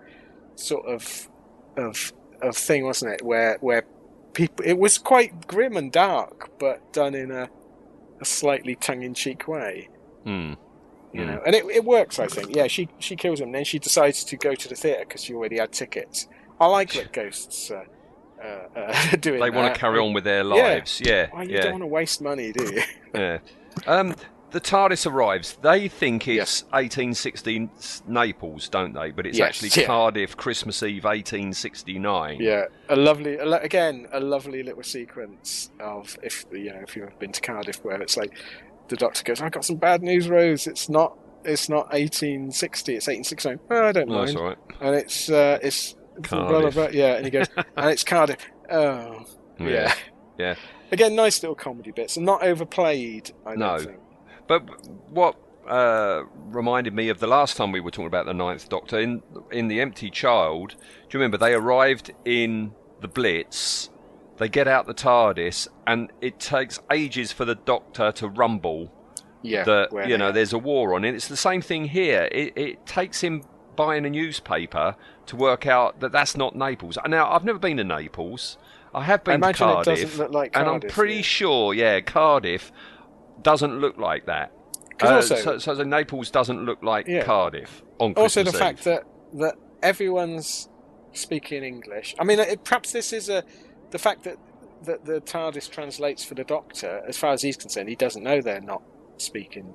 sort 0.57 0.87
of 0.87 1.29
of 1.77 2.13
of 2.43 2.57
thing, 2.57 2.85
wasn't 2.85 3.13
it? 3.15 3.23
Where 3.25 3.57
where 3.61 3.87
people 4.35 4.65
it 4.67 4.79
was 4.79 4.99
quite 4.99 5.47
grim 5.47 5.77
and 5.77 5.93
dark, 5.93 6.51
but 6.59 6.93
done 6.93 7.15
in 7.15 7.31
a 7.31 7.49
a 8.21 8.25
slightly 8.25 8.75
tongue 8.75 9.03
in 9.03 9.13
cheek 9.15 9.47
way 9.47 9.89
Hmm. 10.25 10.55
you 11.13 11.21
Mm. 11.23 11.27
know, 11.27 11.41
and 11.47 11.55
it, 11.55 11.65
it 11.67 11.85
works. 11.85 12.19
I 12.19 12.27
think. 12.27 12.55
Yeah, 12.57 12.67
she 12.67 12.89
she 12.99 13.15
kills 13.17 13.41
him, 13.41 13.53
then 13.53 13.65
she 13.65 13.79
decides 13.79 14.25
to 14.25 14.37
go 14.37 14.55
to 14.55 14.69
the 14.69 14.75
theatre 14.75 15.05
because 15.07 15.23
she 15.25 15.35
already 15.35 15.59
had 15.59 15.73
tickets. 15.73 16.27
I 16.59 16.67
like 16.67 16.93
that 16.95 17.13
ghosts 17.13 17.71
uh, 17.71 17.85
uh, 18.47 18.79
uh, 18.79 19.17
doing. 19.21 19.41
They 19.41 19.51
want 19.51 19.75
to 19.75 19.79
carry 19.81 19.99
on 19.99 20.13
with 20.13 20.25
their 20.25 20.45
lives. 20.45 21.01
Yeah, 21.05 21.29
Why 21.31 21.43
you 21.45 21.55
yeah, 21.57 21.63
don't 21.63 21.73
want 21.73 21.83
to 21.83 21.87
waste 21.89 22.21
money, 22.23 22.53
do 22.53 22.65
you? 22.65 22.83
yeah. 23.15 23.39
Um, 23.87 24.15
the 24.53 24.61
TARDIS 24.61 25.11
arrives. 25.11 25.59
They 25.61 25.89
think 25.89 26.29
it's 26.29 26.37
Yes. 26.37 26.63
1816 26.71 27.71
Naples, 28.07 28.69
don't 28.69 28.95
they? 28.95 29.11
But 29.11 29.27
it's 29.27 29.37
Yes, 29.37 29.49
actually 29.63 29.83
yeah. 29.83 29.87
Cardiff, 29.89 30.37
Christmas 30.37 30.83
Eve, 30.83 31.05
1869. 31.05 32.39
yeah, 32.41 32.65
a 32.89 32.97
lovely, 32.97 33.35
again, 33.35 34.07
a 34.13 34.21
lovely 34.21 34.63
little 34.63 34.83
sequence 34.83 35.71
of 35.81 36.17
if 36.23 36.45
you 36.53 36.73
know 36.73 36.81
if 36.87 36.97
you've 36.97 37.19
been 37.19 37.33
to 37.33 37.41
Cardiff, 37.41 37.85
where 37.85 38.01
it's 38.01 38.17
like 38.17 38.33
the 38.89 38.97
doctor 38.97 39.25
goes, 39.25 39.41
"I've 39.43 39.53
got 39.53 39.65
some 39.65 39.77
bad 39.77 40.03
news, 40.03 40.29
Rose. 40.29 40.67
It's 40.67 40.89
not." 40.89 41.19
It's 41.49 41.69
not 41.69 41.93
1860. 41.93 42.97
It's 42.97 43.07
1869. 43.07 43.61
Oh, 43.71 43.87
I 43.87 43.93
don't 43.93 44.09
No, 44.09 44.19
that's 44.21 44.35
mind. 44.35 44.39
all 44.39 44.49
right. 44.49 44.59
And 44.81 44.97
it's 44.97 45.31
uh, 45.31 45.59
it's 45.63 45.95
Cardiff. 46.23 46.95
Yeah, 46.95 47.15
and 47.17 47.25
he 47.25 47.31
goes, 47.31 47.47
and 47.77 47.91
it's 47.91 48.05
Cardiff. 48.05 48.39
Oh, 48.71 49.25
yeah. 49.61 49.95
Yeah. 50.39 50.55
Again, 50.93 51.17
nice 51.17 51.43
little 51.43 51.55
comedy 51.57 51.91
bits, 51.91 52.17
and 52.17 52.25
not 52.27 52.43
overplayed. 52.43 53.33
I 53.45 53.55
No. 53.55 53.79
think. 53.79 53.99
But 54.47 54.63
what 55.11 55.37
uh, 55.69 56.23
reminded 56.47 56.95
me 56.95 57.09
of 57.09 57.19
the 57.19 57.27
last 57.27 57.57
time 57.57 57.73
we 57.73 57.81
were 57.81 57.91
talking 57.91 58.07
about 58.07 58.27
the 58.27 58.35
Ninth 58.35 58.69
Doctor 58.69 59.01
in 59.01 59.23
in 59.51 59.67
the 59.69 59.81
Empty 59.81 60.11
Child. 60.11 60.71
Do 60.71 60.77
you 61.11 61.21
remember 61.21 61.39
they 61.39 61.55
arrived 61.55 62.13
in 62.25 62.73
the 63.01 63.09
Blitz? 63.09 63.91
They 64.37 64.49
get 64.49 64.69
out 64.69 64.87
the 64.87 64.95
TARDIS, 64.95 65.67
and 65.87 66.13
it 66.21 66.39
takes 66.39 66.79
ages 66.93 67.33
for 67.33 67.45
the 67.45 67.55
Doctor 67.57 68.13
to 68.13 68.29
rumble 68.29 68.93
Yeah, 69.43 69.65
that 69.65 70.07
you 70.09 70.17
know 70.19 70.29
are. 70.29 70.33
there's 70.33 70.53
a 70.53 70.59
war 70.59 70.95
on. 70.95 71.05
And 71.05 71.17
it's 71.17 71.27
the 71.29 71.37
same 71.37 71.63
thing 71.63 71.87
here. 71.87 72.29
It, 72.31 72.53
it 72.57 72.87
takes 72.87 73.23
him 73.23 73.43
buying 73.75 74.05
a 74.07 74.11
newspaper 74.11 74.95
to 75.27 75.37
work 75.37 75.67
out 75.67 76.01
that 76.01 76.13
that's 76.13 76.37
not 76.37 76.57
Naples. 76.57 76.99
Now 77.07 77.31
I've 77.31 77.45
never 77.45 77.59
been 77.59 77.77
to 77.79 77.85
Naples. 77.85 78.59
I 78.95 79.03
have 79.05 79.25
been 79.25 79.41
to 79.41 79.47
imagine 79.47 79.69
it 79.69 79.73
Cardiff, 79.73 80.01
doesn't 80.01 80.19
look 80.19 80.33
like 80.33 80.57
and 80.57 80.69
I'm 80.69 80.81
pretty 80.81 81.17
yeah. 81.17 81.23
sure, 81.23 81.75
yeah, 81.75 82.01
Cardiff 82.01 82.73
doesn't 83.43 83.79
look 83.81 83.99
like 83.99 84.27
that. 84.27 84.53
Uh, 85.03 85.17
also- 85.17 85.37
so, 85.37 85.59
so 85.59 85.75
the 85.75 85.85
Naples 85.85 86.31
doesn't 86.31 86.65
look 86.65 86.83
like 86.83 87.07
Yeah. 87.07 87.23
Cardiff 87.23 87.83
on 87.99 88.15
also 88.15 88.43
Christmas 88.43 88.53
the 88.53 88.59
fact 88.59 88.85
that 88.85 89.05
that 89.35 89.57
everyone's 89.83 90.69
speaking 91.13 91.63
English. 91.63 92.15
I 92.19 92.25
mean, 92.25 92.39
it, 92.39 92.65
perhaps 92.65 92.93
this 92.93 93.13
is 93.13 93.29
a 93.29 93.45
the 93.91 93.99
fact 93.99 94.25
that 94.25 94.39
that 94.85 95.05
the 95.05 95.21
TARDIS 95.21 95.71
translates 95.71 96.25
for 96.25 96.35
the 96.35 96.45
Doctor. 96.45 97.03
As 97.09 97.17
far 97.17 97.33
as 97.33 97.43
he's 97.43 97.57
concerned, 97.57 97.89
he 97.89 97.97
doesn't 97.97 98.23
know 98.23 98.41
they're 98.41 98.61
not 98.61 98.83
speaking 99.19 99.75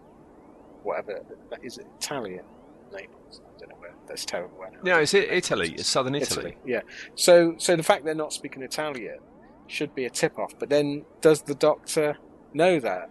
whatever 0.84 1.22
is 1.62 1.78
it 1.78 1.86
Italian 2.00 2.46
Naples. 2.92 3.42
I 3.46 3.60
don't 3.60 3.70
know. 3.70 3.81
That's 4.08 4.26
terrible. 4.26 4.58
No, 4.84 5.00
it's 5.00 5.14
Italy. 5.14 5.74
It's 5.78 5.88
southern 5.88 6.16
Italy. 6.16 6.58
Yeah. 6.66 6.82
So 7.16 7.56
so 7.58 7.76
the 7.76 7.84
fact 7.84 8.04
they're 8.04 8.16
not 8.16 8.34
speaking 8.34 8.64
Italian 8.64 9.20
should 9.68 9.96
be 9.96 10.06
a 10.06 10.10
tip 10.10 10.38
off. 10.38 10.54
But 10.60 10.70
then, 10.70 11.06
does 11.22 11.44
the 11.44 11.56
Doctor 11.56 12.18
know 12.54 12.80
that? 12.80 13.10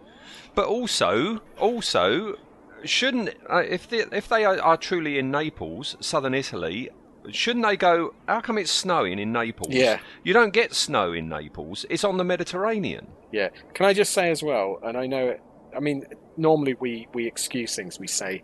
But 0.53 0.67
also, 0.67 1.41
also, 1.59 2.37
shouldn't 2.83 3.29
uh, 3.49 3.57
if 3.57 3.89
they 3.89 4.05
if 4.11 4.27
they 4.27 4.45
are, 4.45 4.61
are 4.61 4.77
truly 4.77 5.17
in 5.17 5.31
Naples, 5.31 5.95
southern 5.99 6.33
Italy, 6.33 6.89
shouldn't 7.29 7.65
they 7.65 7.77
go? 7.77 8.13
How 8.27 8.41
come 8.41 8.57
it's 8.57 8.71
snowing 8.71 9.19
in 9.19 9.31
Naples? 9.31 9.73
Yeah. 9.73 9.99
you 10.23 10.33
don't 10.33 10.53
get 10.53 10.73
snow 10.73 11.13
in 11.13 11.29
Naples. 11.29 11.85
It's 11.89 12.03
on 12.03 12.17
the 12.17 12.23
Mediterranean. 12.23 13.07
Yeah. 13.31 13.49
Can 13.73 13.85
I 13.85 13.93
just 13.93 14.13
say 14.13 14.29
as 14.29 14.43
well, 14.43 14.79
and 14.83 14.97
I 14.97 15.07
know 15.07 15.29
it, 15.29 15.41
I 15.75 15.79
mean, 15.79 16.05
normally 16.37 16.75
we, 16.75 17.07
we 17.13 17.27
excuse 17.27 17.75
things. 17.75 17.99
We 17.99 18.07
say 18.07 18.43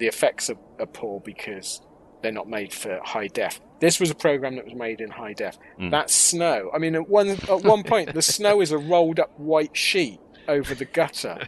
the 0.00 0.06
effects 0.06 0.50
are, 0.50 0.56
are 0.80 0.86
poor 0.86 1.20
because 1.20 1.80
they're 2.22 2.32
not 2.32 2.48
made 2.48 2.72
for 2.72 2.98
high 3.04 3.28
def. 3.28 3.60
This 3.80 4.00
was 4.00 4.10
a 4.10 4.14
program 4.14 4.56
that 4.56 4.64
was 4.64 4.74
made 4.74 5.00
in 5.00 5.10
high 5.10 5.34
def. 5.34 5.58
Mm. 5.78 5.90
That 5.92 6.10
snow, 6.10 6.70
I 6.74 6.78
mean, 6.78 6.94
at 6.94 7.08
one, 7.08 7.28
at 7.28 7.62
one 7.62 7.84
point, 7.84 8.14
the 8.14 8.22
snow 8.36 8.60
is 8.60 8.72
a 8.72 8.78
rolled 8.78 9.20
up 9.20 9.38
white 9.38 9.76
sheet 9.76 10.18
over 10.48 10.74
the 10.74 10.86
gutter. 10.86 11.46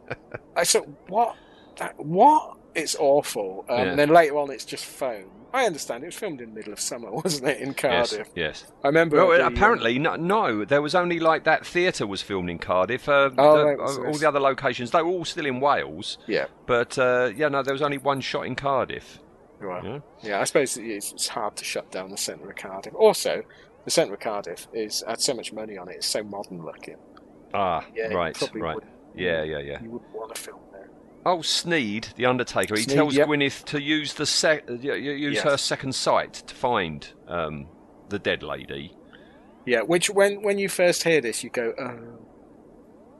I 0.56 0.64
said, 0.64 0.82
what? 1.08 1.36
That, 1.78 1.98
what? 1.98 2.58
It's 2.74 2.96
awful. 2.98 3.64
Um, 3.68 3.78
Yeah. 3.78 3.84
And 3.90 3.98
then 3.98 4.08
later 4.08 4.38
on, 4.38 4.50
it's 4.50 4.64
just 4.64 4.84
foam. 4.84 5.24
I 5.54 5.66
understand. 5.66 6.02
It 6.02 6.06
was 6.06 6.14
filmed 6.14 6.40
in 6.40 6.48
the 6.50 6.54
middle 6.54 6.72
of 6.72 6.80
summer, 6.80 7.10
wasn't 7.24 7.48
it, 7.50 7.60
in 7.60 7.74
Cardiff? 7.74 8.28
Yes. 8.34 8.62
yes. 8.64 8.72
I 8.82 8.86
remember. 8.86 9.16
Well, 9.18 9.36
the, 9.36 9.44
um, 9.46 9.52
apparently, 9.54 9.98
no, 9.98 10.16
no. 10.16 10.64
There 10.64 10.80
was 10.80 10.94
only 10.94 11.20
like 11.20 11.44
that 11.44 11.66
theatre 11.66 12.06
was 12.06 12.22
filmed 12.22 12.48
in 12.48 12.58
Cardiff. 12.58 13.06
Uh, 13.08 13.28
Oh, 13.36 13.58
the- 13.58 13.64
right, 13.76 13.88
so 13.90 14.06
all 14.06 14.14
the 14.14 14.26
other 14.26 14.40
locations, 14.40 14.90
they 14.92 15.02
were 15.02 15.10
all 15.10 15.24
still 15.26 15.44
in 15.44 15.60
Wales. 15.60 16.16
yeah. 16.26 16.46
But 16.66 16.96
uh, 16.98 17.30
yeah, 17.36 17.48
no, 17.48 17.62
there 17.62 17.74
was 17.74 17.82
only 17.82 17.98
one 17.98 18.20
shot 18.22 18.46
in 18.46 18.54
Cardiff. 18.54 19.18
Right. 19.58 19.84
Yeah. 19.84 19.98
Yeah, 20.22 20.40
I 20.40 20.44
suppose 20.44 20.76
it's, 20.78 21.12
it's 21.12 21.28
hard 21.28 21.56
to 21.56 21.64
shut 21.64 21.90
down 21.92 22.10
the 22.10 22.16
centre 22.16 22.48
of 22.48 22.56
Cardiff. 22.56 22.94
Also, 22.94 23.42
the 23.84 23.90
centre 23.90 24.14
of 24.14 24.20
Cardiff 24.20 24.66
is 24.72 25.04
had 25.06 25.20
so 25.20 25.34
much 25.34 25.52
money 25.52 25.76
on 25.76 25.88
it; 25.88 25.96
it's 25.96 26.06
so 26.06 26.22
modern 26.22 26.64
looking. 26.64 26.96
Ah, 27.54 27.84
Yeah, 27.94 28.06
right, 28.08 28.36
right. 28.54 28.78
Yeah, 29.14 29.42
yeah, 29.42 29.58
yeah. 29.58 29.82
You 29.82 29.90
wouldn't 29.90 30.12
want 30.14 30.34
to 30.34 30.40
film. 30.40 30.58
Oh, 31.24 31.40
Sneed, 31.42 32.08
the 32.16 32.26
Undertaker. 32.26 32.74
He 32.76 32.82
Sneed, 32.82 32.94
tells 32.96 33.14
yep. 33.14 33.28
Gwyneth 33.28 33.64
to 33.66 33.80
use 33.80 34.14
the 34.14 34.26
sec- 34.26 34.68
uh, 34.68 34.74
use 34.74 35.34
Yes. 35.36 35.44
her 35.44 35.56
second 35.56 35.94
sight 35.94 36.32
to 36.34 36.54
find 36.54 37.08
um, 37.28 37.66
the 38.08 38.18
dead 38.18 38.42
lady. 38.42 38.96
Yeah, 39.64 39.82
which 39.82 40.10
when 40.10 40.42
when 40.42 40.58
you 40.58 40.68
first 40.68 41.04
hear 41.04 41.20
this, 41.20 41.44
you 41.44 41.50
go, 41.50 41.72
"Oh, 41.78 42.18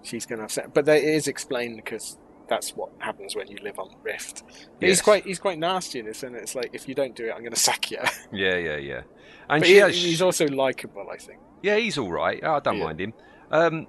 she's 0.03 0.27
going 0.27 0.39
to 0.41 0.45
upset." 0.45 0.75
But 0.75 0.89
it 0.89 1.05
is 1.05 1.29
explained 1.29 1.77
because 1.77 2.19
that's 2.49 2.71
what 2.77 2.91
happens 2.99 3.37
when 3.37 3.47
you 3.49 3.57
live 3.63 3.79
on 3.79 3.89
the 3.91 3.97
Rift. 4.03 4.43
But 4.81 4.89
He's 4.89 5.01
quite 5.01 5.25
he's 5.25 5.39
quite 5.39 5.59
nasty 5.61 6.01
in 6.01 6.07
this, 6.07 6.25
and 6.25 6.35
it's 6.35 6.55
like 6.57 6.71
if 6.73 6.89
you 6.89 6.95
don't 6.97 7.15
do 7.15 7.27
it, 7.27 7.31
I'm 7.33 7.41
going 7.43 7.53
to 7.53 7.59
sack 7.61 7.91
you. 7.93 7.99
Yeah, 8.33 8.57
yeah, 8.57 8.77
yeah. 8.79 9.03
And 9.49 9.65
he- 9.65 9.77
has, 9.77 9.95
he's 9.95 10.21
also 10.23 10.47
likable, 10.49 11.07
I 11.13 11.17
think. 11.19 11.39
yeah, 11.63 11.77
he's 11.77 11.97
all 11.99 12.11
right. 12.11 12.43
I 12.43 12.59
don't 12.59 12.79
Yeah. 12.79 12.85
mind 12.85 13.01
him. 13.01 13.15
Um, 13.53 13.87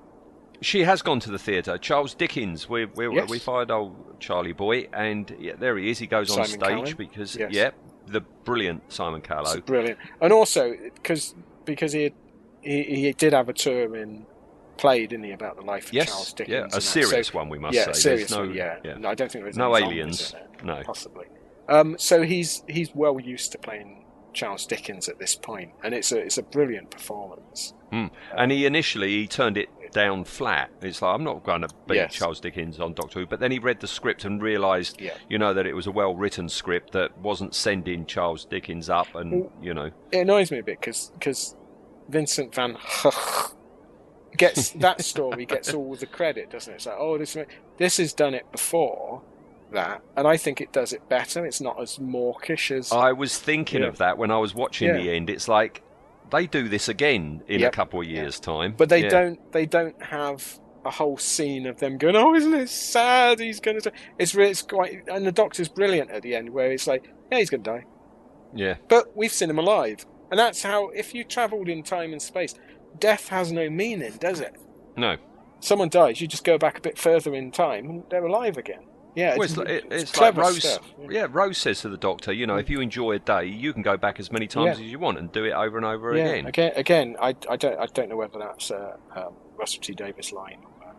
she 0.63 0.81
has 0.83 1.01
gone 1.01 1.19
to 1.21 1.31
the 1.31 1.37
theatre. 1.39 1.77
Charles 1.77 2.13
Dickens, 2.15 2.67
we 2.69 2.85
we 2.85 3.13
Yes. 3.15 3.29
we 3.29 3.39
fired 3.39 3.69
old 3.71 4.19
Charlie 4.19 4.53
Boy, 4.53 4.87
and 4.93 5.35
yeah, 5.39 5.53
there 5.57 5.77
he 5.77 5.89
is. 5.89 5.99
He 5.99 6.07
goes 6.07 6.35
on 6.35 6.45
stage 6.45 6.59
Callow. 6.59 6.93
because 6.97 7.35
Yes. 7.35 7.51
yeah, 7.51 7.71
the 8.07 8.21
brilliant 8.21 8.91
Simon 8.91 9.21
It's 9.27 9.55
brilliant, 9.61 9.99
and 10.21 10.33
also 10.33 10.75
because 10.95 11.35
because 11.65 11.93
he, 11.93 12.03
had, 12.03 12.13
he 12.61 12.83
he 12.83 13.13
did 13.13 13.33
have 13.33 13.49
a 13.49 13.53
tour 13.53 13.95
in 13.95 14.25
play, 14.77 15.05
didn't 15.05 15.25
he, 15.25 15.31
about 15.31 15.55
the 15.55 15.61
life 15.61 15.87
of 15.87 15.93
Yes, 15.93 16.09
Charles 16.09 16.33
Dickens? 16.33 16.71
yeah, 16.71 16.77
a 16.77 16.81
serious 16.81 17.27
So- 17.27 17.37
one 17.37 17.49
we 17.49 17.59
must 17.59 17.75
yeah, 17.75 17.85
say. 17.91 17.93
serious 17.93 18.31
no, 18.31 18.39
one, 18.39 18.53
yeah. 18.55 18.77
yeah. 18.83 18.95
No, 18.97 19.09
I 19.09 19.15
don't 19.15 19.31
think 19.31 19.43
there's 19.43 19.57
No 19.57 19.75
aliens. 19.77 20.33
No. 20.63 20.81
possibly. 20.83 21.27
Um, 21.69 21.95
so 21.99 22.23
he's 22.23 22.63
he's 22.67 22.93
well 22.95 23.19
used 23.19 23.51
to 23.53 23.57
playing 23.57 24.03
Charles 24.33 24.65
Dickens 24.65 25.07
at 25.07 25.19
this 25.19 25.35
point, 25.35 25.71
and 25.83 25.93
it's 25.93 26.11
a 26.11 26.17
it's 26.19 26.37
a 26.37 26.43
brilliant 26.43 26.89
performance. 26.91 27.73
Mm. 27.91 28.09
And 28.35 28.51
he 28.51 28.65
initially 28.65 29.09
he 29.09 29.27
turned 29.27 29.57
it 29.57 29.69
down 29.93 30.23
flat. 30.25 30.69
It's 30.81 31.01
like 31.01 31.15
I'm 31.15 31.23
not 31.23 31.43
going 31.43 31.61
to 31.61 31.69
beat 31.87 31.95
Yes. 31.95 32.13
Charles 32.13 32.39
Dickens 32.39 32.79
on 32.79 32.93
Doctor 32.93 33.19
Who. 33.21 33.25
But 33.25 33.39
then 33.39 33.51
he 33.51 33.59
read 33.59 33.79
the 33.79 33.87
script 33.87 34.25
and 34.25 34.41
realised, 34.41 34.99
Yeah. 34.99 35.13
you 35.29 35.37
know, 35.37 35.53
that 35.53 35.65
it 35.65 35.73
was 35.73 35.87
a 35.87 35.91
well-written 35.91 36.49
script 36.49 36.91
that 36.93 37.17
wasn't 37.19 37.55
sending 37.55 38.05
Charles 38.05 38.43
Dickens 38.45 38.89
up, 38.89 39.13
and 39.15 39.31
Well- 39.31 39.51
you 39.61 39.73
know, 39.73 39.91
It 40.11 40.19
annoys 40.19 40.51
me 40.51 40.59
a 40.59 40.63
bit 40.63 40.79
because 40.81 41.11
because 41.13 41.55
Vincent 42.09 42.53
Van 42.53 42.75
Gogh 43.03 43.11
gets 44.37 44.69
that 44.85 45.01
story 45.03 45.45
gets 45.45 45.73
all 45.73 45.95
the 45.95 46.05
credit, 46.05 46.49
doesn't 46.49 46.73
it? 46.73 46.75
It's 46.77 46.85
like, 46.85 46.97
oh, 46.99 47.17
this 47.17 47.37
this 47.77 47.97
has 47.97 48.13
done 48.13 48.33
it 48.33 48.51
before 48.51 49.21
that, 49.71 50.01
and 50.15 50.27
I 50.27 50.37
think 50.37 50.61
it 50.61 50.71
does 50.71 50.93
it 50.93 51.07
better. 51.09 51.45
It's 51.45 51.61
not 51.61 51.81
as 51.81 51.99
mawkish 51.99 52.71
as 52.71 52.91
I 52.91 53.11
was 53.11 53.37
thinking 53.39 53.81
Yeah. 53.81 53.87
of 53.87 53.97
that 53.97 54.17
when 54.17 54.31
I 54.31 54.37
was 54.37 54.53
watching 54.53 54.89
Yeah. 54.89 54.97
the 54.97 55.11
end. 55.11 55.29
It's 55.29 55.47
like 55.47 55.81
they 56.33 56.47
do 56.47 56.67
this 56.67 56.89
again 56.89 57.41
in 57.47 57.61
Yep. 57.61 57.71
a 57.71 57.75
couple 57.75 58.01
of 58.01 58.07
years' 58.07 58.39
time, 58.39 58.73
but 58.77 58.89
they 58.89 59.03
Yeah. 59.03 59.09
don't 59.09 59.51
they 59.53 59.65
don't 59.65 60.01
have 60.03 60.59
a 60.85 60.91
whole 60.91 61.17
scene 61.17 61.65
of 61.65 61.79
them 61.79 61.97
going 61.97 62.13
oh 62.17 62.35
isn't 62.35 62.53
it 62.53 62.67
sad 62.67 63.39
he's 63.39 63.61
going 63.61 63.79
to 63.79 63.89
it's 64.19 64.35
re- 64.35 64.49
it's 64.49 64.61
quite 64.61 65.01
and 65.07 65.25
the 65.25 65.31
doctor's 65.31 65.69
brilliant 65.69 66.11
at 66.11 66.21
the 66.23 66.35
end 66.35 66.49
where 66.49 66.73
it's 66.73 66.87
like 66.87 67.09
yeah 67.31 67.37
he's 67.37 67.49
going 67.49 67.63
to 67.63 67.69
die. 67.71 67.85
Yeah, 68.53 68.75
but 68.89 69.15
we've 69.15 69.31
seen 69.31 69.49
him 69.49 69.57
alive. 69.59 70.05
And 70.29 70.37
that's 70.39 70.61
how 70.63 70.89
if 70.89 71.15
you 71.15 71.23
travelled 71.23 71.69
in 71.69 71.83
time 71.83 72.11
and 72.11 72.21
space 72.21 72.53
death 72.99 73.29
has 73.29 73.51
no 73.51 73.69
meaning 73.69 74.13
does 74.19 74.39
it? 74.41 74.55
No. 74.97 75.15
someone 75.61 75.89
dies 75.89 76.19
you 76.19 76.27
just 76.27 76.43
go 76.43 76.57
back 76.57 76.77
a 76.77 76.81
bit 76.81 76.97
further 76.97 77.33
in 77.33 77.49
time 77.51 77.89
and 77.89 78.03
they're 78.09 78.25
alive 78.25 78.57
again 78.57 78.83
yeah 79.15 79.35
Well, 79.37 79.43
it's, 79.43 79.53
it's, 79.53 79.57
like, 79.57 79.85
it's 79.91 80.17
like 80.17 80.35
Rose. 80.37 80.63
stuff 80.63 80.89
Yeah, 81.09 81.27
Rose 81.29 81.57
says 81.57 81.81
to 81.81 81.89
the 81.89 81.97
Doctor, 81.97 82.31
you 82.33 82.47
know, 82.47 82.57
if 82.57 82.69
you 82.69 82.81
enjoy 82.81 83.11
a 83.13 83.19
day, 83.19 83.45
you 83.45 83.73
can 83.73 83.81
go 83.81 83.97
back 83.97 84.19
as 84.19 84.31
many 84.31 84.47
times 84.47 84.65
Yeah. 84.79 84.85
as 84.85 84.91
you 84.91 84.99
want 84.99 85.17
and 85.19 85.31
do 85.31 85.43
it 85.45 85.51
over 85.53 85.77
and 85.77 85.85
over 85.85 86.15
yeah, 86.15 86.25
again. 86.25 86.45
again 86.47 86.71
again 86.75 87.15
I, 87.21 87.35
I 87.49 87.55
don't 87.57 87.79
I 87.79 87.85
don't 87.87 88.09
know 88.09 88.17
whether 88.17 88.39
that's 88.39 88.71
uh, 88.71 88.97
um, 89.15 89.33
Russell 89.57 89.81
T 89.81 89.93
Davies 89.93 90.31
line 90.31 90.59
or 90.63 90.89
uh, 90.89 90.93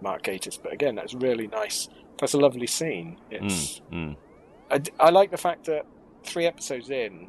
Mark 0.00 0.22
Gatiss 0.22 0.58
but 0.62 0.72
again 0.72 0.94
that's 0.94 1.14
really 1.14 1.46
nice 1.46 1.88
that's 2.18 2.34
a 2.34 2.38
lovely 2.38 2.66
scene 2.66 3.18
it's 3.30 3.80
Mm, 3.92 4.16
mm. 4.16 4.16
I, 4.70 5.06
I 5.06 5.10
like 5.10 5.30
the 5.30 5.36
fact 5.36 5.64
that 5.66 5.84
three 6.22 6.46
episodes 6.46 6.90
in, 6.90 7.28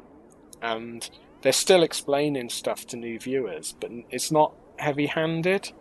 and 0.60 1.08
they're 1.40 1.52
still 1.52 1.82
explaining 1.82 2.48
stuff 2.50 2.86
to 2.88 2.96
new 2.96 3.18
viewers, 3.18 3.74
but 3.80 3.90
it's 4.10 4.30
not 4.30 4.54
heavy-handed. 4.78 5.72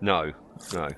No, 0.00 0.32
no, 0.74 0.88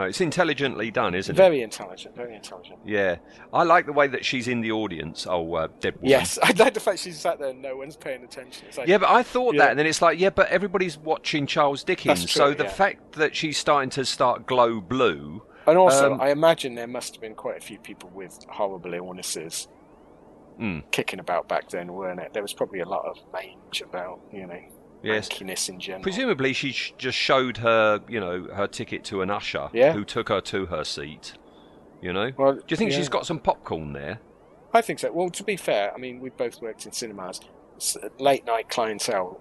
no. 0.00 0.06
It's 0.06 0.20
intelligently 0.20 0.90
done, 0.90 1.14
isn't 1.14 1.34
it? 1.34 1.36
Very 1.36 1.62
intelligent, 1.62 2.14
very 2.16 2.34
intelligent. 2.34 2.78
Yeah, 2.84 3.16
I 3.52 3.62
like 3.64 3.86
the 3.86 3.92
way 3.92 4.06
that 4.08 4.24
she's 4.24 4.48
in 4.48 4.60
the 4.60 4.72
audience. 4.72 5.26
Oh, 5.28 5.54
uh, 5.54 5.68
dead 5.80 5.94
woman. 5.96 6.10
Yes, 6.10 6.38
I 6.42 6.52
like 6.52 6.74
the 6.74 6.80
fact 6.80 7.00
she's 7.00 7.18
sat 7.18 7.38
there 7.38 7.48
and 7.50 7.62
no 7.62 7.76
one's 7.76 7.96
paying 7.96 8.24
attention. 8.24 8.66
It's 8.68 8.78
like, 8.78 8.88
Yeah, 8.88 8.98
but 8.98 9.10
I 9.10 9.22
thought 9.22 9.54
Yeah. 9.54 9.60
that, 9.64 9.70
and 9.70 9.78
then 9.78 9.86
it's 9.86 10.00
like, 10.02 10.18
yeah, 10.18 10.30
but 10.30 10.48
everybody's 10.48 10.96
watching 10.98 11.46
Charles 11.46 11.84
Dickens, 11.84 12.20
That's 12.20 12.32
so 12.32 12.54
the 12.54 12.64
yeah. 12.64 12.70
fact 12.70 13.12
that 13.12 13.34
she's 13.36 13.58
starting 13.58 13.90
to 13.90 14.04
start 14.04 14.46
glow 14.46 14.80
blue. 14.80 15.42
and 15.66 15.76
also, 15.76 16.12
um, 16.14 16.20
I 16.20 16.30
imagine 16.30 16.74
there 16.74 16.86
must 16.86 17.14
have 17.14 17.20
been 17.20 17.34
quite 17.34 17.58
a 17.58 17.60
few 17.60 17.78
people 17.78 18.10
with 18.14 18.38
horrible 18.48 18.94
illnesses 18.94 19.68
Mm. 20.60 20.82
kicking 20.90 21.20
about 21.20 21.46
back 21.48 21.68
then, 21.68 21.92
weren't 21.92 22.18
it? 22.18 22.32
There 22.32 22.42
was 22.42 22.52
probably 22.52 22.80
a 22.80 22.88
lot 22.88 23.04
of 23.04 23.16
mange 23.32 23.80
about, 23.80 24.18
you 24.32 24.44
know, 24.44 24.58
Yes, 25.02 25.28
mankiness 25.28 25.68
in 25.68 25.78
general. 25.80 26.02
presumably 26.02 26.52
she 26.52 26.72
sh- 26.72 26.92
just 26.98 27.16
showed 27.16 27.58
her, 27.58 28.00
you 28.08 28.18
know, 28.20 28.44
her 28.54 28.66
ticket 28.66 29.04
to 29.04 29.22
an 29.22 29.30
usher 29.30 29.68
Yeah. 29.72 29.92
who 29.92 30.04
took 30.04 30.28
her 30.28 30.40
to 30.42 30.66
her 30.66 30.82
seat. 30.84 31.34
You 32.02 32.12
know, 32.12 32.30
well, 32.36 32.54
do 32.54 32.62
you 32.68 32.76
think 32.76 32.90
yeah. 32.92 32.96
she's 32.98 33.08
got 33.08 33.26
some 33.26 33.38
popcorn 33.40 33.92
there? 33.92 34.20
I 34.72 34.82
think 34.82 34.98
so. 34.98 35.10
Well, 35.12 35.30
to 35.30 35.42
be 35.44 35.56
fair, 35.56 35.92
I 35.94 35.98
mean, 35.98 36.20
we've 36.20 36.36
both 36.36 36.60
worked 36.60 36.84
in 36.86 36.92
cinemas. 36.92 37.40
Late 38.18 38.44
night 38.44 38.68
clientele, 38.68 39.40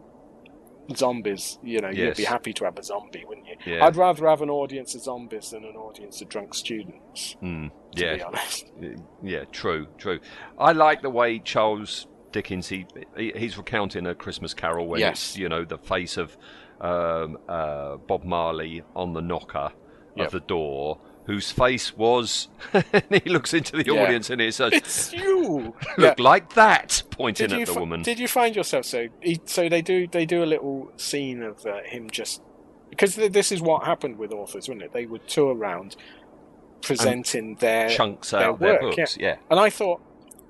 zombies. 0.96 1.60
You 1.64 1.82
know, 1.82 1.90
you'd 1.90 2.16
be 2.18 2.24
happy 2.24 2.54
to 2.54 2.66
have 2.66 2.78
a 2.78 2.84
zombie, 2.84 3.26
wouldn't 3.28 3.48
you? 3.48 3.56
Yeah. 3.66 3.86
I'd 3.86 3.96
rather 3.96 4.28
have 4.28 4.42
an 4.42 4.50
audience 4.50 4.96
of 4.96 5.02
zombies 5.02 5.52
than 5.52 5.66
an 5.66 5.76
audience 5.76 6.22
of 6.22 6.30
drunk 6.30 6.54
students. 6.54 7.36
Mm, 7.44 7.72
To 7.96 8.06
yeah, 8.06 8.16
be 8.16 8.22
honest. 8.24 8.72
Yeah, 9.24 9.44
true, 9.52 9.88
true. 9.98 10.20
I 10.58 10.72
like 10.72 11.02
the 11.02 11.10
way 11.10 11.40
Charles 11.40 12.08
Dickens 12.38 12.68
he, 12.70 12.86
he 13.18 13.34
he's 13.36 13.58
recounting 13.58 14.06
a 14.06 14.14
Christmas 14.14 14.54
Carol 14.54 14.88
when 14.88 15.00
Yes. 15.00 15.12
it's 15.30 15.38
you 15.38 15.50
know 15.50 15.66
the 15.66 15.80
face 15.80 16.18
of 16.18 16.38
um, 16.80 17.40
uh, 17.50 17.98
Bob 17.98 18.24
Marley 18.24 18.84
on 18.96 19.14
the 19.14 19.22
knocker 19.22 19.72
Yep. 20.16 20.26
of 20.28 20.32
the 20.32 20.40
door, 20.42 21.00
whose 21.26 21.52
face 21.52 21.96
was. 21.96 22.48
and 22.74 23.22
he 23.24 23.30
looks 23.30 23.54
into 23.54 23.78
the 23.78 23.86
Yeah. 23.86 24.02
audience 24.04 24.30
and 24.32 24.42
he 24.42 24.50
says, 24.52 24.74
It's 24.74 25.14
you. 25.14 25.76
"Look 25.98 26.20
like 26.20 26.54
that," 26.54 27.04
pointing 27.12 27.52
at 27.54 27.66
the 27.68 27.74
fi- 27.74 27.80
woman. 27.80 28.02
did 28.04 28.18
you 28.20 28.28
find 28.28 28.56
yourself 28.56 28.86
so? 28.86 29.08
He, 29.22 29.40
so 29.46 29.70
they 29.70 29.82
do 29.84 30.08
they 30.08 30.26
do 30.26 30.44
a 30.44 30.50
little 30.54 30.92
scene 30.98 31.42
of 31.44 31.66
uh, 31.68 31.82
him 31.86 32.10
just 32.10 32.42
because 32.90 33.16
th- 33.16 33.32
this 33.32 33.52
is 33.52 33.62
what 33.62 33.84
happened 33.86 34.18
with 34.18 34.32
authors, 34.32 34.68
wasn't 34.68 34.82
it? 34.84 34.94
They 34.94 35.06
would 35.06 35.28
tour 35.28 35.54
around 35.56 35.96
presenting 36.82 37.56
their 37.56 37.90
Chunks 37.90 38.32
their 38.32 38.42
out 38.42 38.60
their 38.60 38.82
work, 38.82 38.96
books, 38.96 39.18
yeah. 39.20 39.38
And 39.50 39.60
I 39.60 39.70
thought 39.70 40.02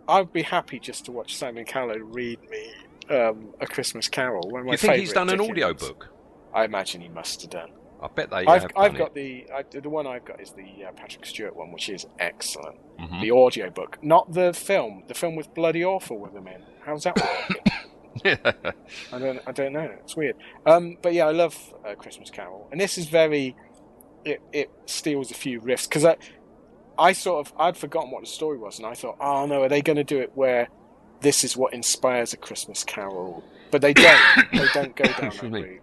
I'd 0.07 0.31
be 0.31 0.41
happy 0.43 0.79
just 0.79 1.05
to 1.05 1.11
watch 1.11 1.35
Simon 1.35 1.65
Callow 1.65 1.97
read 1.97 2.39
me 2.49 2.71
um, 3.09 3.53
a 3.59 3.67
Christmas 3.67 4.07
Carol. 4.07 4.49
One 4.49 4.61
of 4.61 4.65
my 4.67 4.71
you 4.73 4.77
think 4.77 4.95
he's 4.95 5.13
done 5.13 5.29
an 5.29 5.39
audio 5.41 5.73
book? 5.73 6.09
I 6.53 6.65
imagine 6.65 7.01
he 7.01 7.09
must 7.09 7.41
have 7.41 7.51
done. 7.51 7.71
I 8.01 8.07
bet 8.07 8.29
they 8.29 8.45
I've 8.45 8.61
have 8.61 8.71
I've 8.75 8.95
got 8.97 9.15
the 9.15 9.47
I, 9.53 9.63
the 9.63 9.89
one 9.89 10.05
I've 10.05 10.23
got 10.23 10.39
is 10.39 10.51
the 10.51 10.85
uh, 10.85 10.91
Patrick 10.91 11.25
Stewart 11.25 11.55
one, 11.55 11.71
which 11.71 11.89
is 11.89 12.05
excellent. 12.19 12.77
Mhm. 12.99 13.21
The 13.21 13.31
audio 13.31 13.69
book, 13.69 13.97
not 14.03 14.31
the 14.33 14.53
film. 14.53 15.03
The 15.07 15.15
film 15.15 15.35
was 15.35 15.47
bloody 15.47 15.83
awful 15.83 16.19
with 16.19 16.33
him 16.33 16.47
in. 16.47 16.61
How's 16.85 17.03
that 17.03 17.15
working? 17.19 17.63
I 19.11 19.19
don't 19.19 19.39
I 19.47 19.51
don't 19.51 19.73
know. 19.73 19.89
It's 20.01 20.15
weird. 20.15 20.35
Um, 20.65 20.97
but 21.01 21.13
yeah, 21.13 21.25
I 21.25 21.31
love 21.31 21.57
uh, 21.85 21.95
Christmas 21.95 22.29
Carol, 22.29 22.67
and 22.71 22.79
this 22.79 22.97
is 22.97 23.07
very. 23.07 23.55
It 24.25 24.41
it 24.51 24.69
steals 24.85 25.31
a 25.31 25.35
few 25.35 25.59
riffs 25.61 25.87
because 25.87 26.05
I 26.99 27.13
sort 27.13 27.45
of 27.47 27.53
I'd 27.59 27.77
forgotten 27.77 28.11
what 28.11 28.21
the 28.21 28.27
story 28.27 28.57
was, 28.57 28.77
and 28.79 28.87
I 28.87 28.93
thought, 28.93 29.17
oh 29.19 29.45
no, 29.45 29.63
are 29.63 29.69
they 29.69 29.81
going 29.81 29.97
to 29.97 30.03
do 30.03 30.19
it 30.19 30.31
where 30.35 30.67
this 31.21 31.43
is 31.43 31.55
what 31.57 31.73
inspires 31.73 32.33
a 32.33 32.37
Christmas 32.37 32.83
Carol? 32.83 33.43
But 33.71 33.81
they 33.81 33.93
don't. 33.93 34.21
they 34.53 34.67
don't 34.73 34.95
go 34.95 35.05
down 35.05 35.29
that 35.31 35.41
route, 35.43 35.81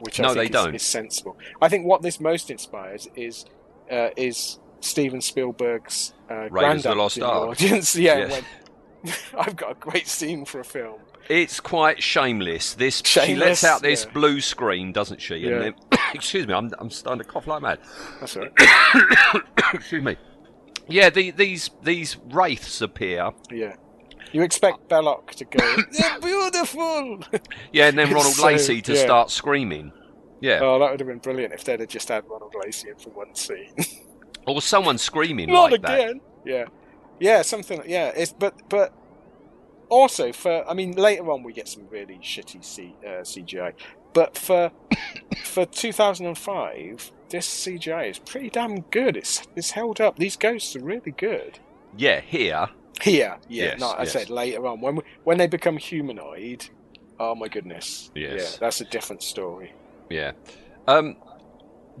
which 0.00 0.18
No, 0.20 0.26
I 0.26 0.28
think 0.28 0.36
they 0.38 0.44
is, 0.58 0.64
don't. 0.64 0.74
is 0.74 0.82
sensible. 0.82 1.38
I 1.62 1.68
think 1.68 1.86
what 1.86 2.02
this 2.02 2.20
most 2.20 2.50
inspires 2.50 3.08
is 3.14 3.44
uh, 3.90 4.10
is 4.16 4.58
Steven 4.80 5.20
Spielberg's 5.20 6.14
uh, 6.30 6.48
Raiders 6.50 6.86
of 6.86 6.92
the 6.94 7.02
Lost 7.02 7.20
Ark. 7.20 7.50
audience. 7.50 7.94
Yeah, 7.96 8.18
Yes. 8.18 8.42
when, 9.02 9.14
I've 9.38 9.56
got 9.56 9.72
a 9.72 9.74
great 9.74 10.06
scene 10.08 10.44
for 10.44 10.60
a 10.60 10.64
film. 10.64 11.00
It's 11.28 11.60
quite 11.60 12.02
shameless. 12.02 12.74
This 12.74 13.02
she 13.04 13.36
lets 13.36 13.62
out 13.62 13.82
this 13.82 14.04
yeah. 14.04 14.12
blue 14.12 14.40
screen, 14.40 14.92
doesn't 14.92 15.20
she? 15.20 15.36
Yeah. 15.36 15.58
Then, 15.60 15.74
excuse 16.14 16.46
me, 16.46 16.54
I'm, 16.54 16.72
I'm 16.78 16.90
starting 16.90 17.22
to 17.22 17.28
cough 17.28 17.46
like 17.46 17.62
mad. 17.62 17.78
That's 18.18 18.36
all 18.36 18.46
right. 18.56 19.42
excuse 19.74 20.02
me. 20.02 20.16
Yeah, 20.90 21.10
the, 21.10 21.30
these 21.30 21.70
these 21.82 22.16
wraiths 22.30 22.80
appear. 22.80 23.30
Yeah. 23.50 23.76
You 24.32 24.42
expect 24.42 24.88
Belloc 24.88 25.32
to 25.34 25.44
go, 25.44 25.76
they're 25.92 26.20
beautiful! 26.20 27.20
Yeah, 27.72 27.88
and 27.88 27.98
then 27.98 28.08
Ronald 28.12 28.34
So, 28.34 28.46
Lacey 28.46 28.80
to 28.82 28.94
yeah. 28.94 29.02
start 29.02 29.30
screaming. 29.30 29.92
Yeah, 30.40 30.60
oh, 30.62 30.78
that 30.78 30.90
would 30.90 31.00
have 31.00 31.08
been 31.08 31.18
brilliant 31.18 31.52
if 31.52 31.64
they'd 31.64 31.80
have 31.80 31.88
just 31.88 32.08
had 32.08 32.24
Ronald 32.28 32.54
Lacey 32.64 32.90
in 32.90 32.96
for 32.96 33.10
one 33.10 33.34
scene. 33.34 33.74
or 34.46 34.62
someone 34.62 34.98
screaming 34.98 35.50
Not 35.50 35.72
like 35.72 35.82
that. 35.82 36.14
Yeah. 36.44 36.66
Yeah, 37.18 37.42
something, 37.42 37.82
yeah. 37.86 38.12
It's, 38.16 38.32
but, 38.32 38.54
but 38.70 38.94
also 39.90 40.32
for, 40.32 40.68
I 40.68 40.72
mean, 40.74 40.92
later 40.92 41.30
on 41.30 41.42
we 41.42 41.52
get 41.52 41.68
some 41.68 41.86
really 41.90 42.18
shitty 42.22 42.64
C, 42.64 42.94
uh, 43.04 43.20
CGI. 43.20 43.74
But 44.14 44.38
for, 44.38 44.70
for 45.44 45.66
2005, 45.66 47.12
this 47.30 47.48
CGI 47.48 48.10
is 48.10 48.18
pretty 48.18 48.50
damn 48.50 48.80
good. 48.82 49.16
It's 49.16 49.42
it's 49.56 49.70
held 49.72 50.00
up. 50.00 50.18
These 50.18 50.36
ghosts 50.36 50.76
are 50.76 50.80
really 50.84 51.12
good. 51.12 51.58
Yeah, 51.96 52.20
here. 52.20 52.68
Here, 53.02 53.38
yeah, 53.48 53.64
Yes, 53.64 53.80
no, 53.80 53.88
I 53.92 54.02
yes. 54.02 54.12
said 54.12 54.28
later 54.28 54.66
on 54.66 54.80
when 54.82 54.96
we, 54.96 55.02
when 55.24 55.38
they 55.38 55.46
become 55.46 55.78
humanoid. 55.78 56.66
Oh 57.18 57.34
my 57.34 57.48
goodness! 57.48 58.10
Yes. 58.14 58.52
yeah, 58.52 58.58
that's 58.60 58.80
a 58.82 58.84
different 58.84 59.22
story. 59.22 59.72
Yeah. 60.10 60.32
Um, 60.86 61.16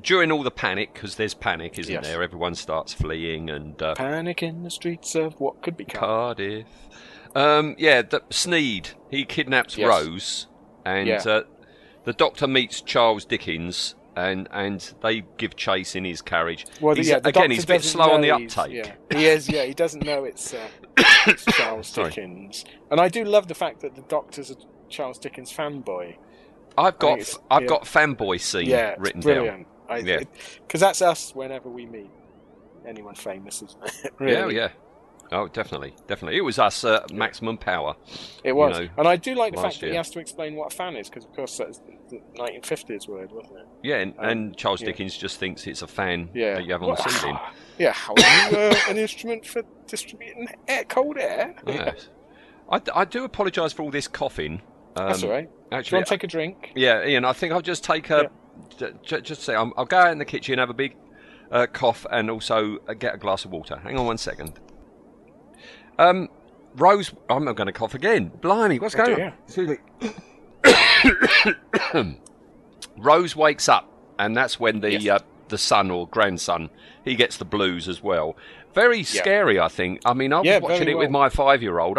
during 0.02 0.30
all 0.30 0.42
the 0.42 0.50
panic, 0.50 0.92
because 0.92 1.16
there's 1.16 1.32
panic, 1.34 1.78
isn't 1.78 1.92
Yes. 1.92 2.04
there? 2.06 2.22
Everyone 2.22 2.54
starts 2.54 2.92
fleeing 2.92 3.48
and 3.50 3.80
uh, 3.82 3.94
Panic 3.94 4.42
in 4.42 4.62
the 4.62 4.70
streets 4.70 5.14
of 5.14 5.38
what 5.40 5.62
could 5.62 5.76
be 5.76 5.84
Cardiff. 5.84 6.66
Um, 7.34 7.76
yeah, 7.78 8.02
the, 8.02 8.22
Sneed 8.30 8.90
he 9.10 9.24
kidnaps. 9.24 9.78
Rose, 9.78 10.48
and 10.84 11.06
Yeah. 11.08 11.22
uh, 11.24 11.42
the 12.04 12.12
Doctor 12.12 12.46
meets 12.46 12.80
Charles 12.80 13.24
Dickens, 13.24 13.94
and 14.20 14.48
and 14.52 14.94
they 15.02 15.22
give 15.38 15.56
chase 15.56 15.94
in 15.96 16.04
his 16.04 16.22
carriage. 16.22 16.66
Well, 16.80 16.94
He's- 16.94 17.08
yeah, 17.08 17.20
again, 17.24 17.50
he's 17.50 17.64
a 17.64 17.66
bit 17.66 17.82
slow 17.82 18.12
on 18.12 18.20
the 18.20 18.30
uptake. 18.30 18.72
Yeah, 18.72 18.92
he 19.10 19.26
is. 19.26 19.48
Yeah, 19.48 19.64
he 19.64 19.74
doesn't 19.74 20.04
know 20.04 20.24
it's, 20.24 20.54
uh, 20.54 20.68
it's 21.26 21.44
Charles 21.56 21.92
Dickens, 21.92 22.64
and 22.90 23.00
I 23.00 23.08
do 23.08 23.24
love 23.24 23.48
the 23.48 23.54
fact 23.54 23.80
that 23.80 23.94
the 23.94 24.02
Doctor's 24.02 24.50
a 24.50 24.56
Charles 24.88 25.18
Dickens 25.18 25.52
fanboy. 25.52 26.16
I've 26.76 26.98
got 26.98 27.20
I've 27.50 27.62
yeah. 27.62 27.68
got 27.68 27.82
fanboy 27.84 28.40
scene 28.40 28.66
yeah, 28.66 28.94
written 28.98 29.20
down. 29.20 29.34
brilliant. 29.34 29.66
I, 29.88 29.98
Yeah. 29.98 30.20
because 30.66 30.80
that's 30.80 31.02
us 31.02 31.34
whenever 31.34 31.68
we 31.68 31.84
meet 31.84 32.10
anyone 32.86 33.14
famous, 33.14 33.62
isn't 33.62 34.04
it? 34.04 34.12
really. 34.18 34.56
Yeah, 34.56 34.62
yeah. 34.62 34.68
Oh, 35.32 35.46
definitely, 35.46 35.94
definitely. 36.08 36.38
It 36.38 36.42
was 36.42 36.58
us, 36.58 36.82
uh, 36.82 37.06
Maximum 37.12 37.56
Power. 37.56 37.94
It 38.42 38.52
was, 38.52 38.78
know, 38.78 38.88
and 38.98 39.06
I 39.06 39.14
do 39.16 39.34
like 39.34 39.54
the 39.54 39.62
fact 39.62 39.80
that 39.80 39.90
he 39.90 39.96
has 39.96 40.10
to 40.10 40.18
explain 40.18 40.56
what 40.56 40.72
a 40.72 40.76
fan 40.76 40.96
is, 40.96 41.08
because 41.08 41.24
of 41.24 41.32
course 41.34 41.56
that's 41.56 41.78
the 41.78 41.92
1950s 42.36 43.08
word, 43.08 43.30
wasn't 43.32 43.58
it? 43.58 43.66
Yeah, 43.82 43.96
and, 43.96 44.14
Um, 44.18 44.24
and 44.28 44.56
Charles 44.56 44.80
yeah. 44.80 44.86
Dickens 44.86 45.16
just 45.16 45.38
thinks 45.38 45.66
it's 45.66 45.82
a 45.82 45.86
fan 45.86 46.30
Yeah. 46.34 46.54
that 46.54 46.64
you 46.64 46.72
have 46.72 46.82
on 46.82 46.90
the 46.94 46.96
ceiling. 47.08 47.38
Yeah, 47.78 47.92
how 47.92 48.12
are 48.12 48.50
you 48.50 48.58
uh, 48.58 48.74
an 48.90 48.98
instrument 48.98 49.46
for 49.46 49.62
distributing 49.86 50.48
air, 50.68 50.84
cold 50.84 51.16
air? 51.16 51.54
Yes. 51.66 52.10
I, 52.70 52.80
I 52.94 53.04
do 53.06 53.24
apologise 53.24 53.72
for 53.72 53.82
all 53.82 53.90
this 53.90 54.06
coughing. 54.06 54.60
Um, 54.96 55.06
That's 55.06 55.22
all 55.24 55.30
right. 55.30 55.48
Do 55.48 55.50
you 55.72 55.78
Actually, 55.78 55.96
want 55.96 56.06
to 56.08 56.10
take 56.14 56.24
a 56.24 56.26
drink? 56.26 56.72
yeah, 56.74 57.02
Ian, 57.06 57.24
I 57.24 57.32
think 57.32 57.54
I'll 57.54 57.62
just 57.62 57.82
take 57.82 58.10
a. 58.10 58.30
j- 58.76 58.92
j- 59.02 59.20
just 59.22 59.42
say, 59.44 59.54
I'll, 59.54 59.72
I'll 59.78 59.86
go 59.86 59.96
out 59.98 60.12
in 60.12 60.18
the 60.18 60.24
kitchen, 60.26 60.52
and 60.54 60.60
have 60.60 60.68
a 60.68 60.74
big 60.74 60.94
uh, 61.50 61.66
cough, 61.72 62.04
and 62.10 62.30
also 62.30 62.76
uh, 62.86 62.92
get 62.92 63.14
a 63.14 63.18
glass 63.18 63.46
of 63.46 63.50
water. 63.50 63.76
Hang 63.82 63.96
on 63.98 64.04
one 64.04 64.18
second. 64.18 64.60
Um, 65.98 66.28
Rose, 66.76 67.12
I'm 67.30 67.44
not 67.46 67.56
going 67.56 67.66
to 67.68 67.72
cough 67.72 67.94
again. 67.94 68.30
Blimey, 68.42 68.78
what's 68.78 68.94
Oh, 68.94 69.04
going 69.06 69.16
dear. 69.16 69.34
on? 69.58 70.14
Rose 72.98 73.34
wakes 73.36 73.68
up, 73.68 73.88
and 74.18 74.36
that's 74.36 74.58
when 74.60 74.80
the 74.80 74.92
Yes. 75.00 75.20
uh, 75.22 75.24
the 75.48 75.58
son 75.58 75.90
or 75.90 76.06
grandson 76.08 76.70
he 77.04 77.14
gets 77.16 77.36
the 77.38 77.44
blues 77.44 77.88
as 77.88 78.02
well. 78.02 78.36
Very 78.72 79.02
scary, 79.02 79.58
I 79.58 79.66
think. 79.66 80.00
I 80.04 80.14
mean, 80.14 80.32
I 80.32 80.38
was 80.38 80.46
Yeah, 80.46 80.58
watching 80.58 80.78
very 80.80 80.92
it 80.92 80.98
with 80.98 81.10
my 81.10 81.28
five-year-old. 81.28 81.98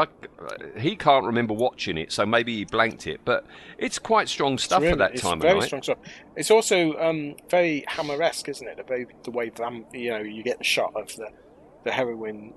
He 0.78 0.96
can't 0.96 1.26
remember 1.26 1.54
watching 1.54 1.98
it, 1.98 2.14
so 2.14 2.26
maybe 2.26 2.56
he 2.56 2.64
blanked 2.64 3.08
it. 3.08 3.20
But 3.26 3.46
it's 3.78 4.00
quite 4.00 4.30
strong 4.30 4.58
stuff 4.58 4.82
It's 4.82 4.92
for 4.92 4.96
that 4.98 5.18
time 5.18 5.42
very 5.42 5.54
of 5.56 5.60
night. 5.60 5.66
strong 5.68 5.84
stuff. 5.84 5.98
It's 6.38 6.50
also 6.50 6.94
um, 6.98 7.36
very 7.50 7.84
Hammer-esque, 7.88 8.48
isn't 8.48 8.66
it? 8.66 8.78
The 8.78 8.94
way, 8.94 9.06
the 9.24 9.32
way 9.32 9.50
vam- 9.50 9.86
you 9.94 10.12
know 10.12 10.20
you 10.20 10.44
get 10.44 10.60
the 10.60 10.64
shot 10.64 10.94
of 10.96 11.14
the 11.18 11.28
the 11.84 11.92
heroine 11.92 12.54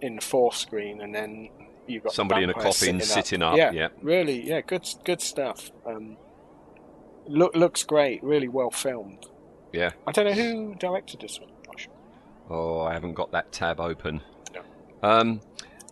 in 0.00 0.14
the 0.16 0.22
four 0.22 0.52
screen, 0.52 1.00
and 1.00 1.12
then 1.12 1.48
you've 1.88 2.02
got 2.04 2.12
Somebody 2.12 2.42
in 2.44 2.50
a 2.50 2.54
coffin 2.54 3.00
sitting 3.00 3.42
up, 3.42 3.56
Yeah, 3.56 3.70
yeah. 3.72 3.88
really, 4.02 4.40
yeah, 4.46 4.60
good, 4.60 4.86
good 5.04 5.20
stuff. 5.20 5.70
Um, 5.86 6.16
look, 7.26 7.54
looks 7.54 7.82
great. 7.84 8.22
Really 8.22 8.48
well 8.48 8.70
filmed. 8.70 9.26
Yeah. 9.72 9.90
I 10.06 10.12
don't 10.12 10.26
know 10.26 10.32
who 10.32 10.74
directed 10.76 11.20
this 11.20 11.38
one. 11.40 11.50
Not 11.66 11.80
sure. 11.80 11.92
Oh, 12.48 12.80
I 12.80 12.92
haven't 12.92 13.14
got 13.14 13.32
that 13.32 13.52
tab 13.52 13.80
open. 13.80 14.22
No. 14.54 14.62
Um, 15.08 15.40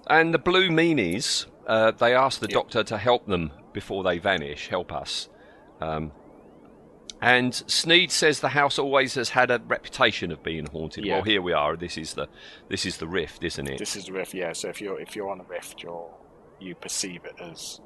and 0.09 0.33
the 0.33 0.39
blue 0.39 0.69
meanies, 0.71 1.47
uh, 1.67 1.91
they 1.93 2.15
ask 2.15 2.41
the 2.41 2.49
Yeah. 2.49 2.55
doctor 2.55 2.85
to 2.85 2.99
help 2.99 3.27
them 3.27 3.53
before 3.73 4.03
they 4.05 4.19
vanish. 4.19 4.69
Help 4.69 4.93
us. 4.93 5.29
Um, 5.81 6.13
and 7.25 7.55
Sneed 7.67 8.11
says 8.11 8.41
the 8.41 8.51
house 8.51 8.79
always 8.79 9.15
has 9.15 9.31
had 9.31 9.51
a 9.51 9.59
reputation 9.67 10.31
of 10.31 10.43
being 10.43 10.67
haunted. 10.67 11.07
Yeah. 11.07 11.15
Well, 11.15 11.23
here 11.23 11.41
we 11.41 11.53
are. 11.53 11.75
This 11.75 11.97
is 11.97 12.15
the 12.15 12.29
this 12.69 12.85
is 12.85 12.99
the 12.99 13.09
rift, 13.09 13.43
isn't 13.45 13.67
it? 13.67 13.79
This 13.79 13.97
is 13.97 14.07
the 14.07 14.13
rift, 14.13 14.35
yeah. 14.35 14.53
So 14.53 14.69
if 14.69 14.81
you're 14.81 15.01
if 15.01 15.17
you're 15.17 15.31
on 15.31 15.41
a 15.41 15.45
rift, 15.45 15.83
you're 15.83 16.11
you 16.61 16.75
perceive 16.75 17.25
it 17.25 17.41
as 17.41 17.81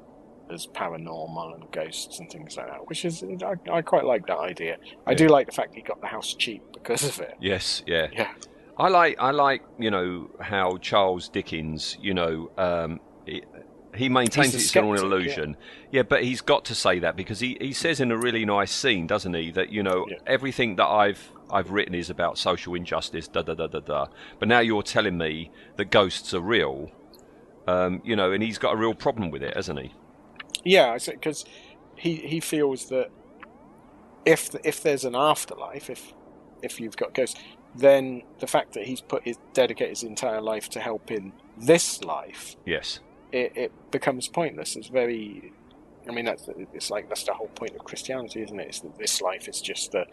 as 0.51 0.67
paranormal 0.67 1.55
and 1.55 1.71
ghosts 1.71 2.19
and 2.19 2.29
things 2.29 2.57
like 2.57 2.67
that, 2.67 2.87
which 2.89 3.05
is 3.05 3.23
I, 3.23 3.53
I 3.71 3.81
quite 3.81 4.03
like 4.03 4.25
that 4.27 4.39
idea. 4.39 4.77
I 5.07 5.13
do 5.13 5.27
like 5.27 5.45
the 5.45 5.53
fact 5.53 5.73
he 5.73 5.81
got 5.81 6.01
the 6.01 6.07
house 6.07 6.33
cheap 6.33 6.63
because 6.73 7.03
of 7.07 7.19
it. 7.19 7.35
Yes, 7.39 7.83
yeah. 7.87 8.07
Yeah, 8.11 8.33
I 8.77 8.89
like 8.89 9.15
I 9.19 9.31
like 9.31 9.63
you 9.77 9.91
know 9.91 10.29
how 10.41 10.77
Charles 10.77 11.29
Dickens 11.29 11.97
you 12.01 12.13
know 12.13 12.51
um, 12.57 12.99
he, 13.95 14.09
maintains 14.09 14.53
it's 14.55 14.75
an 14.75 14.83
illusion. 14.85 15.57
Yeah. 15.91 16.03
but 16.03 16.23
he's 16.23 16.41
got 16.41 16.65
to 16.65 16.75
say 16.75 16.99
that 16.99 17.15
because 17.15 17.39
he, 17.39 17.57
he 17.59 17.73
says 17.73 17.99
in 17.99 18.11
a 18.11 18.17
really 18.17 18.45
nice 18.45 18.71
scene, 18.71 19.07
doesn't 19.07 19.33
he, 19.33 19.51
that 19.51 19.69
you 19.71 19.83
know 19.83 20.05
Yeah. 20.09 20.17
everything 20.27 20.75
that 20.77 20.87
I've 20.87 21.31
I've 21.51 21.71
written 21.71 21.95
is 21.95 22.09
about 22.09 22.37
social 22.37 22.75
injustice, 22.75 23.27
da 23.27 23.41
da 23.41 23.55
da 23.55 23.67
da 23.67 23.79
da. 23.79 24.07
But 24.39 24.47
now 24.47 24.59
you're 24.59 24.83
telling 24.83 25.17
me 25.17 25.51
that 25.77 25.89
ghosts 25.91 26.33
are 26.33 26.41
real. 26.41 26.91
Um, 27.67 28.01
you 28.03 28.15
know, 28.15 28.31
and 28.31 28.41
he's 28.41 28.57
got 28.57 28.73
a 28.73 28.77
real 28.77 28.93
problem 28.95 29.31
with 29.31 29.43
it, 29.43 29.55
hasn't 29.55 29.79
he? 29.79 29.93
yeah, 30.63 30.97
because 31.05 31.45
he 31.95 32.15
he 32.15 32.39
feels 32.39 32.89
that 32.89 33.09
if 34.25 34.53
if 34.63 34.81
there's 34.83 35.05
an 35.05 35.15
afterlife, 35.15 35.89
if 35.89 36.13
if 36.61 36.79
you've 36.79 36.97
got 36.97 37.13
ghosts, 37.13 37.39
then 37.75 38.21
the 38.39 38.47
fact 38.47 38.73
that 38.73 38.85
he's 38.85 39.01
put 39.01 39.23
his 39.23 39.37
dedicated 39.53 39.89
his 39.91 40.03
entire 40.03 40.41
life 40.41 40.69
to 40.69 40.79
help 40.79 41.11
in 41.11 41.31
this 41.57 42.03
life 42.03 42.55
Yes. 42.65 42.99
It, 43.31 43.51
it 43.55 43.91
becomes 43.91 44.27
pointless. 44.27 44.75
It's 44.75 44.87
very, 44.87 45.53
I 46.07 46.11
mean, 46.11 46.25
that's 46.25 46.49
it's 46.73 46.89
like 46.89 47.09
that's 47.09 47.23
the 47.23 47.33
whole 47.33 47.47
point 47.47 47.75
of 47.75 47.83
Christianity, 47.83 48.41
isn't 48.41 48.59
it? 48.59 48.67
It's 48.67 48.79
that 48.81 48.97
this 48.97 49.21
life 49.21 49.47
is 49.47 49.61
just 49.61 49.93
a, 49.95 50.05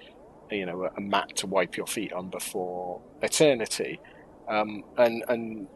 you 0.51 0.67
know, 0.67 0.89
a 0.97 1.01
mat 1.01 1.37
to 1.37 1.47
wipe 1.47 1.77
your 1.77 1.87
feet 1.87 2.13
on 2.13 2.29
before 2.31 3.01
eternity, 3.23 4.01
um, 4.49 4.85
and 4.97 5.25
and 5.29 5.69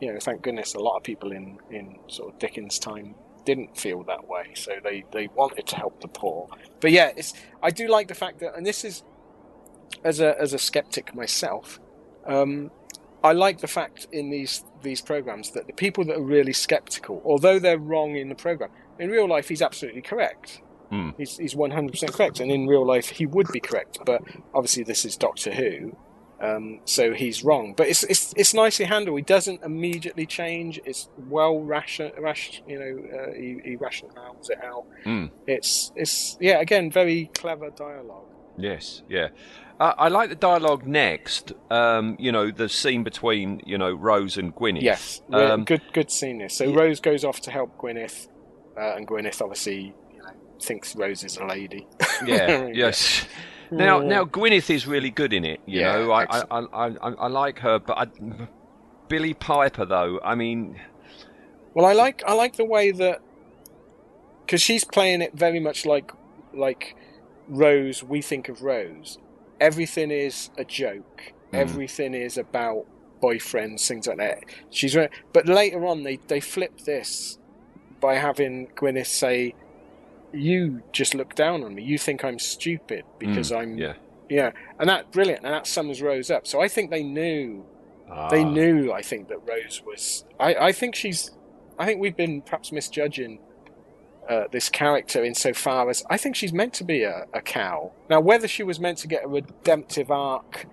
you 0.00 0.12
know, 0.12 0.18
thank 0.20 0.42
goodness, 0.42 0.74
a 0.74 0.78
lot 0.80 0.96
of 0.96 1.02
people 1.02 1.32
in 1.32 1.58
in 1.70 1.98
sort 2.08 2.32
of 2.32 2.38
Dickens' 2.38 2.78
time 2.78 3.14
didn't 3.44 3.76
feel 3.76 4.02
that 4.04 4.28
way, 4.28 4.52
so 4.54 4.72
they 4.82 5.04
they 5.12 5.28
wanted 5.28 5.66
to 5.66 5.76
help 5.76 6.00
the 6.00 6.08
poor. 6.08 6.48
But 6.80 6.92
yeah, 6.92 7.12
it's 7.16 7.32
I 7.62 7.70
do 7.70 7.88
like 7.88 8.08
the 8.08 8.14
fact 8.14 8.40
that, 8.40 8.54
and 8.56 8.66
this 8.66 8.84
is 8.84 9.02
as 10.04 10.20
a 10.20 10.38
as 10.40 10.52
a 10.52 10.58
skeptic 10.58 11.14
myself. 11.14 11.80
Um, 12.26 12.70
I 13.24 13.32
like 13.32 13.60
the 13.60 13.66
fact 13.66 14.06
in 14.12 14.30
these 14.30 14.64
these 14.82 15.00
programs 15.00 15.50
that 15.52 15.66
the 15.66 15.72
people 15.72 16.04
that 16.04 16.16
are 16.16 16.22
really 16.22 16.52
skeptical, 16.52 17.22
although 17.24 17.58
they're 17.58 17.78
wrong 17.78 18.16
in 18.16 18.28
the 18.28 18.34
program, 18.34 18.70
in 18.98 19.10
real 19.10 19.28
life 19.28 19.48
he's 19.48 19.62
absolutely 19.62 20.02
correct. 20.02 20.62
Hmm. 20.90 21.10
He's 21.18 21.36
he's 21.36 21.54
one 21.54 21.70
hundred 21.70 21.92
percent 21.92 22.12
correct, 22.12 22.40
and 22.40 22.50
in 22.50 22.66
real 22.66 22.86
life 22.86 23.10
he 23.10 23.26
would 23.26 23.48
be 23.52 23.60
correct. 23.60 23.98
But 24.04 24.22
obviously 24.54 24.84
this 24.84 25.04
is 25.04 25.16
Doctor 25.16 25.52
Who, 25.52 25.96
um, 26.40 26.80
so 26.84 27.12
he's 27.12 27.44
wrong. 27.44 27.74
But 27.76 27.88
it's 27.88 28.04
it's 28.04 28.32
it's 28.36 28.54
nicely 28.54 28.86
handled. 28.86 29.18
He 29.18 29.22
doesn't 29.22 29.62
immediately 29.62 30.24
change. 30.24 30.80
It's 30.84 31.08
well 31.28 31.60
ration, 31.60 32.12
ration 32.18 32.64
you 32.66 32.78
know, 32.78 33.18
uh, 33.18 33.32
he, 33.34 33.60
he 33.64 33.76
rationales 33.76 34.48
it 34.48 34.64
out. 34.64 34.86
Hmm. 35.04 35.26
It's 35.46 35.92
it's 35.94 36.38
yeah, 36.40 36.60
again 36.60 36.90
very 36.90 37.30
clever 37.34 37.70
dialogue. 37.70 38.24
Yes, 38.56 39.02
yeah. 39.08 39.28
Uh, 39.80 39.94
I 39.96 40.08
like 40.08 40.28
the 40.28 40.34
dialogue 40.34 40.86
next. 40.86 41.52
Um, 41.70 42.16
you 42.18 42.32
know, 42.32 42.50
the 42.50 42.68
scene 42.68 43.04
between 43.04 43.60
you 43.64 43.78
know 43.78 43.92
Rose 43.92 44.36
and 44.36 44.54
Gwyneth. 44.54 44.82
Yes, 44.82 45.22
Um, 45.32 45.64
good 45.64 45.82
good 45.92 46.10
scene 46.10 46.38
this. 46.38 46.54
So 46.56 46.64
yeah. 46.64 46.76
Rose 46.78 47.00
goes 47.00 47.24
off 47.24 47.40
to 47.42 47.50
help 47.50 47.76
Gwyneth, 47.78 48.28
uh, 48.76 48.96
and 48.96 49.06
Gwyneth 49.06 49.40
obviously 49.40 49.94
you 50.12 50.18
know 50.22 50.32
thinks 50.60 50.96
Rose 50.96 51.22
is 51.22 51.36
a 51.36 51.44
lady. 51.46 51.86
yeah, 52.26 52.66
yes. 52.72 53.24
Now, 53.70 54.00
now 54.00 54.24
Gwyneth 54.24 54.70
is 54.70 54.86
really 54.86 55.10
good 55.10 55.32
in 55.32 55.44
it. 55.44 55.60
You 55.66 55.80
Yeah, 55.80 55.92
know, 55.98 56.10
I, 56.10 56.24
I. 56.24 56.42
I, 56.50 56.86
I, 56.86 57.10
I 57.10 57.26
like 57.28 57.58
her, 57.60 57.78
but 57.78 57.98
I, 57.98 58.06
Billie 59.08 59.34
Piper 59.34 59.84
though. 59.84 60.18
I 60.24 60.34
mean, 60.34 60.80
Well, 61.74 61.86
I 61.86 61.92
like 61.92 62.22
I 62.26 62.32
like 62.32 62.56
the 62.56 62.64
way 62.64 62.90
that 62.90 63.20
because 64.44 64.62
she's 64.62 64.84
playing 64.84 65.22
it 65.22 65.34
very 65.34 65.60
much 65.60 65.86
like 65.86 66.10
like 66.52 66.96
Rose. 67.46 68.02
We 68.02 68.22
think 68.22 68.48
of 68.48 68.62
Rose. 68.62 69.18
Everything 69.60 70.10
is 70.10 70.50
a 70.56 70.64
joke. 70.64 71.32
Mm. 71.52 71.58
Everything 71.58 72.14
is 72.14 72.38
about 72.38 72.86
boyfriends, 73.22 73.86
things 73.86 74.06
like 74.06 74.18
that. 74.18 74.44
She's 74.70 74.96
but 75.32 75.46
later 75.46 75.86
on 75.86 76.02
they 76.02 76.16
they 76.28 76.40
flip 76.40 76.80
this 76.82 77.38
by 78.00 78.14
having 78.14 78.68
Gwyneth 78.76 79.06
say, 79.06 79.54
"You 80.32 80.82
just 80.92 81.14
look 81.14 81.34
down 81.34 81.64
on 81.64 81.74
me. 81.74 81.82
You 81.82 81.98
think 81.98 82.24
I'm 82.24 82.38
stupid 82.38 83.04
because 83.18 83.50
I'm 83.50 83.76
yeah, 83.78 83.94
yeah." 84.28 84.52
And 84.78 84.88
that 84.88 85.10
brilliant, 85.10 85.44
and 85.44 85.52
that 85.52 85.66
sums 85.66 86.00
Rose 86.00 86.30
up. 86.30 86.46
So 86.46 86.60
I 86.60 86.68
think 86.68 86.90
they 86.90 87.02
knew 87.02 87.64
they 88.30 88.42
Ah, 88.42 88.50
knew 88.50 88.90
i 88.90 89.02
think 89.02 89.28
that 89.28 89.38
rose 89.46 89.82
was 89.84 90.24
i, 90.40 90.54
I 90.54 90.72
think 90.72 90.94
she's 90.94 91.30
i 91.78 91.84
think 91.84 92.00
we've 92.00 92.16
been 92.16 92.40
perhaps 92.40 92.72
misjudging 92.72 93.38
uh, 94.28 94.44
this 94.50 94.68
character 94.68 95.24
insofar 95.24 95.88
as 95.88 96.04
I 96.10 96.16
think 96.16 96.36
she's 96.36 96.52
meant 96.52 96.74
to 96.74 96.84
be 96.84 97.02
a, 97.02 97.26
a 97.32 97.40
cow. 97.40 97.92
Now, 98.10 98.20
whether 98.20 98.46
she 98.48 98.62
was 98.62 98.78
meant 98.78 98.98
to 98.98 99.06
get 99.08 99.24
a 99.24 99.28
redemptive 99.28 100.10
arc, 100.10 100.66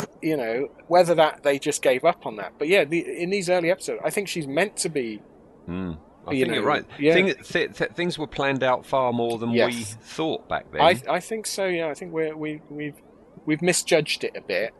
uh, 0.00 0.04
you 0.20 0.36
know, 0.36 0.68
whether 0.88 1.14
that 1.14 1.42
they 1.42 1.58
just 1.58 1.80
gave 1.82 2.04
up 2.04 2.26
on 2.26 2.36
that. 2.36 2.54
But 2.58 2.68
yeah, 2.68 2.84
the, 2.84 2.98
in 3.22 3.30
these 3.30 3.48
early 3.48 3.70
episodes, 3.70 4.00
I 4.04 4.10
think 4.10 4.28
she's 4.28 4.46
meant 4.46 4.76
to 4.78 4.88
be. 4.88 5.22
Mm. 5.68 5.98
I 6.26 6.32
You 6.32 6.40
think 6.40 6.48
know, 6.48 6.54
you're 6.58 6.66
right. 6.66 6.84
yeah. 6.98 7.12
Thing, 7.14 7.34
th- 7.34 7.76
th- 7.76 7.90
things 7.92 8.18
were 8.18 8.26
planned 8.26 8.64
out 8.64 8.84
far 8.84 9.12
more 9.12 9.38
than 9.38 9.52
we 9.52 9.72
thought 9.84 10.48
back 10.48 10.72
then. 10.72 10.80
I 10.80 11.00
I 11.08 11.20
think 11.20 11.46
so. 11.46 11.66
Yeah, 11.66 11.86
I 11.88 11.94
think 11.94 12.12
we're, 12.12 12.36
we 12.36 12.60
we've 12.68 12.96
we've 13.44 13.62
misjudged 13.62 14.24
it 14.24 14.32
a 14.36 14.40
bit. 14.40 14.74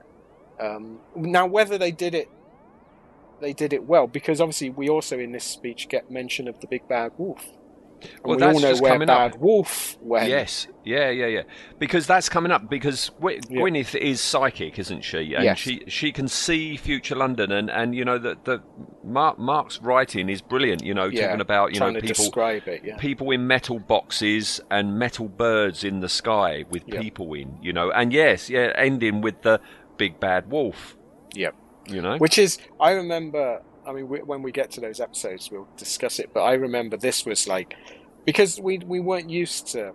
Um, 0.59 0.99
now, 1.15 1.47
whether 1.47 1.79
they 1.79 1.93
did 1.93 2.17
it, 2.17 2.29
they 3.41 3.53
did 3.53 3.73
it 3.73 3.85
well 3.85 4.09
because 4.09 4.41
obviously 4.41 4.71
we 4.71 4.89
also 4.89 5.21
in 5.21 5.31
this 5.31 5.45
speech 5.45 5.89
get 5.89 6.11
mention 6.11 6.49
of 6.49 6.61
the 6.61 6.67
big 6.67 6.89
bad 6.89 7.13
wolf. 7.17 7.45
And 8.03 8.11
Well, 8.25 8.37
we 8.37 8.43
all 8.43 8.49
that's 8.53 8.63
know 8.63 8.69
just 8.71 8.83
where 8.83 8.93
coming 8.93 9.09
up. 9.11 9.33
Bad 9.33 9.41
Wolf 9.41 9.97
went. 10.01 10.29
Yes, 10.29 10.69
yeah, 10.85 11.11
yeah, 11.11 11.27
yeah. 11.27 11.43
Because 11.79 12.07
that's 12.07 12.29
coming 12.29 12.53
up. 12.53 12.69
Because 12.69 13.11
Gwy- 13.21 13.41
Yeah. 13.49 13.61
Gwyneth 13.61 13.95
is 13.95 14.21
psychic, 14.21 14.79
isn't 14.79 15.03
she? 15.03 15.35
And 15.35 15.45
Yes. 15.45 15.59
she 15.59 15.83
she 15.89 16.13
can 16.13 16.29
see 16.29 16.77
future 16.77 17.15
London, 17.15 17.51
and, 17.53 17.71
and 17.71 17.95
you 17.95 18.05
know 18.05 18.19
that 18.19 18.45
the 18.45 18.63
Mark 19.03 19.39
Mark's 19.39 19.81
writing 19.81 20.29
is 20.29 20.43
brilliant. 20.43 20.85
You 20.85 20.95
know, 20.95 21.07
Yeah, 21.07 21.27
talking 21.29 21.41
about 21.41 21.73
you 21.73 21.79
trying 21.79 21.95
know 21.95 22.01
people 22.01 22.27
it. 22.67 22.83
Yeah, 22.85 22.97
people 22.97 23.31
in 23.31 23.47
metal 23.47 23.79
boxes 23.79 24.61
and 24.71 24.99
metal 24.99 25.29
birds 25.29 25.83
in 25.85 26.01
the 26.01 26.09
sky 26.09 26.65
with 26.71 26.87
people 26.87 27.33
in. 27.35 27.59
You 27.63 27.73
know, 27.73 27.91
and 27.91 28.13
yes, 28.13 28.51
yeah, 28.51 28.73
ending 28.77 29.21
with 29.21 29.43
the 29.43 29.61
big 29.97 30.21
bad 30.21 30.51
wolf. 30.51 30.97
Yep. 31.35 31.55
You 31.89 32.03
know, 32.03 32.19
Which 32.19 32.37
is, 32.37 32.59
I 32.81 32.91
remember. 32.91 33.63
I 33.87 33.93
mean, 33.93 34.09
we, 34.09 34.19
when 34.19 34.43
we 34.43 34.53
get 34.53 34.71
to 34.73 34.81
those 34.81 35.01
episodes, 35.01 35.51
we'll 35.51 35.69
discuss 35.77 36.19
it. 36.19 36.31
But 36.35 36.43
I 36.43 36.55
remember 36.55 36.97
this 36.97 37.25
was 37.25 37.47
like 37.47 37.77
because 38.25 38.61
we 38.61 38.79
we 38.79 39.01
weren't 39.01 39.31
used 39.31 39.69
to 39.69 39.93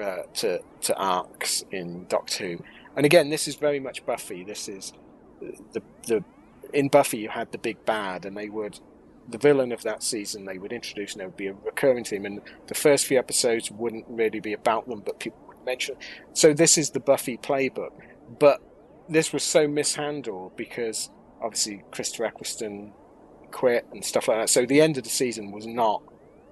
uh, 0.00 0.22
to 0.34 0.60
to 0.82 0.96
arcs 0.96 1.64
in 1.70 2.06
Doctor 2.06 2.46
Who, 2.46 2.64
and 2.96 3.04
again, 3.04 3.30
this 3.30 3.48
is 3.48 3.56
very 3.56 3.80
much 3.80 4.06
Buffy. 4.06 4.44
This 4.44 4.68
is 4.68 4.92
the 5.40 5.82
the 6.06 6.24
in 6.72 6.88
Buffy 6.88 7.18
you 7.18 7.28
had 7.28 7.52
the 7.52 7.58
big 7.58 7.84
bad, 7.84 8.24
and 8.24 8.36
they 8.36 8.48
would 8.48 8.78
the 9.28 9.38
villain 9.38 9.72
of 9.72 9.82
that 9.82 10.02
season 10.02 10.44
they 10.44 10.58
would 10.58 10.72
introduce, 10.72 11.12
and 11.12 11.20
there 11.20 11.28
would 11.28 11.36
be 11.36 11.48
a 11.48 11.54
recurring 11.64 12.04
theme. 12.04 12.24
And 12.26 12.40
the 12.68 12.74
first 12.74 13.06
few 13.06 13.18
episodes 13.18 13.70
wouldn't 13.70 14.06
really 14.08 14.40
be 14.40 14.52
about 14.52 14.88
them, 14.88 15.00
but 15.04 15.18
people 15.18 15.38
would 15.48 15.64
mention. 15.64 15.96
So 16.32 16.52
this 16.52 16.78
is 16.78 16.90
the 16.90 17.00
Buffy 17.00 17.36
playbook, 17.36 17.92
but 18.38 18.60
this 19.08 19.32
was 19.32 19.42
so 19.42 19.68
mishandled 19.68 20.56
because 20.56 21.10
obviously 21.40 21.82
Christopher 21.90 22.26
Eccleston 22.26 22.92
quit 23.52 23.86
and 23.92 24.04
stuff 24.04 24.28
like 24.28 24.38
that. 24.38 24.50
So 24.50 24.66
the 24.66 24.80
end 24.80 24.98
of 24.98 25.04
the 25.04 25.10
season 25.10 25.52
was 25.52 25.66
not 25.66 26.02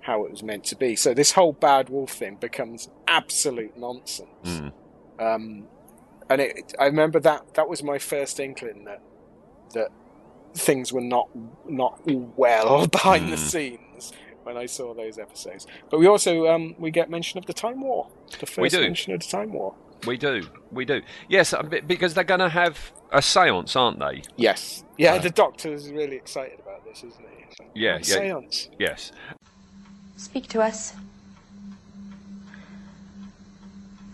how 0.03 0.25
it 0.25 0.31
was 0.31 0.43
meant 0.43 0.65
to 0.65 0.77
be. 0.77 0.97
So 0.97 1.13
this 1.15 1.33
whole 1.33 1.53
bad 1.53 1.89
wolf 1.89 2.13
thing 2.13 2.37
becomes 2.37 2.89
absolute 3.09 3.77
nonsense. 3.77 4.29
Mm. 4.45 4.73
Um, 5.19 5.65
and 6.29 6.41
it, 6.41 6.73
I 6.79 6.87
remember 6.87 7.21
that 7.21 7.55
that 7.55 7.69
was 7.69 7.83
my 7.83 7.99
first 7.99 8.39
inkling 8.41 8.85
that 8.85 9.03
that 9.75 9.89
things 10.55 10.93
were 10.93 11.01
not 11.01 11.29
not 11.69 12.01
well 12.07 12.87
behind 12.99 13.33
the 13.33 13.37
Mm. 13.37 13.51
scenes 13.51 14.13
when 14.45 14.57
I 14.57 14.67
saw 14.67 14.95
those 14.95 15.19
episodes. 15.19 15.67
But 15.91 15.99
we 16.01 16.07
also 16.07 16.47
um, 16.49 16.75
we 16.79 16.91
get 16.91 17.11
mention 17.11 17.39
of 17.39 17.47
the 17.47 17.53
Time 17.53 17.81
War. 17.83 18.09
The 18.39 18.47
first 18.47 18.75
mention 18.75 19.13
of 19.13 19.21
the 19.21 19.27
Time 19.29 19.53
War. 19.53 19.75
we 20.07 20.17
do, 20.17 20.47
we 20.73 20.85
do. 20.87 21.03
Yes, 21.29 21.53
uh, 21.53 21.63
because 21.63 22.15
they're 22.15 22.25
going 22.25 22.41
to 22.41 22.49
have 22.49 22.91
a 23.13 23.19
séance, 23.19 23.77
aren't 23.77 23.99
they? 23.99 24.23
Yes. 24.37 24.83
Yeah, 24.97 25.13
Right. 25.13 25.23
the 25.23 25.31
Doctor's 25.31 25.91
really 25.91 26.17
excited 26.17 26.59
about 26.61 26.70
this, 26.91 27.05
isn't 27.05 27.21
he? 27.21 27.45
It's 27.49 27.59
like, 27.61 27.69
Yeah, 27.75 27.93
"Oh, 27.93 27.97
yeah. 27.97 28.03
Seance. 28.03 28.69
Yes. 28.79 29.13
Speak 30.17 30.49
to 30.49 30.61
us. 30.61 30.95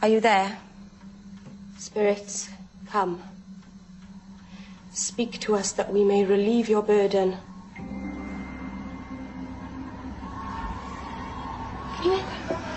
Are 0.02 0.08
you 0.08 0.20
there? 0.20 0.58
Spirits, 1.78 2.50
come. 2.88 3.22
Speak 4.92 5.40
to 5.40 5.54
us 5.56 5.72
that 5.72 5.92
we 5.92 6.04
may 6.04 6.24
relieve 6.24 6.68
your 6.68 6.82
burden. 6.82 7.36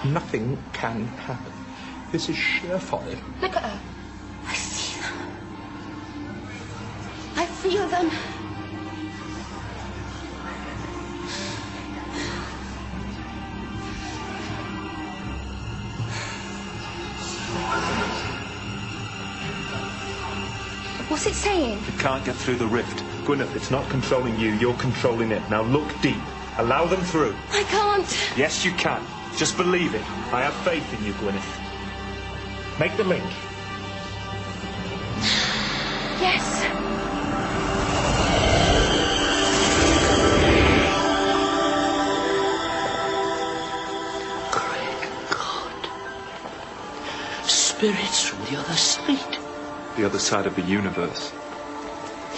Nothing 0.05 0.57
can 0.73 1.05
happen. 1.27 1.51
This 2.11 2.29
is 2.29 2.35
sheer 2.35 2.79
folly. 2.79 3.17
Look 3.41 3.55
at 3.55 3.63
her. 3.63 3.79
I 4.47 4.53
see 4.55 4.99
them. 5.01 5.29
I 7.35 7.45
feel 7.45 7.87
them. 7.89 8.38
It 21.89 21.99
can't 21.99 22.23
get 22.23 22.35
through 22.35 22.55
the 22.55 22.67
rift. 22.67 23.03
Gwyneth, 23.25 23.55
it's 23.55 23.71
not 23.71 23.89
controlling 23.89 24.39
you, 24.39 24.53
you're 24.53 24.75
controlling 24.75 25.31
it. 25.31 25.41
Now 25.49 25.63
look 25.63 25.89
deep. 26.01 26.21
Allow 26.57 26.85
them 26.85 27.01
through. 27.01 27.35
I 27.51 27.63
can't. 27.63 28.31
Yes, 28.37 28.63
you 28.63 28.71
can. 28.73 29.01
Just 29.37 29.57
believe 29.57 29.95
it. 29.95 30.03
I 30.33 30.41
have 30.43 30.53
faith 30.65 30.87
in 30.93 31.05
you, 31.05 31.13
Gwyneth. 31.13 32.79
Make 32.79 32.95
the 32.97 33.03
link. 33.03 33.23
Yes. 36.21 36.63
Great 44.51 45.01
God. 45.31 45.87
Spirits 47.49 48.23
from 48.27 48.45
the 48.45 48.59
other 48.59 48.73
side. 48.73 49.37
The 49.97 50.05
other 50.05 50.19
side 50.19 50.45
of 50.45 50.55
the 50.55 50.61
universe. 50.61 51.31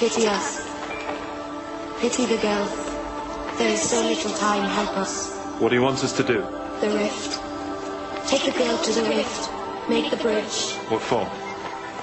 Pity 0.01 0.25
us. 0.25 0.67
Pity 1.99 2.25
the 2.25 2.37
girl. 2.37 2.65
There 3.59 3.69
is 3.69 3.87
so 3.87 4.01
little 4.01 4.31
time. 4.31 4.67
Help 4.67 4.97
us. 4.97 5.31
What 5.59 5.69
do 5.69 5.75
you 5.75 5.83
want 5.83 6.03
us 6.03 6.11
to 6.17 6.23
do? 6.23 6.41
The 6.81 6.89
rift. 6.89 7.39
Take 8.27 8.51
the 8.51 8.57
girl 8.57 8.79
to 8.79 8.91
the 8.93 9.03
rift. 9.03 9.51
Make 9.87 10.09
the 10.09 10.17
bridge. 10.17 10.73
What 10.89 11.03
for? 11.03 11.29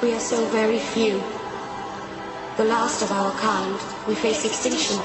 We 0.01 0.15
are 0.15 0.21
so 0.21 0.47
very 0.47 0.79
few. 0.79 1.21
The 2.57 2.67
last 2.67 3.03
of 3.03 3.11
our 3.11 3.33
kind. 3.33 3.77
We 4.07 4.15
face 4.15 4.45
extinction. 4.45 4.99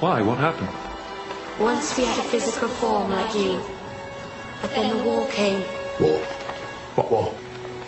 Why? 0.00 0.20
What 0.20 0.38
happened? 0.38 0.74
Once 1.60 1.96
we 1.96 2.04
had 2.04 2.18
a 2.18 2.28
physical 2.30 2.68
form 2.68 3.12
like 3.12 3.32
you. 3.32 3.60
But 4.60 4.74
then 4.74 4.98
the 4.98 5.04
war 5.04 5.24
came. 5.28 5.62
War. 6.00 6.18
What 6.96 7.12
war? 7.12 7.34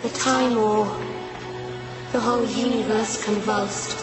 The 0.03 0.09
Time 0.17 0.55
War. 0.55 0.85
The 2.13 2.21
whole 2.21 2.45
universe 2.45 3.21
convulsed. 3.25 4.02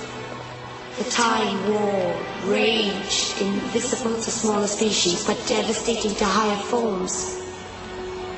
The 0.99 1.11
Time 1.11 1.71
War 1.73 2.21
raged, 2.45 3.41
invisible 3.41 4.15
to 4.15 4.31
smaller 4.31 4.67
species, 4.67 5.25
but 5.27 5.37
devastating 5.47 6.15
to 6.17 6.25
higher 6.25 6.61
forms. 6.65 7.41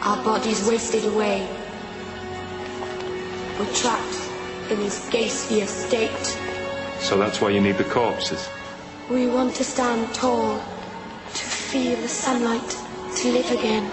Our 0.03 0.23
bodies 0.23 0.69
wasted 0.69 1.05
away. 1.07 1.49
We're 3.59 3.73
trapped 3.75 4.71
in 4.71 4.79
this 4.81 5.09
gaseous 5.09 5.71
state. 5.71 6.39
So 7.01 7.19
that's 7.19 7.41
why 7.41 7.51
you 7.51 7.61
need 7.61 7.79
the 7.79 7.85
corpses. 7.85 8.49
We 9.11 9.27
want 9.27 9.55
to 9.57 9.65
stand 9.65 10.15
tall, 10.15 10.59
to 10.59 11.45
feel 11.45 11.97
the 11.97 12.09
sunlight, 12.09 12.77
to 13.17 13.33
live 13.33 13.51
again. 13.51 13.91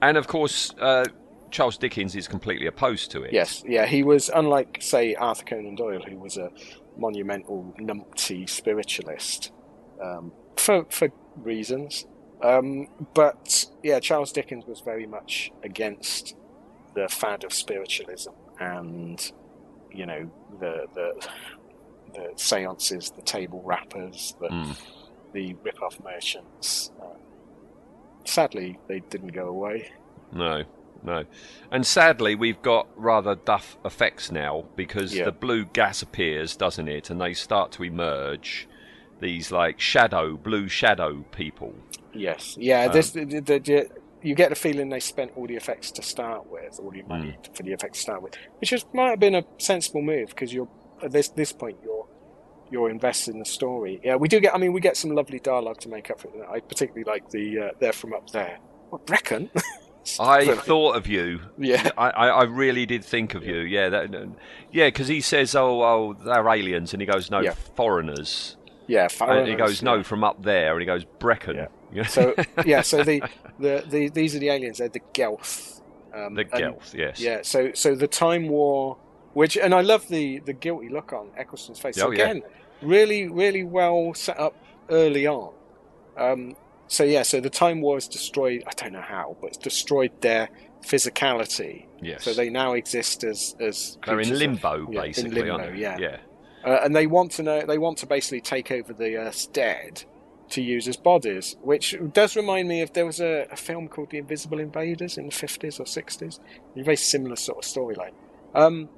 And 0.00 0.16
of 0.16 0.28
course, 0.28 0.72
uh, 0.80 1.06
Charles 1.50 1.76
Dickens 1.76 2.14
is 2.14 2.28
completely 2.28 2.66
opposed 2.66 3.10
to 3.12 3.22
it. 3.22 3.32
Yes, 3.32 3.64
yeah, 3.66 3.86
he 3.86 4.02
was 4.02 4.28
unlike, 4.28 4.78
say, 4.80 5.14
Arthur 5.14 5.44
Conan 5.44 5.74
Doyle, 5.74 6.02
who 6.02 6.16
was 6.18 6.36
a 6.36 6.52
monumental 6.98 7.74
numpty 7.78 8.48
spiritualist 8.48 9.52
um, 10.02 10.32
for 10.56 10.84
for 10.90 11.08
reasons. 11.36 12.06
Um, 12.42 12.88
but 13.14 13.66
yeah, 13.82 13.98
Charles 14.00 14.32
Dickens 14.32 14.64
was 14.66 14.80
very 14.80 15.06
much 15.06 15.50
against 15.62 16.36
the 16.94 17.08
fad 17.08 17.44
of 17.44 17.52
spiritualism 17.52 18.30
and 18.60 19.32
you 19.92 20.06
know 20.06 20.30
the 20.60 20.86
the 20.94 21.28
the 22.14 22.32
seances, 22.36 23.10
the 23.10 23.22
table 23.22 23.62
rappers, 23.64 24.34
the 24.40 24.48
Mm. 24.48 24.76
the 25.32 25.54
rip-off 25.62 25.98
merchants. 26.02 26.90
Um, 27.02 27.08
sadly, 28.24 28.78
they 28.88 29.00
didn't 29.00 29.32
go 29.32 29.48
away. 29.48 29.90
No, 30.32 30.64
no. 31.02 31.24
And 31.70 31.86
sadly, 31.86 32.34
we've 32.34 32.60
got 32.62 32.88
rather 32.96 33.34
duff 33.34 33.76
effects 33.84 34.30
now 34.32 34.64
because 34.76 35.14
Yeah. 35.14 35.24
the 35.24 35.32
blue 35.32 35.64
gas 35.66 36.02
appears, 36.02 36.56
doesn't 36.56 36.88
it? 36.88 37.10
And 37.10 37.20
they 37.20 37.34
start 37.34 37.72
to 37.72 37.84
emerge. 37.84 38.68
These 39.20 39.50
like 39.50 39.80
shadow, 39.80 40.36
blue 40.36 40.68
shadow 40.68 41.24
people. 41.32 41.74
Yes, 42.14 42.56
yeah. 42.58 42.84
Um, 42.86 42.92
this 42.92 43.10
the, 43.10 43.24
the, 43.24 43.40
the, 43.40 43.88
you 44.22 44.34
get 44.36 44.50
the 44.50 44.54
feeling 44.54 44.90
they 44.90 45.00
spent 45.00 45.32
all 45.34 45.46
the 45.48 45.56
effects 45.56 45.90
to 45.92 46.02
start 46.02 46.48
with, 46.48 46.78
all 46.80 46.90
the 46.92 47.02
money 47.02 47.36
for 47.52 47.64
the 47.64 47.72
effects 47.72 47.98
to 47.98 48.02
start 48.02 48.22
with, 48.22 48.34
which 48.60 48.72
is, 48.72 48.84
might 48.92 49.10
have 49.10 49.18
been 49.18 49.34
a 49.34 49.42
sensible 49.58 50.02
move 50.02 50.28
because 50.28 50.52
you're 50.54 50.68
at 51.02 51.10
this 51.10 51.28
this 51.30 51.52
point 51.52 51.78
you're 51.82 52.06
you're 52.70 52.90
invested 52.90 53.32
in 53.32 53.40
the 53.40 53.44
story. 53.44 54.00
Yeah, 54.04 54.14
we 54.16 54.28
do 54.28 54.38
get. 54.38 54.54
I 54.54 54.58
mean, 54.58 54.72
we 54.72 54.80
get 54.80 54.96
some 54.96 55.10
lovely 55.10 55.40
dialogue 55.40 55.80
to 55.80 55.88
make 55.88 56.10
up 56.12 56.20
for 56.20 56.28
it. 56.28 56.46
I 56.48 56.60
particularly 56.60 57.04
like 57.04 57.28
the 57.30 57.58
uh, 57.58 57.68
"They're 57.80 57.92
from 57.92 58.12
up 58.14 58.30
there." 58.30 58.58
What 58.90 59.04
Brecon? 59.04 59.50
I 60.20 60.54
thought 60.56 60.96
of 60.96 61.06
you. 61.06 61.40
Yeah. 61.58 61.90
I, 61.98 62.10
I, 62.10 62.28
I 62.28 62.42
really 62.44 62.86
did 62.86 63.04
think 63.04 63.34
of 63.34 63.44
you. 63.44 63.58
Yeah, 63.60 63.88
that, 63.90 64.28
yeah, 64.72 64.86
because 64.88 65.08
he 65.08 65.20
says, 65.20 65.54
"Oh, 65.54 65.82
oh, 65.82 66.14
they're 66.24 66.48
aliens," 66.48 66.92
and 66.92 67.00
he 67.02 67.06
goes, 67.06 67.30
"No, 67.30 67.40
Yeah. 67.40 67.54
foreigners." 67.74 68.56
Yeah, 68.86 69.08
And 69.20 69.46
he 69.48 69.54
goes, 69.54 69.82
"No, 69.82 69.96
yeah. 69.96 70.02
from 70.02 70.24
up 70.24 70.42
there," 70.42 70.72
and 70.72 70.80
he 70.80 70.86
goes, 70.86 71.04
"Brecon." 71.04 71.66
Yeah. 71.92 72.06
So 72.06 72.34
yeah, 72.64 72.80
so 72.82 73.02
the, 73.04 73.22
the, 73.58 73.84
the 73.88 74.08
these 74.08 74.34
are 74.34 74.38
the 74.38 74.48
aliens. 74.50 74.78
They're 74.78 74.88
the 74.88 75.00
Gelth. 75.12 75.80
Um, 76.14 76.34
the 76.34 76.46
and- 76.52 76.76
yes. 76.94 77.20
Yeah. 77.20 77.40
So 77.42 77.72
so 77.74 77.94
the 77.94 78.08
Time 78.08 78.48
War, 78.48 78.96
which 79.34 79.56
and 79.58 79.74
I 79.74 79.82
love 79.82 80.08
the 80.08 80.38
the 80.40 80.52
guilty 80.54 80.88
look 80.88 81.12
on 81.12 81.28
Eccleston's 81.36 81.78
face. 81.78 81.98
Oh, 81.98 82.10
yeah. 82.10 82.24
Again, 82.30 82.42
really 82.82 83.28
really 83.28 83.62
well 83.64 84.14
set 84.14 84.38
up 84.40 84.54
early 84.90 85.26
on. 85.26 85.52
Um, 86.16 86.56
so 86.88 87.04
yeah, 87.04 87.22
so 87.22 87.40
the 87.40 87.50
Time 87.50 87.80
War 87.80 87.96
has 87.96 88.08
destroyed. 88.08 88.64
I 88.66 88.72
don't 88.76 88.92
know 88.92 89.00
how, 89.00 89.36
but 89.40 89.48
it's 89.48 89.58
destroyed 89.58 90.10
their 90.20 90.48
physicality. 90.84 91.86
Yes. 92.00 92.24
So 92.24 92.32
they 92.34 92.50
now 92.50 92.72
exist 92.74 93.24
as 93.24 93.54
as 93.60 93.98
They're 94.04 94.14
in 94.20 94.26
creatures 94.28 94.42
of- 94.42 94.48
limbo, 94.62 94.90
yeah, 94.90 95.00
basically, 95.02 95.30
In 95.30 95.34
limbo, 95.46 95.52
aren't 95.62 95.74
they? 95.74 95.80
yeah. 95.80 95.98
Yeah. 95.98 96.16
Uh, 96.64 96.80
and 96.82 96.94
they 96.94 97.06
want 97.06 97.30
to 97.32 97.42
know. 97.42 97.64
They 97.64 97.78
want 97.78 97.98
to 97.98 98.06
basically 98.06 98.40
take 98.40 98.70
over 98.72 98.92
the 98.92 99.16
Earth's 99.16 99.46
dead 99.46 100.04
to 100.50 100.62
use 100.62 100.88
as 100.88 100.96
bodies, 100.96 101.56
which 101.62 101.94
does 102.14 102.34
remind 102.34 102.68
me 102.68 102.80
of 102.80 102.92
there 102.94 103.04
was 103.06 103.20
a, 103.20 103.46
a 103.52 103.56
film 103.56 103.86
called 103.86 104.10
The 104.10 104.18
Invisible 104.18 104.58
Invaders 104.58 105.18
in 105.18 105.26
the 105.26 105.32
fifties 105.34 105.78
or 105.78 105.86
sixties. 105.86 106.40
A 106.76 106.82
very 106.82 106.96
similar 106.96 107.36
sort 107.36 107.58
of 107.58 107.64
storyline. 107.70 108.12
Um, 108.54 108.88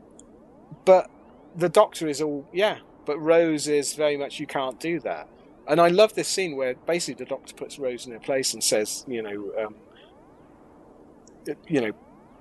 but 0.84 1.10
the 1.56 1.68
Doctor 1.68 2.06
is 2.08 2.22
all 2.22 2.46
yeah, 2.52 2.78
but 3.04 3.18
Rose 3.18 3.68
is 3.68 3.94
very 3.94 4.16
much 4.16 4.38
you 4.40 4.46
can't 4.46 4.78
do 4.80 5.00
that. 5.00 5.28
And 5.70 5.80
I 5.80 5.88
love 5.88 6.14
this 6.14 6.28
scene 6.28 6.56
where 6.56 6.74
basically 6.74 7.24
the 7.24 7.28
Doctor 7.30 7.54
puts 7.54 7.78
Rose 7.78 8.04
in 8.04 8.12
her 8.12 8.18
place 8.18 8.52
and 8.52 8.62
says, 8.62 9.04
you 9.08 9.22
know, 9.22 9.52
um, 9.64 9.74
you 11.68 11.80
know, 11.80 11.92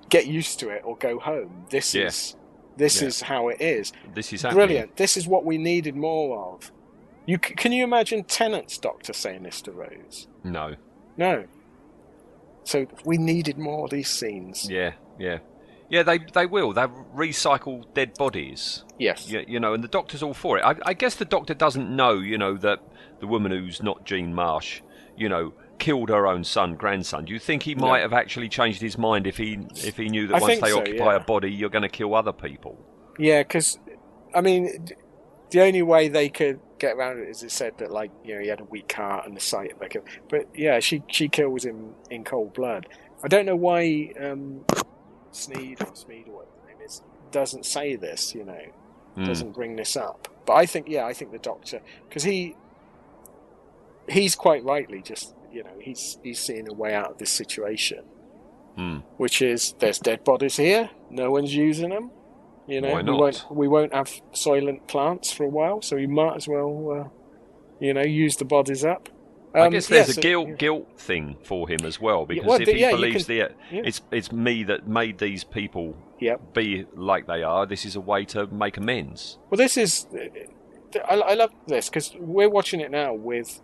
get 0.08 0.26
used 0.26 0.58
to 0.60 0.68
it 0.70 0.82
or 0.84 0.96
go 0.96 1.18
home. 1.18 1.64
This 1.70 1.94
is 1.94 2.36
this 2.76 3.00
Yeah. 3.00 3.08
is 3.08 3.20
how 3.22 3.48
it 3.48 3.60
is. 3.60 3.92
This 4.14 4.32
is 4.32 4.42
happening. 4.42 4.66
Brilliant. 4.66 4.96
This 4.96 5.16
is 5.16 5.26
what 5.28 5.44
we 5.44 5.58
needed 5.58 5.94
more 5.96 6.54
of. 6.54 6.72
You 7.26 7.38
can 7.38 7.72
you 7.72 7.84
imagine 7.84 8.24
Tennant's 8.24 8.78
doctor 8.78 9.12
saying 9.12 9.44
this 9.44 9.62
to 9.62 9.72
Rose? 9.72 10.26
No. 10.42 10.74
No. 11.16 11.44
So 12.64 12.86
we 13.04 13.16
needed 13.18 13.58
more 13.58 13.84
of 13.84 13.90
these 13.90 14.08
scenes. 14.10 14.68
Yeah, 14.68 14.92
yeah. 15.18 15.38
Yeah, 15.88 16.02
they 16.04 16.18
they 16.18 16.46
will. 16.46 16.72
They 16.72 16.82
recycle 17.14 17.84
dead 17.94 18.14
bodies. 18.18 18.84
Yes. 18.98 19.28
You, 19.28 19.44
you 19.46 19.60
know, 19.60 19.74
and 19.74 19.82
the 19.84 19.88
doctor's 19.88 20.22
all 20.22 20.34
for 20.34 20.58
it. 20.58 20.62
I, 20.62 20.76
I 20.86 20.94
guess 20.94 21.14
the 21.16 21.24
doctor 21.24 21.54
doesn't 21.54 21.94
know, 21.94 22.14
you 22.14 22.38
know, 22.38 22.56
that 22.58 22.80
the 23.20 23.26
woman 23.26 23.52
who's 23.52 23.82
not 23.82 24.04
Jean 24.04 24.34
Marsh, 24.34 24.80
you 25.16 25.28
know, 25.28 25.52
killed 25.78 26.08
her 26.10 26.26
own 26.26 26.44
son, 26.44 26.74
grandson. 26.74 27.24
Do 27.24 27.32
you 27.32 27.38
think 27.38 27.62
he 27.62 27.74
might 27.74 27.98
No. 27.98 28.02
have 28.02 28.12
actually 28.12 28.48
changed 28.48 28.80
his 28.82 28.98
mind 28.98 29.26
if 29.26 29.36
he 29.36 29.58
if 29.76 29.96
he 29.96 30.08
knew 30.08 30.26
that 30.28 30.36
I 30.36 30.40
once 30.40 30.60
they 30.60 30.70
so, 30.70 30.78
occupy 30.80 31.12
yeah. 31.12 31.16
a 31.16 31.20
body, 31.20 31.50
you're 31.50 31.70
going 31.70 31.82
to 31.82 31.88
kill 31.88 32.14
other 32.14 32.32
people? 32.32 32.78
Yeah, 33.18 33.42
because 33.42 33.78
I 34.34 34.40
mean, 34.40 34.88
the 35.50 35.60
only 35.62 35.82
way 35.82 36.08
they 36.08 36.28
could 36.28 36.60
get 36.78 36.96
around 36.96 37.18
it 37.20 37.28
is 37.28 37.42
it 37.42 37.50
said 37.50 37.76
that 37.78 37.90
like 37.90 38.10
you 38.24 38.34
know 38.34 38.40
he 38.40 38.48
had 38.48 38.60
a 38.60 38.64
weak 38.64 38.90
heart 38.92 39.26
and 39.26 39.36
the 39.36 39.40
sight 39.40 39.72
of 39.72 39.82
it. 39.82 39.96
But 40.28 40.48
yeah, 40.54 40.80
she 40.80 41.02
she 41.08 41.28
kills 41.28 41.64
him 41.64 41.94
in 42.10 42.24
cold 42.24 42.54
blood. 42.54 42.86
I 43.22 43.28
don't 43.28 43.44
know 43.46 43.56
why 43.56 44.12
um, 44.20 44.64
Sneed 45.32 45.80
or 45.82 45.86
Smeed 45.94 46.28
or 46.28 46.36
whatever 46.36 46.52
the 46.62 46.68
name 46.72 46.82
is 46.86 47.02
doesn't 47.30 47.66
say 47.66 47.96
this. 47.96 48.34
You 48.34 48.44
know, 48.44 48.60
Mm. 49.16 49.26
doesn't 49.26 49.52
bring 49.52 49.74
this 49.74 49.96
up. 49.96 50.28
But 50.46 50.52
I 50.54 50.66
think 50.66 50.88
yeah, 50.88 51.04
I 51.04 51.12
think 51.12 51.32
the 51.32 51.38
Doctor 51.38 51.80
because 52.08 52.22
he 52.22 52.54
he's 54.10 54.34
quite 54.34 54.64
rightly 54.64 55.00
just 55.02 55.34
you 55.52 55.62
know 55.64 55.70
he's 55.80 56.18
he's 56.22 56.38
seeing 56.38 56.68
a 56.68 56.72
way 56.74 56.94
out 56.94 57.12
of 57.12 57.18
this 57.18 57.30
situation, 57.30 58.04
Mm. 58.78 59.02
which 59.16 59.42
is 59.42 59.74
there's 59.80 59.98
dead 59.98 60.22
bodies 60.24 60.56
here, 60.56 60.90
no 61.10 61.30
one's 61.30 61.54
using 61.54 61.90
them. 61.90 62.10
You 62.66 62.80
know, 62.80 62.90
Why 62.92 62.96
we 62.98 63.02
not? 63.02 63.20
won't 63.20 63.46
we 63.50 63.68
won't 63.68 63.92
have 63.94 64.10
soylent 64.32 64.86
plants 64.86 65.32
for 65.32 65.44
a 65.44 65.48
while, 65.48 65.82
so 65.82 65.96
we 65.96 66.06
might 66.06 66.36
as 66.36 66.46
well, 66.46 66.70
uh, 67.00 67.08
you 67.84 67.92
know, 67.94 68.02
use 68.02 68.36
the 68.36 68.44
bodies 68.44 68.84
up. 68.84 69.08
I 69.52 69.62
Um, 69.62 69.72
guess 69.72 69.88
there's 69.88 70.16
yeah, 70.16 70.20
a 70.20 70.22
guilt 70.22 70.48
yeah. 70.50 70.54
guilt 70.54 70.86
thing 71.00 71.36
for 71.42 71.68
him 71.68 71.80
as 71.84 72.00
well 72.00 72.24
because 72.26 72.46
well, 72.46 72.60
if 72.62 72.68
he 72.68 72.78
yeah, 72.80 72.92
believes 72.92 73.26
can- 73.26 73.36
the 73.38 73.54
yeah. 73.72 73.82
it's 73.88 74.00
it's 74.12 74.30
me 74.30 74.62
that 74.64 74.86
made 74.86 75.18
these 75.18 75.42
people 75.42 75.96
Yep. 76.20 76.54
be 76.54 76.86
like 76.94 77.26
they 77.26 77.42
are, 77.42 77.66
this 77.66 77.84
is 77.84 77.96
a 77.96 78.00
way 78.00 78.24
to 78.26 78.46
make 78.46 78.76
amends. 78.76 79.38
Well, 79.50 79.56
this 79.56 79.76
is. 79.76 80.06
I, 81.08 81.14
I 81.14 81.34
love 81.34 81.50
this 81.66 81.88
because 81.88 82.14
we're 82.18 82.48
watching 82.50 82.80
it 82.80 82.90
now 82.90 83.14
with 83.14 83.60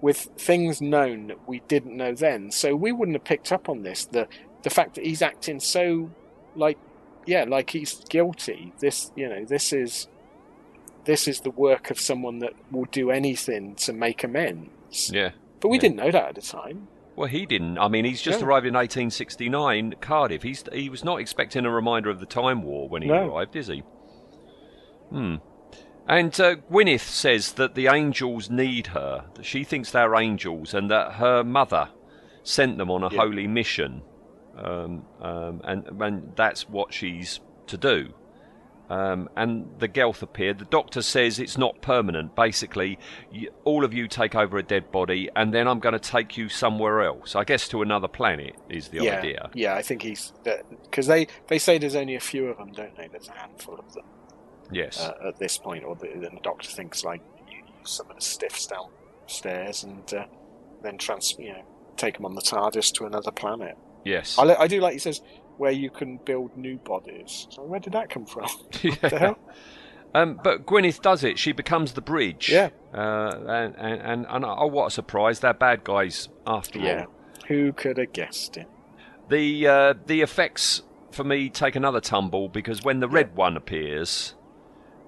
with 0.00 0.28
things 0.36 0.80
known 0.80 1.28
that 1.28 1.48
we 1.48 1.60
didn't 1.68 1.96
know 1.96 2.14
then. 2.14 2.50
So 2.50 2.74
we 2.76 2.92
wouldn't 2.92 3.16
have 3.16 3.24
picked 3.24 3.52
up 3.52 3.68
on 3.68 3.82
this. 3.82 4.04
The 4.06 4.28
the 4.62 4.70
fact 4.70 4.94
that 4.96 5.04
he's 5.04 5.22
acting 5.22 5.60
so 5.60 6.10
like 6.54 6.78
yeah, 7.26 7.44
like 7.46 7.70
he's 7.70 7.94
guilty. 8.08 8.72
This 8.78 9.10
you 9.16 9.28
know 9.28 9.44
this 9.44 9.72
is 9.72 10.08
this 11.04 11.28
is 11.28 11.40
the 11.40 11.50
work 11.50 11.90
of 11.90 12.00
someone 12.00 12.40
that 12.40 12.52
will 12.70 12.86
do 12.86 13.10
anything 13.10 13.74
to 13.76 13.92
make 13.92 14.24
amends. 14.24 15.10
Yeah. 15.12 15.30
But 15.60 15.68
we 15.68 15.76
Yeah. 15.76 15.80
didn't 15.82 15.96
know 15.96 16.10
that 16.10 16.28
at 16.30 16.34
the 16.34 16.40
time. 16.42 16.88
Well, 17.14 17.28
he 17.28 17.46
didn't. 17.46 17.78
I 17.78 17.88
mean, 17.88 18.04
he's 18.04 18.20
just 18.20 18.40
No. 18.42 18.46
arrived 18.46 18.66
in 18.66 18.74
1869, 18.74 19.94
Cardiff. 20.00 20.42
He's 20.42 20.62
he 20.72 20.88
was 20.90 21.02
not 21.04 21.20
expecting 21.20 21.64
a 21.64 21.70
reminder 21.70 22.10
of 22.10 22.20
the 22.20 22.26
Time 22.26 22.62
War 22.62 22.88
when 22.88 23.02
he 23.02 23.08
No. 23.08 23.32
arrived, 23.34 23.56
is 23.56 23.68
he? 23.68 23.82
Hmm. 25.10 25.36
And 26.08 26.38
uh, 26.40 26.56
Gwyneth 26.70 27.00
says 27.00 27.52
that 27.54 27.74
the 27.74 27.88
angels 27.88 28.48
need 28.48 28.88
her. 28.88 29.24
That 29.34 29.44
she 29.44 29.64
thinks 29.64 29.90
they're 29.90 30.14
angels, 30.14 30.72
and 30.74 30.90
that 30.90 31.14
her 31.14 31.42
mother 31.42 31.88
sent 32.42 32.78
them 32.78 32.90
on 32.90 33.02
a 33.02 33.10
Yeah. 33.10 33.18
holy 33.20 33.46
mission, 33.48 34.02
um, 34.56 35.04
um, 35.20 35.60
and 35.64 36.00
and 36.00 36.32
that's 36.36 36.68
what 36.68 36.94
she's 36.94 37.40
to 37.66 37.76
do. 37.76 38.14
Um, 38.88 39.28
and 39.36 39.68
the 39.80 39.88
Gelth 39.88 40.22
appeared. 40.22 40.60
The 40.60 40.64
doctor 40.66 41.02
says 41.02 41.40
it's 41.40 41.58
not 41.58 41.80
permanent. 41.82 42.36
Basically, 42.36 43.00
y 43.32 43.48
all 43.64 43.84
of 43.84 43.92
you 43.92 44.06
take 44.06 44.36
over 44.36 44.58
a 44.58 44.62
dead 44.62 44.92
body, 44.92 45.28
and 45.34 45.52
then 45.52 45.66
I'm 45.66 45.80
going 45.80 45.94
to 45.94 45.98
take 45.98 46.36
you 46.36 46.48
somewhere 46.48 47.02
else. 47.02 47.34
I 47.34 47.42
guess 47.42 47.66
to 47.70 47.82
another 47.82 48.06
planet 48.06 48.54
is 48.68 48.86
the 48.90 49.02
yeah, 49.02 49.18
idea. 49.18 49.50
yeah. 49.54 49.74
I 49.74 49.82
think 49.82 50.02
he's 50.02 50.32
because 50.84 51.08
they 51.08 51.26
they 51.48 51.58
say 51.58 51.78
there's 51.78 51.96
only 51.96 52.14
a 52.14 52.20
few 52.20 52.46
of 52.46 52.58
them, 52.58 52.70
don't 52.70 52.96
they? 52.96 53.08
There's 53.08 53.28
a 53.28 53.32
handful 53.32 53.74
of 53.74 53.92
them. 53.92 54.04
Yes. 54.70 54.98
uh, 55.00 55.14
at 55.28 55.38
this 55.38 55.58
point, 55.58 55.84
or 55.84 55.94
the, 55.96 56.08
then 56.14 56.34
the 56.34 56.40
doctor 56.42 56.68
thinks 56.68 57.04
like 57.04 57.22
you 57.50 57.58
use 57.58 57.90
some 57.90 58.08
of 58.10 58.16
the 58.16 58.22
stiffs 58.22 58.66
downstairs 58.66 59.84
and 59.84 60.12
uh, 60.14 60.24
then 60.82 60.98
trans, 60.98 61.34
you 61.38 61.52
know, 61.52 61.62
take 61.96 62.14
them 62.16 62.24
on 62.26 62.34
the 62.34 62.42
TARDIS 62.42 62.92
to 62.94 63.06
another 63.06 63.30
planet. 63.30 63.76
yes. 64.04 64.38
I, 64.38 64.44
li- 64.44 64.56
I 64.58 64.66
do 64.66 64.80
like 64.80 64.94
he 64.94 64.98
says 64.98 65.20
where 65.56 65.72
you 65.72 65.88
can 65.90 66.18
build 66.18 66.56
new 66.56 66.76
bodies. 66.78 67.46
So 67.50 67.62
where 67.62 67.80
did 67.80 67.92
that 67.94 68.10
come 68.10 68.26
from? 68.26 68.44
What 68.82 69.00
the 69.10 69.18
hell? 69.18 69.38
Um, 70.14 70.40
but 70.42 70.64
Gwyneth 70.66 71.02
does 71.02 71.24
it. 71.24 71.38
She 71.38 71.52
becomes 71.52 71.92
the 71.92 72.00
bridge. 72.00 72.48
Yeah. 72.50 72.70
Uh, 72.94 73.30
and, 73.48 73.74
and, 73.76 74.00
and, 74.00 74.26
and 74.28 74.44
oh, 74.46 74.66
what 74.66 74.86
a 74.86 74.90
surprise! 74.90 75.40
They're 75.40 75.52
bad 75.52 75.84
guys 75.84 76.28
after 76.46 76.78
Yeah. 76.78 77.04
all. 77.06 77.12
Who 77.48 77.72
could 77.74 77.98
have 77.98 78.12
guessed 78.14 78.56
it? 78.56 78.66
The 79.28 79.66
uh, 79.66 79.94
the 80.06 80.22
effects 80.22 80.82
for 81.10 81.24
me 81.24 81.50
take 81.50 81.76
another 81.76 82.00
tumble 82.00 82.48
because 82.48 82.82
when 82.82 83.00
the 83.00 83.08
red 83.08 83.34
one 83.36 83.56
appears, 83.58 84.34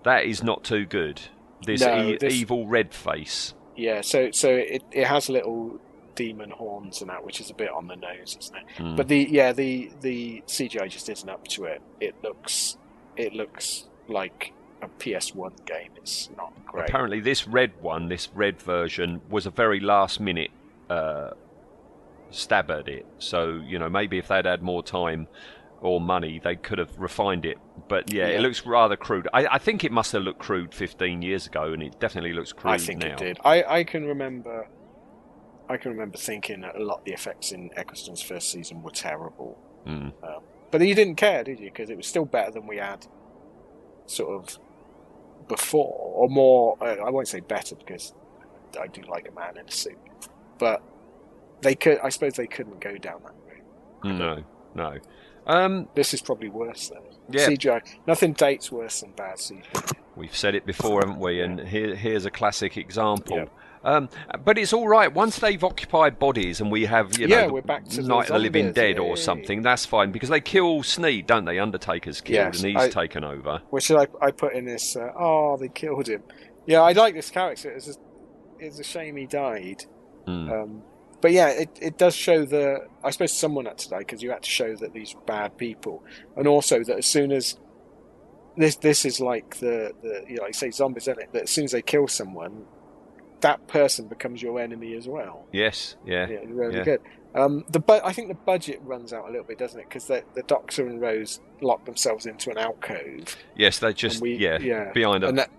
that 0.04 0.24
is 0.24 0.42
not 0.42 0.64
too 0.64 0.86
good. 0.86 1.20
This, 1.64 1.80
No, 1.80 2.02
e- 2.08 2.16
this- 2.18 2.34
evil 2.34 2.66
red 2.66 2.94
face. 2.94 3.54
Yeah, 3.76 4.00
so 4.00 4.30
so 4.32 4.50
it, 4.50 4.82
it 4.90 5.06
has 5.06 5.28
little 5.28 5.78
demon 6.16 6.50
horns 6.50 7.00
and 7.00 7.10
that, 7.10 7.24
which 7.24 7.40
is 7.40 7.48
a 7.48 7.54
bit 7.54 7.70
on 7.70 7.86
the 7.86 7.94
nose, 7.94 8.36
isn't 8.40 8.56
it? 8.56 8.62
Hmm. 8.76 8.96
But 8.96 9.06
the 9.08 9.26
yeah 9.30 9.52
the 9.52 9.90
the 10.00 10.42
CGI 10.48 10.88
just 10.90 11.08
isn't 11.08 11.28
up 11.28 11.46
to 11.48 11.64
it. 11.64 11.80
It 12.00 12.16
looks 12.22 12.76
it 13.16 13.34
looks 13.34 13.86
like 14.08 14.52
a 14.82 14.88
PS1 14.88 15.64
game. 15.64 15.90
It's 15.96 16.28
not 16.36 16.52
great. 16.66 16.88
Apparently, 16.88 17.20
this 17.20 17.46
red 17.46 17.72
one, 17.80 18.08
this 18.08 18.28
red 18.34 18.60
version, 18.60 19.20
was 19.28 19.46
a 19.46 19.50
very 19.50 19.80
last 19.80 20.18
minute 20.20 20.50
uh, 20.90 21.30
stab 22.30 22.70
at 22.70 22.88
it. 22.88 23.06
So, 23.18 23.60
you 23.66 23.78
know, 23.78 23.88
maybe 23.88 24.18
if 24.18 24.28
they'd 24.28 24.44
had 24.44 24.62
more 24.62 24.82
time 24.82 25.26
or 25.80 26.00
money, 26.00 26.40
they 26.42 26.56
could 26.56 26.78
have 26.78 26.98
refined 26.98 27.44
it. 27.44 27.58
But 27.88 28.12
yeah, 28.12 28.28
Yeah. 28.28 28.38
it 28.38 28.40
looks 28.40 28.66
rather 28.66 28.96
crude. 28.96 29.28
I, 29.32 29.46
I 29.46 29.58
think 29.58 29.84
it 29.84 29.92
must 29.92 30.12
have 30.12 30.22
looked 30.22 30.40
crude 30.40 30.74
15 30.74 31.22
years 31.22 31.46
ago, 31.46 31.72
and 31.72 31.82
it 31.82 31.98
definitely 32.00 32.32
looks 32.32 32.52
crude 32.52 32.72
I 32.72 32.78
think 32.78 33.00
now. 33.02 33.12
it 33.12 33.18
did. 33.18 33.38
I, 33.44 33.62
I 33.62 33.84
can 33.84 34.04
remember. 34.06 34.66
I 35.68 35.76
can 35.76 35.90
remember 35.92 36.16
thinking 36.16 36.62
that 36.62 36.76
a 36.76 36.82
lot 36.82 37.00
of 37.00 37.04
the 37.04 37.12
effects 37.12 37.52
in 37.52 37.70
Eccleston's 37.76 38.22
first 38.22 38.50
season 38.50 38.82
were 38.82 38.90
terrible, 38.90 39.58
Mm. 39.86 40.12
um, 40.24 40.42
but 40.70 40.80
you 40.80 40.94
didn't 40.94 41.16
care, 41.16 41.44
did 41.44 41.60
you? 41.60 41.66
Because 41.66 41.90
it 41.90 41.96
was 41.96 42.06
still 42.06 42.24
better 42.24 42.50
than 42.50 42.66
we 42.66 42.78
had, 42.78 43.06
sort 44.06 44.30
of, 44.42 44.58
before, 45.46 45.94
or 46.14 46.28
more. 46.28 46.76
Uh, 46.80 46.96
I 47.06 47.10
won't 47.10 47.28
say 47.28 47.40
better 47.40 47.74
because 47.76 48.14
I 48.80 48.86
do 48.86 49.02
like 49.08 49.28
a 49.28 49.32
man 49.32 49.56
in 49.58 49.66
a 49.66 49.70
suit, 49.70 49.98
but 50.58 50.82
they 51.60 51.74
could. 51.74 51.98
I 52.00 52.08
suppose 52.08 52.32
they 52.34 52.46
couldn't 52.46 52.80
go 52.80 52.96
down 52.96 53.20
that 53.24 53.34
route. 53.46 54.18
No, 54.18 54.42
no. 54.74 54.98
Um, 55.48 55.88
This 55.94 56.14
is 56.14 56.20
probably 56.22 56.48
worse 56.50 56.88
though. 56.88 57.02
Yeah. 57.30 57.46
CGI. 57.48 57.80
Nothing 58.06 58.32
dates 58.34 58.70
worse 58.70 59.00
than 59.00 59.12
bad 59.12 59.36
CGI. 59.38 59.92
We've 60.16 60.34
said 60.36 60.54
it 60.54 60.66
before, 60.66 61.00
haven't 61.00 61.20
we? 61.20 61.40
And 61.40 61.60
here, 61.60 61.94
here's 61.94 62.26
a 62.26 62.30
classic 62.30 62.76
example. 62.76 63.48
Um, 63.84 64.08
but 64.44 64.58
it's 64.58 64.72
all 64.72 64.88
right 64.88 65.12
once 65.12 65.38
they've 65.38 65.62
occupied 65.62 66.18
bodies 66.18 66.60
and 66.60 66.70
we 66.70 66.86
have, 66.86 67.16
you 67.16 67.28
know, 67.28 67.36
Yeah, 67.36 67.46
the 67.46 67.52
we're 67.52 67.62
back 67.62 67.84
to 67.90 68.02
Night 68.02 68.28
of 68.28 68.34
the 68.34 68.38
Living 68.40 68.72
Dead 68.72 68.98
or 68.98 69.16
something. 69.16 69.62
That's 69.62 69.86
fine 69.86 70.10
because 70.10 70.28
they 70.30 70.40
kill 70.40 70.82
Sneed, 70.82 71.26
don't 71.28 71.44
they? 71.44 71.58
Undertaker's 71.60 72.20
killed 72.20 72.54
Yes, 72.54 72.62
and 72.62 72.72
he's 72.72 72.82
I- 72.82 72.88
taken 72.90 73.22
over. 73.24 73.62
Which 73.70 73.90
I, 73.92 74.06
I 74.20 74.32
put 74.32 74.54
in 74.54 74.64
this. 74.64 74.96
Uh, 74.96 75.12
oh, 75.18 75.56
they 75.56 75.68
killed 75.68 76.08
him. 76.08 76.24
Yeah, 76.66 76.82
I 76.82 76.92
like 76.92 77.14
this 77.14 77.30
character. 77.30 77.70
It's 77.70 77.88
a, 77.88 77.94
it's 78.58 78.80
a 78.80 78.84
shame 78.84 79.16
he 79.16 79.26
died. 79.26 79.84
Hmm. 80.26 80.50
Um, 80.52 80.82
but 81.20 81.32
yeah, 81.32 81.48
it, 81.48 81.70
it 81.80 81.98
does 81.98 82.14
show 82.14 82.44
the. 82.44 82.86
I 83.02 83.10
suppose 83.10 83.32
someone 83.32 83.66
had 83.66 83.78
to 83.78 83.88
die 83.90 83.98
because 84.00 84.22
you 84.22 84.30
had 84.30 84.42
to 84.42 84.50
show 84.50 84.76
that 84.76 84.92
these 84.92 85.14
were 85.14 85.20
bad 85.22 85.56
people, 85.56 86.04
and 86.36 86.46
also 86.46 86.82
that 86.84 86.98
as 86.98 87.06
soon 87.06 87.32
as 87.32 87.58
this 88.56 88.76
this 88.76 89.04
is 89.04 89.20
like 89.20 89.56
the 89.58 89.92
the 90.02 90.24
you 90.28 90.36
know, 90.36 90.42
like 90.42 90.54
say 90.54 90.70
zombies, 90.70 91.04
isn't 91.04 91.20
it? 91.20 91.32
That 91.32 91.44
as 91.44 91.50
soon 91.50 91.64
as 91.64 91.72
they 91.72 91.82
kill 91.82 92.08
someone, 92.08 92.64
that 93.40 93.66
person 93.68 94.06
becomes 94.08 94.42
your 94.42 94.58
enemy 94.60 94.94
as 94.96 95.06
well. 95.08 95.46
Yes, 95.52 95.96
yeah, 96.04 96.28
Yeah, 96.28 96.38
really 96.46 96.78
yeah. 96.78 96.84
good. 96.84 97.00
Um, 97.34 97.64
the 97.68 97.78
bu- 97.78 98.00
I 98.02 98.12
think 98.12 98.28
the 98.28 98.34
budget 98.34 98.80
runs 98.82 99.12
out 99.12 99.28
a 99.28 99.30
little 99.30 99.44
bit, 99.46 99.58
doesn't 99.58 99.78
it? 99.78 99.88
Because 99.88 100.06
the, 100.06 100.24
the 100.34 100.42
Doctor 100.44 100.86
and 100.86 101.00
Rose 101.00 101.40
lock 101.60 101.84
themselves 101.84 102.26
into 102.26 102.50
an 102.50 102.58
alcove. 102.58 103.36
Yes, 103.54 103.78
they 103.78 103.92
just 103.92 104.20
we, 104.22 104.36
yeah, 104.36 104.58
yeah 104.58 104.92
behind 104.92 105.24
a 105.24 105.32
that, 105.32 105.50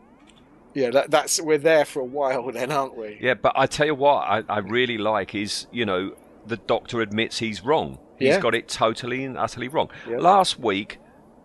yeah, 0.73 0.89
that, 0.91 1.11
that's 1.11 1.41
we're 1.41 1.57
there 1.57 1.85
for 1.85 1.99
a 1.99 2.05
while 2.05 2.51
then, 2.51 2.71
aren't 2.71 2.97
we? 2.97 3.17
Yeah, 3.21 3.33
but 3.35 3.53
I 3.55 3.65
tell 3.65 3.85
you 3.87 3.95
what, 3.95 4.17
I, 4.27 4.43
I 4.49 4.59
really 4.59 4.97
like 4.97 5.35
is 5.35 5.67
you 5.71 5.85
know 5.85 6.15
the 6.45 6.57
doctor 6.57 7.01
admits 7.01 7.39
he's 7.39 7.63
wrong. 7.63 7.99
He's 8.17 8.29
Yeah. 8.29 8.39
got 8.39 8.55
it 8.55 8.67
totally 8.67 9.23
and 9.23 9.37
utterly 9.37 9.67
wrong. 9.67 9.89
Yep. 10.09 10.19
Last 10.21 10.59
week, 10.59 10.97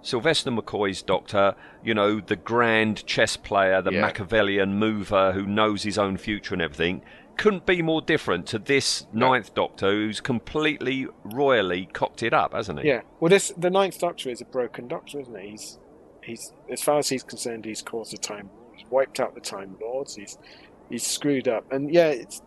Sylvester 0.02 0.50
McCoy's 0.50 1.02
doctor, 1.02 1.54
you 1.84 1.94
know, 1.94 2.20
the 2.20 2.36
grand 2.36 3.04
chess 3.06 3.36
player, 3.36 3.80
the 3.82 3.92
Yeah. 3.92 4.00
Machiavellian 4.02 4.78
mover 4.78 5.32
who 5.32 5.46
knows 5.46 5.82
his 5.82 5.98
own 5.98 6.16
future 6.16 6.54
and 6.54 6.62
everything, 6.62 7.02
couldn't 7.36 7.66
be 7.66 7.82
more 7.82 8.00
different 8.00 8.46
to 8.46 8.58
this 8.58 9.06
ninth 9.12 9.54
doctor 9.54 9.90
who's 9.90 10.20
completely 10.20 11.06
royally 11.24 11.86
cocked 11.92 12.22
it 12.22 12.32
up, 12.32 12.52
hasn't 12.54 12.80
he? 12.80 12.88
Yeah. 12.88 13.00
Well, 13.20 13.28
this 13.30 13.52
the 13.56 13.70
Ninth 13.70 13.98
Doctor 13.98 14.30
is 14.30 14.40
a 14.40 14.44
broken 14.44 14.86
Doctor, 14.88 15.20
isn't 15.20 15.38
he? 15.38 15.50
He's 15.50 15.78
he's 16.22 16.52
as 16.70 16.80
far 16.82 16.98
as 16.98 17.08
he's 17.08 17.22
concerned, 17.22 17.64
he's 17.64 17.82
caused 17.82 18.12
the 18.12 18.18
time. 18.18 18.50
He's 18.76 18.86
wiped 18.90 19.20
out 19.20 19.34
the 19.34 19.40
Time 19.40 19.76
Lords. 19.80 20.14
He's 20.14 20.36
he's 20.90 21.06
screwed 21.06 21.48
up, 21.48 21.64
and 21.70 21.92
yeah, 21.92 22.08
it's, 22.08 22.40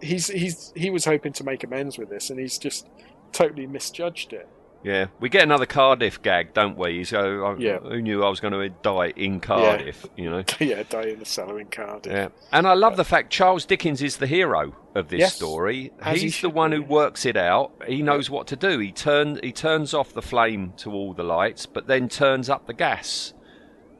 he's 0.00 0.28
he's 0.28 0.72
he 0.76 0.90
was 0.90 1.04
hoping 1.04 1.32
to 1.34 1.44
make 1.44 1.64
amends 1.64 1.98
with 1.98 2.08
this, 2.10 2.30
and 2.30 2.38
he's 2.38 2.58
just 2.58 2.86
totally 3.32 3.66
misjudged 3.66 4.32
it. 4.32 4.48
Yeah, 4.84 5.06
we 5.18 5.28
get 5.28 5.42
another 5.42 5.66
Cardiff 5.66 6.22
gag, 6.22 6.54
don't 6.54 6.76
we? 6.78 7.02
So 7.02 7.44
I, 7.44 7.56
Yeah. 7.58 7.78
who 7.78 8.00
knew 8.00 8.22
I 8.22 8.28
was 8.28 8.38
going 8.38 8.52
to 8.52 8.68
die 8.68 9.12
in 9.16 9.40
Cardiff? 9.40 10.06
You 10.16 10.30
know. 10.30 10.44
yeah, 10.60 10.84
die 10.88 11.06
in 11.08 11.18
the 11.18 11.24
cellar 11.24 11.58
in 11.58 11.66
Cardiff. 11.66 12.12
Yeah, 12.12 12.28
and 12.52 12.68
I 12.68 12.74
love 12.74 12.96
the 12.96 13.04
fact 13.04 13.32
Charles 13.32 13.64
Dickens 13.64 14.00
is 14.00 14.18
the 14.18 14.28
hero 14.28 14.76
of 14.94 15.08
this 15.08 15.20
Yes, 15.20 15.34
story. 15.34 15.90
as 16.00 16.18
he 16.20 16.26
He's 16.26 16.40
the 16.40 16.50
one 16.50 16.70
who 16.70 16.82
works 16.82 17.26
it 17.26 17.36
out. 17.36 17.72
He 17.88 18.00
knows 18.00 18.30
what 18.30 18.46
to 18.48 18.56
do. 18.56 18.78
He 18.78 18.92
turn 18.92 19.40
he 19.42 19.50
turns 19.50 19.92
off 19.92 20.12
the 20.12 20.22
flame 20.22 20.74
to 20.76 20.92
all 20.92 21.14
the 21.14 21.24
lights, 21.24 21.66
but 21.66 21.88
then 21.88 22.08
turns 22.08 22.48
up 22.48 22.66
the 22.68 22.74
gas. 22.74 23.32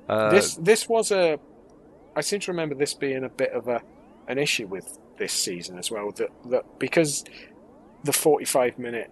Uh, 0.09 0.31
this 0.31 0.55
this 0.57 0.89
was 0.89 1.11
a. 1.11 1.41
I 2.17 2.23
seem 2.23 2.41
to 2.41 2.51
remember 2.51 2.75
this 2.75 2.95
being 2.95 3.23
a 3.25 3.29
bit 3.29 3.53
of 3.53 3.69
a 3.69 3.83
an 4.27 4.39
issue 4.39 4.67
with 4.67 4.99
this 5.19 5.33
season 5.33 5.79
as 5.79 5.91
well. 5.91 6.11
That 6.13 6.31
that 6.51 6.79
because 6.79 7.25
the 8.03 8.13
forty 8.13 8.45
five 8.45 8.79
minute 8.79 9.11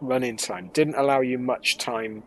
running 0.00 0.36
time 0.36 0.70
didn't 0.72 0.94
allow 0.96 1.20
you 1.22 1.38
much 1.38 1.78
time 1.78 2.22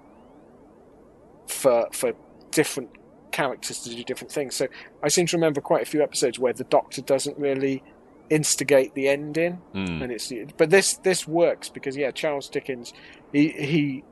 for 1.48 1.88
for 1.92 2.14
different 2.52 2.90
characters 3.32 3.80
to 3.82 3.90
do 3.96 4.04
different 4.04 4.32
things. 4.32 4.56
So 4.56 4.68
I 5.04 5.08
seem 5.08 5.28
to 5.28 5.38
remember 5.38 5.62
quite 5.62 5.84
a 5.84 5.86
few 5.86 6.02
episodes 6.02 6.40
where 6.40 6.54
the 6.54 6.64
Doctor 6.64 7.02
doesn't 7.02 7.38
really 7.38 7.84
instigate 8.30 8.94
the 8.94 9.08
ending, 9.08 9.54
Hmm. 9.74 10.02
and 10.04 10.12
it's 10.12 10.32
but 10.58 10.70
this 10.70 10.96
this 10.98 11.28
works 11.28 11.70
because 11.70 11.96
yeah, 11.96 12.12
Charles 12.12 12.50
Dickens 12.50 12.94
he 13.32 13.50
he 13.50 14.04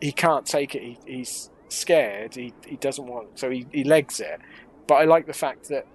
he 0.00 0.12
can't 0.12 0.46
take 0.46 0.74
it. 0.74 0.82
He, 0.82 0.98
he's 1.06 1.50
scared. 1.68 2.34
He 2.34 2.52
he 2.66 2.76
doesn't 2.76 3.06
want 3.06 3.38
so 3.38 3.50
he 3.50 3.66
he 3.72 3.84
legs 3.84 4.20
it. 4.20 4.40
But 4.86 4.94
I 4.96 5.04
like 5.04 5.26
the 5.26 5.32
fact 5.32 5.68
that 5.68 5.86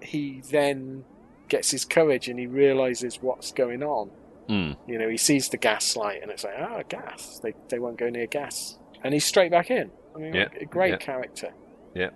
he 0.00 0.42
then 0.50 1.04
gets 1.48 1.70
his 1.70 1.84
courage 1.84 2.28
and 2.28 2.38
he 2.38 2.46
realizes 2.46 3.18
what's 3.20 3.52
going 3.52 3.82
on. 3.82 4.10
mm, 4.48 4.76
You 4.86 4.98
know, 4.98 5.08
he 5.08 5.16
sees 5.18 5.48
the 5.50 5.58
gas 5.58 5.96
light 5.96 6.22
and 6.22 6.30
it's 6.30 6.44
like, 6.44 6.54
oh, 6.58 6.82
gas. 6.88 7.38
They 7.42 7.54
they 7.68 7.78
won't 7.78 7.98
go 7.98 8.08
near 8.08 8.26
gas, 8.26 8.78
and 9.04 9.12
he's 9.14 9.24
straight 9.24 9.50
back 9.50 9.70
in. 9.70 9.90
I 10.14 10.18
mean, 10.18 10.34
Yeah, 10.34 10.48
a 10.60 10.64
great 10.64 10.90
yeah. 10.92 10.96
character. 10.96 11.52
yeah, 11.94 12.10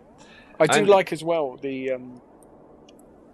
I 0.59 0.67
do 0.67 0.81
And- 0.81 0.89
like 0.89 1.13
as 1.13 1.23
well 1.25 1.57
the, 1.61 1.93
um, 1.93 2.21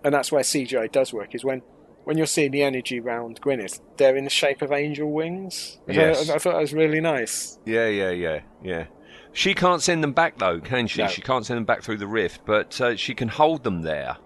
and 0.05 0.12
that's 0.14 0.30
where 0.33 0.43
CGI 0.43 0.91
does 0.91 1.12
work 1.12 1.35
is 1.35 1.45
when 1.45 1.62
when 2.05 2.16
you're 2.18 2.26
seeing 2.26 2.51
the 2.51 2.64
energy 2.64 2.99
round 2.99 3.41
Gwyneth, 3.41 3.80
they're 3.97 4.16
in 4.16 4.24
the 4.24 4.30
shape 4.30 4.61
of 4.61 4.72
angel 4.72 5.09
wings. 5.12 5.78
I 5.89 5.93
Yes. 5.93 6.28
I, 6.28 6.39
thought 6.39 6.55
that 6.55 6.61
was 6.61 6.74
really 6.74 7.01
nice. 7.01 7.59
yeah, 7.64 7.87
yeah, 7.87 8.11
yeah, 8.11 8.41
yeah. 8.61 8.87
She 9.33 9.55
can't 9.55 9.80
send 9.83 10.03
them 10.03 10.12
back 10.12 10.39
though, 10.39 10.61
can 10.61 10.87
she? 10.87 11.03
No. 11.03 11.09
She 11.09 11.22
can't 11.22 11.47
send 11.47 11.57
them 11.57 11.64
back 11.64 11.83
through 11.83 11.99
the 11.99 12.07
rift, 12.07 12.43
but 12.45 12.80
uh, 12.80 12.97
she 12.97 13.14
can 13.14 13.28
hold 13.28 13.64
them 13.64 13.83
there, 13.83 14.16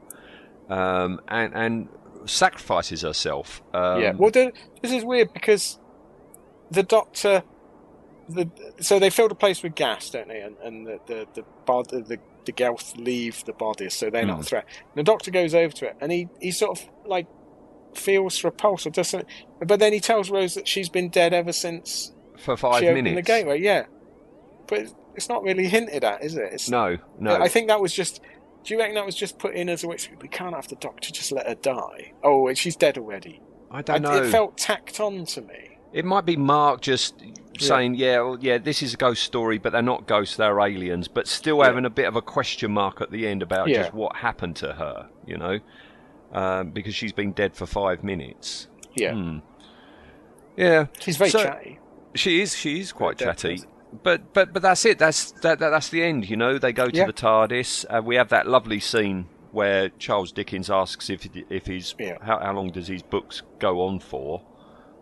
um, 0.69 1.21
and 1.29 1.55
and 1.55 1.89
sacrifices 2.25 3.03
herself. 3.03 3.63
Um, 3.73 4.01
yeah. 4.01 4.13
Well, 4.17 4.31
this 4.31 4.53
is 4.93 5.05
weird 5.05 5.33
because 5.33 5.79
the 6.73 6.83
Doctor, 6.83 7.45
the 8.29 8.51
so 8.81 8.99
they 8.99 9.11
fill 9.11 9.29
the 9.29 9.35
place 9.37 9.63
with 9.63 9.75
gas, 9.77 10.11
don't 10.11 10.29
they? 10.29 10.41
And, 10.41 10.57
and 10.65 10.87
the 10.87 11.01
the 11.07 11.27
the, 11.35 11.45
bod, 11.67 11.89
the 11.91 12.19
the 12.45 12.53
Gelth 12.53 12.97
leave 12.97 13.45
the 13.45 13.53
bodies, 13.53 13.95
so 13.95 14.11
they're 14.11 14.27
not 14.27 14.37
Hmm. 14.37 14.41
a 14.41 14.45
threat. 14.45 14.65
And 14.69 14.95
the 14.97 15.03
Doctor 15.05 15.31
goes 15.31 15.55
over 15.55 15.73
to 15.75 15.87
it, 15.87 15.97
and 16.01 16.11
he 16.11 16.29
he 16.41 16.51
sort 16.51 16.79
of 16.81 16.89
like 17.05 17.27
feels 17.95 18.43
repulsed 18.45 18.87
or 18.87 18.91
doesn't. 18.91 19.27
But 19.65 19.79
then 19.79 19.93
he 19.93 20.01
tells 20.01 20.31
Rose 20.31 20.55
that 20.55 20.67
she's 20.69 20.89
been 20.89 21.09
dead 21.11 21.33
ever 21.33 21.53
since 21.53 22.13
for 22.39 22.57
five 22.57 22.83
minutes. 22.83 23.15
the 23.17 23.23
gateway. 23.23 23.61
Yeah, 23.61 23.87
but 24.69 24.79
it's- 24.81 25.29
not 25.29 25.43
really 25.43 25.67
hinted 25.67 26.05
at, 26.05 26.23
is 26.23 26.37
it? 26.37 26.53
It's, 26.53 26.69
No, 26.69 26.99
no. 27.19 27.37
I 27.41 27.49
think 27.49 27.69
that 27.69 27.81
was 27.81 27.93
just. 27.93 28.21
Do 28.65 28.75
you 28.75 28.81
reckon 28.81 28.97
that 28.97 29.07
was 29.07 29.15
just 29.15 29.39
put 29.39 29.55
in 29.55 29.69
as 29.69 29.83
a 29.85 29.89
way? 29.89 29.97
We 30.21 30.29
can't 30.29 30.55
have 30.55 30.69
the 30.69 30.75
Doctor 30.77 31.11
just 31.13 31.31
let 31.33 31.47
her 31.47 31.55
die. 31.55 32.13
Oh, 32.23 32.53
she's 32.55 32.77
dead 32.77 32.99
already. 32.99 33.41
I 33.71 33.81
don't 33.83 34.05
I- 34.05 34.11
know. 34.19 34.23
It 34.25 34.31
felt 34.31 34.59
tacked 34.59 35.01
on 35.01 35.25
to 35.27 35.41
me. 35.43 35.79
It 35.93 36.05
might 36.05 36.27
be 36.27 36.37
Mark 36.37 36.81
just 36.83 37.15
saying, 37.59 37.95
yeah, 37.95 38.21
well, 38.21 38.37
yeah, 38.41 38.59
this 38.59 38.83
is 38.83 38.93
a 38.93 38.97
ghost 38.99 39.23
story, 39.23 39.57
but 39.57 39.73
they're 39.73 39.81
not 39.81 40.07
ghosts, 40.07 40.37
they're 40.37 40.61
aliens, 40.61 41.09
but 41.09 41.27
still 41.27 41.59
Yeah. 41.59 41.67
having 41.67 41.87
a 41.87 41.91
bit 41.91 42.07
of 42.07 42.15
a 42.17 42.21
question 42.21 42.73
mark 42.73 43.01
at 43.01 43.11
the 43.11 43.27
end 43.27 43.41
about 43.43 43.69
Yeah. 43.69 43.83
just 43.85 43.95
what 43.95 44.17
happened 44.17 44.57
to 44.57 44.75
her, 44.75 45.09
you 45.27 45.39
know, 45.39 45.61
um, 46.35 46.71
because 46.73 46.95
she's 46.95 47.13
been 47.13 47.33
dead 47.33 47.55
for 47.55 47.65
five 47.65 48.05
minutes. 48.05 48.69
Yeah, 48.95 49.13
Hmm. 49.15 49.39
Yeah, 50.57 50.87
she's 51.01 51.17
very 51.17 51.31
So- 51.31 51.43
chatty. 51.45 51.79
she 52.15 52.41
is. 52.43 52.55
She 52.57 52.81
is 52.81 52.93
quite 52.93 53.17
chatty. 53.19 53.61
But 54.03 54.33
but 54.33 54.53
but 54.53 54.63
that's 54.63 54.85
it. 54.85 54.99
That's 54.99 55.33
that, 55.43 55.59
that 55.59 55.71
that's 55.71 55.89
the 55.91 56.03
end. 56.03 56.29
You 56.29 56.37
know, 56.37 56.59
they 56.59 56.73
go 56.73 56.89
to 56.89 56.97
Yeah. 56.97 57.07
the 57.07 57.13
TARDIS. 57.13 57.85
Uh, 57.89 58.03
we 58.03 58.17
have 58.17 58.29
that 58.31 58.47
lovely 58.47 58.81
scene 58.81 59.27
where 59.53 59.89
Charles 59.91 60.33
Dickens 60.33 60.71
asks 60.71 61.09
if 61.11 61.27
if 61.51 61.67
his 61.67 61.95
Yeah. 61.99 62.17
how, 62.21 62.39
how 62.41 62.53
long 62.53 62.71
does 62.71 62.89
his 62.89 63.03
books 63.03 63.43
go 63.59 63.83
on 63.83 64.01
for, 64.01 64.43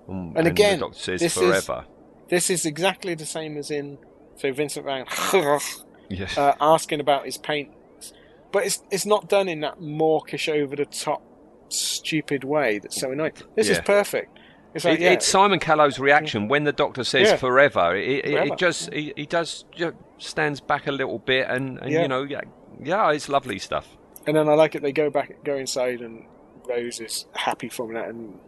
Um, 0.08 0.34
And 0.36 0.46
again, 0.46 0.78
the 0.80 0.84
doctor 0.86 0.98
says 0.98 1.20
this 1.20 1.36
is- 1.36 1.42
forever. 1.42 1.86
This 2.28 2.50
is 2.50 2.64
exactly 2.66 3.14
the 3.14 3.26
same 3.26 3.56
as 3.56 3.70
in 3.70 3.98
so 4.36 4.52
Vincent 4.52 4.84
Van 4.86 5.06
Yes. 6.10 6.36
uh, 6.36 6.54
asking 6.60 7.00
about 7.00 7.24
his 7.24 7.36
paintings, 7.38 8.12
but 8.52 8.64
it's 8.66 8.82
it's 8.90 9.06
not 9.06 9.28
done 9.28 9.48
in 9.48 9.60
that 9.60 9.80
mawkish, 9.80 10.48
over 10.48 10.76
the 10.76 10.84
top, 10.86 11.22
stupid 11.68 12.44
way 12.44 12.78
that's 12.78 13.00
so 13.00 13.10
annoying. 13.12 13.32
This 13.56 13.68
is 13.68 13.78
perfect. 13.80 14.33
It's 14.74 14.84
like 14.84 14.94
It- 14.94 15.02
yeah, 15.02 15.10
It's 15.12 15.26
Simon 15.26 15.58
Callow's 15.60 15.98
reaction 15.98 16.46
mm. 16.46 16.48
when 16.48 16.64
the 16.64 16.72
doctor 16.72 17.04
says 17.04 17.28
Yeah. 17.28 17.36
forever. 17.36 17.94
It, 17.96 18.24
Forever. 18.26 18.52
it 18.54 18.58
just 18.58 18.92
he, 18.92 19.12
he 19.16 19.26
does 19.26 19.64
just 19.72 19.94
stands 20.18 20.60
back 20.60 20.86
a 20.86 20.92
little 20.92 21.18
bit, 21.18 21.46
and, 21.48 21.78
and 21.78 21.90
Yeah. 21.92 22.02
you 22.02 22.08
know, 22.08 22.22
yeah, 22.24 22.40
yeah, 22.82 23.10
it's 23.12 23.28
lovely 23.28 23.58
stuff. 23.58 23.88
and 24.26 24.36
then 24.36 24.48
I 24.48 24.54
like 24.54 24.74
it. 24.74 24.82
They 24.82 24.92
go 24.92 25.10
back, 25.10 25.44
go 25.44 25.54
inside, 25.56 26.00
and 26.00 26.24
Rose 26.68 26.98
is 26.98 27.26
happy 27.34 27.68
from 27.68 27.92
that, 27.92 28.08
and 28.08 28.38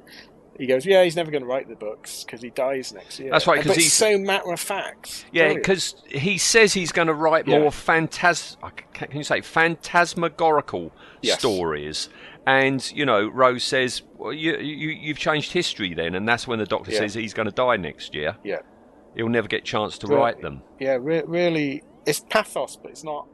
he 0.58 0.64
goes, 0.66 0.86
"Yeah, 0.86 1.04
he's 1.04 1.16
never 1.16 1.30
going 1.30 1.42
to 1.42 1.46
write 1.46 1.68
the 1.68 1.74
books 1.76 2.24
because 2.24 2.40
he 2.40 2.48
dies 2.48 2.94
next 2.94 3.20
year." 3.20 3.30
That's 3.30 3.46
right, 3.46 3.58
because 3.62 3.76
he's- 3.76 3.92
so 3.92 4.16
matter 4.16 4.50
of 4.50 4.58
fact. 4.58 5.26
Yeah, 5.32 5.52
because 5.52 6.02
he 6.08 6.38
says 6.38 6.72
he's 6.72 6.92
going 6.92 7.08
to 7.08 7.14
write 7.14 7.46
Yeah. 7.46 7.58
more 7.58 7.70
phantas. 7.70 8.56
Can 8.94 9.14
you 9.18 9.22
say 9.22 9.42
phantasmagorical 9.42 10.92
Yes. 11.22 11.38
stories? 11.38 12.08
And 12.46 12.88
you 12.92 13.04
know, 13.04 13.26
Rose 13.28 13.64
says, 13.64 14.02
"Well, 14.16 14.32
you, 14.32 14.56
you 14.58 14.90
you've 14.90 15.18
changed 15.18 15.52
history 15.52 15.94
then," 15.94 16.14
and 16.14 16.28
that's 16.28 16.46
when 16.46 16.58
the 16.58 16.66
doctor 16.66 16.92
Yeah. 16.92 16.98
says 17.00 17.14
he's 17.14 17.34
going 17.34 17.46
to 17.46 17.52
die 17.54 17.76
next 17.76 18.14
year. 18.14 18.36
yeah, 18.44 18.58
He'll 19.16 19.28
never 19.28 19.48
get 19.48 19.62
a 19.62 19.64
chance 19.64 19.98
to 19.98 20.06
Brilliant. 20.06 20.36
write 20.36 20.42
them. 20.42 20.62
yeah, 20.78 20.96
re- 21.00 21.24
really, 21.26 21.82
it's 22.06 22.20
pathos, 22.20 22.76
but 22.76 22.90
it's 22.92 23.02
not 23.04 23.26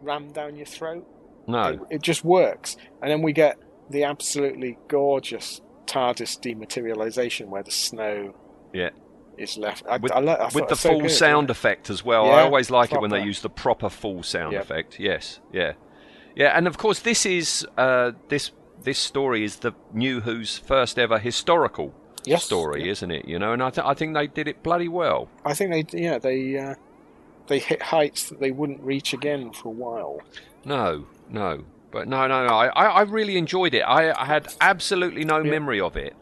rammed 0.00 0.32
down 0.34 0.56
your 0.56 0.64
throat. 0.66 1.06
No. 1.46 1.66
It, 1.90 1.96
it 1.96 2.02
just 2.02 2.24
works, 2.24 2.76
and 3.02 3.10
then 3.10 3.20
we 3.20 3.32
get 3.34 3.58
the 3.90 4.04
absolutely 4.04 4.78
gorgeous 4.88 5.60
TARDIS 5.86 6.40
dematerialization 6.40 7.48
where 7.48 7.62
the 7.62 7.70
snow 7.70 8.34
Yeah. 8.72 8.90
is 9.36 9.58
left. 9.58 9.84
I, 9.86 9.98
with, 9.98 10.10
I, 10.12 10.20
I 10.20 10.48
with 10.54 10.68
the 10.68 10.74
so 10.76 10.88
full 10.90 11.00
good, 11.02 11.10
sound 11.10 11.48
yeah. 11.48 11.52
effect 11.52 11.90
as 11.90 12.02
well. 12.02 12.24
Yeah, 12.26 12.32
I 12.32 12.42
always 12.44 12.70
like 12.70 12.92
it 12.92 13.00
when 13.02 13.10
they 13.10 13.22
use 13.22 13.42
the 13.42 13.50
proper 13.50 13.90
full 13.90 14.22
sound 14.22 14.54
effect. 14.54 14.98
Yes, 14.98 15.40
yeah, 15.52 15.72
yeah, 16.36 16.56
and 16.56 16.66
of 16.66 16.78
course 16.78 17.00
this 17.00 17.24
is 17.26 17.66
uh, 17.78 18.12
this 18.28 18.50
this 18.82 18.98
story 18.98 19.44
is 19.44 19.56
the 19.56 19.72
New 19.92 20.20
Who's 20.20 20.58
first 20.58 20.98
ever 20.98 21.18
historical 21.18 21.94
Yes, 22.26 22.44
story, 22.44 22.84
yeah. 22.84 22.92
isn't 22.92 23.10
it? 23.10 23.26
You 23.26 23.38
know, 23.38 23.52
and 23.52 23.62
I, 23.62 23.68
th- 23.70 23.86
I 23.86 23.92
think 23.94 24.14
they 24.14 24.26
did 24.26 24.48
it 24.48 24.62
bloody 24.62 24.88
well. 24.88 25.28
I 25.44 25.52
think 25.54 25.90
they, 25.90 26.02
yeah, 26.02 26.18
they 26.18 26.56
uh, 26.58 26.74
they 27.48 27.58
hit 27.58 27.82
heights 27.82 28.28
that 28.30 28.40
they 28.40 28.50
wouldn't 28.50 28.80
reach 28.80 29.12
again 29.12 29.52
for 29.52 29.68
a 29.68 29.72
while. 29.72 30.20
No, 30.64 31.06
no, 31.28 31.64
but 31.90 32.08
no, 32.08 32.26
no, 32.26 32.46
no. 32.46 32.52
I, 32.54 32.66
I 32.86 33.02
really 33.02 33.36
enjoyed 33.36 33.74
it. 33.74 33.82
I, 33.82 34.12
I 34.18 34.24
had 34.24 34.48
absolutely 34.60 35.24
no 35.24 35.38
Yeah. 35.42 35.50
memory 35.50 35.80
of 35.80 35.96
it. 35.96 36.14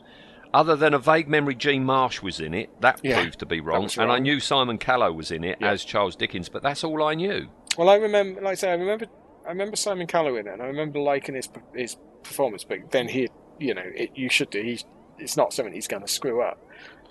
Other 0.54 0.76
than 0.76 0.92
a 0.92 0.98
vague 0.98 1.28
memory, 1.28 1.54
Jean 1.54 1.84
Marsh 1.84 2.20
was 2.20 2.38
in 2.40 2.52
it. 2.52 2.68
That 2.82 3.00
Yeah, 3.02 3.20
proved 3.20 3.38
to 3.38 3.46
be 3.46 3.60
wrong. 3.60 3.84
was 3.84 3.96
And 3.96 4.10
I 4.12 4.18
knew 4.18 4.38
Simon 4.40 4.76
Callow 4.78 5.12
was 5.12 5.30
in 5.30 5.44
it 5.44 5.58
as 5.62 5.84
Charles 5.84 6.14
Dickens, 6.16 6.48
but 6.50 6.62
that's 6.62 6.84
all 6.84 7.02
I 7.02 7.14
knew. 7.14 7.48
Well, 7.78 7.88
I 7.88 7.94
remember, 7.94 8.42
like 8.42 8.52
I 8.52 8.54
say, 8.56 8.70
I 8.70 8.74
remember, 8.74 9.06
I 9.46 9.48
remember 9.50 9.76
Simon 9.76 10.06
Callow 10.06 10.36
in 10.36 10.46
it, 10.46 10.52
and 10.52 10.62
I 10.62 10.66
remember 10.66 10.98
liking 11.00 11.34
his 11.34 11.48
his 11.74 11.96
performance. 12.22 12.64
But 12.64 12.90
then 12.90 13.08
he, 13.08 13.28
you 13.58 13.74
know, 13.74 13.82
it, 13.84 14.10
you 14.14 14.28
should 14.28 14.50
do. 14.50 14.62
He's 14.62 14.84
it's 15.18 15.36
not 15.36 15.52
something 15.52 15.72
he's 15.74 15.88
going 15.88 16.02
to 16.02 16.08
screw 16.08 16.42
up. 16.42 16.58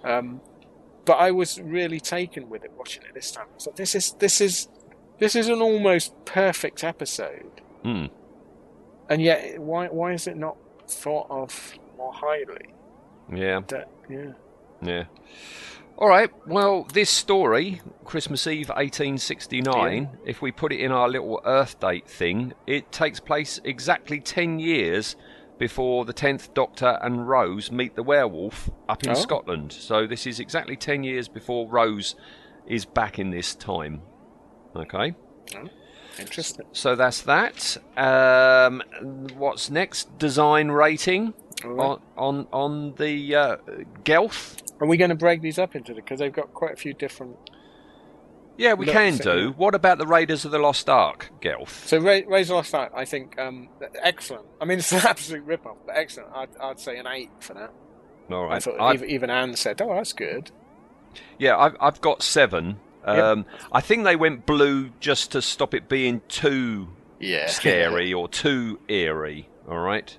Um, 0.04 0.42
but 1.06 1.14
I 1.14 1.32
was 1.32 1.60
really 1.62 2.00
taken 2.00 2.50
with 2.50 2.64
it 2.64 2.72
watching 2.78 3.04
it 3.04 3.14
this 3.14 3.32
time. 3.32 3.46
I 3.56 3.60
thought 3.60 3.76
this 3.76 3.96
is 3.96 4.14
this 4.20 4.42
is 4.42 4.68
this 5.20 5.36
is 5.36 5.48
an 5.48 5.62
almost 5.62 6.14
perfect 6.26 6.84
episode, 6.84 7.62
Hmm. 7.84 8.06
and 9.10 9.22
yet 9.22 9.60
why 9.60 9.88
why 9.88 10.14
is 10.14 10.28
it 10.28 10.38
not 10.38 10.58
thought 10.88 11.28
of 11.30 11.74
more 11.98 12.14
highly? 12.14 12.74
Yeah. 13.34 13.62
That, 13.68 13.90
yeah. 14.10 14.32
Yeah. 14.82 15.04
All 16.02 16.08
right. 16.10 16.32
Well, 16.48 16.88
this 16.92 17.12
story, 17.12 17.80
Christmas 18.06 18.48
Eve 18.48 18.70
1869, 18.70 20.10
if 20.26 20.42
we 20.42 20.52
put 20.52 20.74
it 20.74 20.80
in 20.80 20.92
our 20.92 21.08
little 21.08 21.40
Earth 21.46 21.80
date 21.80 22.08
thing, 22.10 22.54
it 22.66 22.92
takes 22.92 23.20
place 23.20 23.62
exactly 23.64 24.20
10 24.20 24.58
years 24.58 25.16
before 25.60 26.06
the 26.06 26.14
10th 26.14 26.56
Doctor 26.56 26.98
and 27.04 27.30
Rose 27.30 27.72
meet 27.72 27.96
the 27.96 28.02
werewolf 28.02 28.72
up 28.90 29.04
in 29.04 29.12
Oh. 29.12 29.14
Scotland. 29.14 29.72
So 29.74 30.08
this 30.08 30.26
is 30.26 30.40
exactly 30.40 30.76
10 30.76 31.04
years 31.04 31.28
before 31.28 31.68
Rose 31.70 32.16
is 32.66 32.84
back 32.84 33.20
in 33.20 33.30
this 33.30 33.54
time. 33.54 34.02
Okay. 34.76 35.14
Oh. 35.56 35.70
Interesting. 36.22 36.66
So 36.72 36.96
that's 36.96 37.22
that. 37.24 37.78
Um, 37.98 38.82
what's 39.36 39.70
next? 39.70 40.18
Design 40.18 40.70
rating 40.70 41.34
right. 41.64 41.80
on 41.80 42.02
on 42.18 42.48
on 42.52 42.96
the 42.96 43.36
uh, 43.36 43.58
Gelth. 44.04 44.62
Are 44.82 44.88
we 44.88 44.98
going 44.98 45.10
to 45.10 45.16
break 45.16 45.42
these 45.42 45.60
up 45.60 45.76
into 45.76 45.94
the 45.94 46.02
because 46.02 46.20
they've 46.20 46.34
got 46.34 46.54
quite 46.54 46.74
a 46.74 46.78
few 46.78 46.94
different. 46.94 47.36
Yeah, 48.58 48.74
we 48.74 48.86
can 48.86 49.18
do. 49.18 49.54
What 49.58 49.74
about 49.74 49.98
the 49.98 50.06
Raiders 50.06 50.46
of 50.46 50.52
the 50.52 50.60
Lost 50.60 50.88
Ark, 50.88 51.32
Gelth? 51.42 51.88
So 51.88 51.98
Ra- 51.98 52.20
the 52.20 52.54
Lost 52.54 52.76
Ark, 52.76 52.92
I 52.96 53.06
think, 53.06 53.40
um, 53.40 53.70
excellent. 54.04 54.46
I 54.60 54.66
mean, 54.66 54.78
it's 54.80 54.92
an 54.92 55.00
absolute 55.00 55.44
rip-off, 55.46 55.78
but 55.86 55.96
excellent. 55.96 56.30
I'd, 56.36 56.50
I'd 56.62 56.80
say 56.80 56.98
an 56.98 57.08
eight 57.08 57.32
for 57.40 57.56
that. 57.56 57.74
All 58.30 58.52
I 58.52 58.60
thought 58.60 58.80
I've- 58.80 58.98
even, 58.98 59.10
even 59.10 59.30
Anne 59.30 59.56
said, 59.56 59.82
"Oh, 59.82 59.96
that's 59.96 60.14
good." 60.14 60.52
yeah, 61.38 61.58
I've, 61.58 61.76
I've 61.80 62.02
got 62.02 62.22
seven. 62.22 62.80
Um, 63.04 63.46
I 63.72 63.82
think 63.82 64.04
they 64.04 64.16
went 64.16 64.46
blue 64.46 64.90
just 65.00 65.32
to 65.32 65.42
stop 65.42 65.74
it 65.74 65.90
being 65.90 66.22
too 66.28 66.90
Yeah, 67.20 67.48
scary 67.50 68.14
or 68.14 68.28
too 68.28 68.80
eerie. 68.88 69.50
All 69.68 69.80
right. 69.80 70.18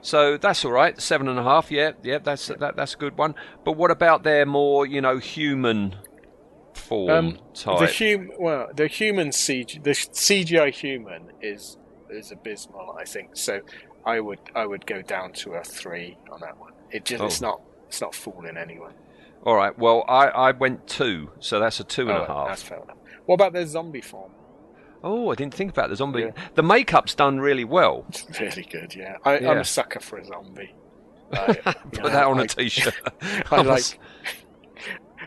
So 0.00 0.36
that's 0.36 0.64
all 0.64 0.72
right. 0.72 1.00
Seven 1.00 1.28
and 1.28 1.38
a 1.38 1.42
half. 1.42 1.70
Yeah, 1.70 1.92
yeah. 2.02 2.18
That's 2.18 2.48
that, 2.48 2.76
that's 2.76 2.94
a 2.94 2.98
good 2.98 3.16
one. 3.16 3.34
But 3.64 3.72
what 3.72 3.90
about 3.90 4.22
their 4.22 4.44
more, 4.46 4.86
you 4.86 5.00
know, 5.00 5.18
human 5.18 5.96
form 6.74 7.10
Um, 7.10 7.38
type? 7.54 7.78
the 7.78 8.16
hum- 8.16 8.30
well, 8.38 8.68
the 8.74 8.86
human 8.86 9.28
CG, 9.30 9.82
the 9.82 9.90
CGI 9.90 10.70
human 10.72 11.30
is 11.40 11.78
is 12.10 12.30
abysmal. 12.30 12.96
I 13.00 13.04
think 13.04 13.30
so. 13.36 13.60
I 14.04 14.20
would 14.20 14.40
I 14.54 14.66
would 14.66 14.86
go 14.86 15.00
down 15.02 15.32
to 15.32 15.54
a 15.54 15.64
three 15.64 16.18
on 16.30 16.40
that 16.40 16.58
one. 16.58 16.72
It 16.90 17.04
just 17.06 17.22
it's 17.24 17.42
Oh. 17.42 17.46
not 17.48 17.60
it's 17.88 18.00
not 18.00 18.14
fooling 18.14 18.56
anyone. 18.58 18.92
All 19.44 19.54
right. 19.56 19.76
Well, 19.78 20.04
I, 20.08 20.26
I 20.28 20.50
went 20.52 20.86
two, 20.86 21.30
so 21.40 21.60
that's 21.60 21.78
a 21.80 21.84
two 21.84 22.02
and 22.02 22.10
a 22.18 22.22
Oh, 22.22 22.26
half. 22.26 22.48
That's 22.48 22.62
fair 22.62 22.78
enough. 22.82 22.96
What 23.26 23.36
about 23.36 23.52
their 23.52 23.66
zombie 23.66 24.00
form? 24.00 24.32
Oh, 25.02 25.30
I 25.30 25.34
didn't 25.34 25.54
think 25.54 25.70
about 25.70 25.90
the 25.90 25.96
zombie. 25.96 26.22
Yeah. 26.22 26.30
The 26.54 26.62
makeup's 26.62 27.14
done 27.14 27.38
really 27.40 27.64
well. 27.64 28.06
It's 28.08 28.24
really 28.40 28.62
good. 28.70 28.94
Yeah, 28.94 29.16
I, 29.24 29.36
I'm 29.36 29.42
Yeah. 29.42 29.60
a 29.60 29.64
sucker 29.64 30.00
for 30.00 30.16
a 30.18 30.24
zombie. 30.24 30.74
I, 31.32 31.52
Put 31.54 32.02
know, 32.02 32.08
that 32.08 32.24
on 32.26 32.38
a 32.38 32.42
I- 32.44 32.46
t-shirt. 32.46 32.94
I 33.50 33.62
like, 33.62 33.98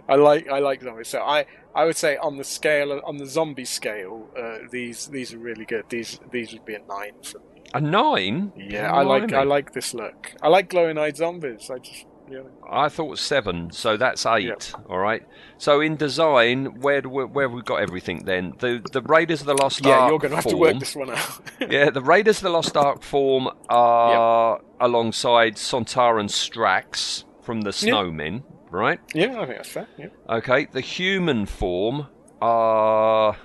I 0.09 0.15
like, 0.15 0.47
I 0.49 0.59
like 0.59 0.82
zombies. 0.82 1.07
So 1.09 1.22
I, 1.22 1.45
I 1.76 1.86
would 1.86 1.95
say 1.97 2.18
on 2.18 2.38
the 2.38 2.43
scale, 2.43 3.01
on 3.05 3.18
the 3.18 3.26
zombie 3.26 3.65
scale, 3.65 4.30
uh, 4.38 4.59
these, 4.72 5.07
these 5.07 5.34
are 5.34 5.38
really 5.39 5.65
good. 5.65 5.86
These, 5.89 6.20
these 6.32 6.53
would 6.53 6.65
be 6.65 6.76
a 6.76 6.80
nine 6.88 7.13
for 7.24 7.39
me. 7.39 7.61
a 7.74 7.82
nine. 7.82 8.53
Yeah, 8.55 8.91
I 8.91 9.03
like, 9.03 9.34
I 9.34 9.43
like 9.43 9.74
this 9.74 9.93
look. 9.93 10.34
I 10.41 10.47
like 10.47 10.70
glowing-eyed 10.70 11.18
zombies. 11.18 11.70
I 11.70 11.80
just, 11.80 12.05
know. 12.30 12.45
I 12.69 12.89
thought 12.89 13.17
seven, 13.19 13.71
so 13.71 13.97
that's 13.97 14.25
eight. 14.25 14.73
All 14.89 14.97
right. 14.99 15.23
So 15.57 15.80
in 15.82 15.95
design, 15.95 16.82
where 16.82 17.01
do 17.01 17.09
we, 17.09 17.23
where 17.25 17.45
have 17.47 17.53
we 17.53 17.61
got 17.61 17.78
everything 17.82 18.25
then? 18.25 18.53
The 18.59 18.84
the 18.91 19.01
Raiders 19.01 19.41
of 19.41 19.47
the 19.47 19.53
Lost 19.55 19.84
Yeah, 19.86 19.97
Ark 19.99 20.09
you're 20.09 20.19
going 20.19 20.32
to 20.32 20.36
have 20.36 20.45
to 20.45 20.57
work 20.57 20.80
this 20.80 20.95
one 20.95 21.09
out. 21.11 21.39
yeah, 21.69 21.89
the 21.89 22.01
Raiders 22.01 22.38
of 22.38 22.43
the 22.43 22.49
Lost 22.49 22.75
Ark 22.78 23.01
form 23.03 23.49
are 23.69 24.61
alongside 24.80 25.55
Sontar 25.55 26.19
and 26.19 26.30
Strax 26.30 27.23
from 27.41 27.61
the 27.61 27.69
Yeah. 27.69 27.93
Snowmen, 27.93 28.43
right? 28.69 28.99
yeah, 29.13 29.39
I 29.39 29.45
think 29.45 29.57
that's 29.57 29.69
fair. 29.69 29.88
Yeah, 29.97 30.07
Okay. 30.30 30.65
The 30.71 30.82
human 30.82 31.45
form 31.45 32.07
are 32.41 33.36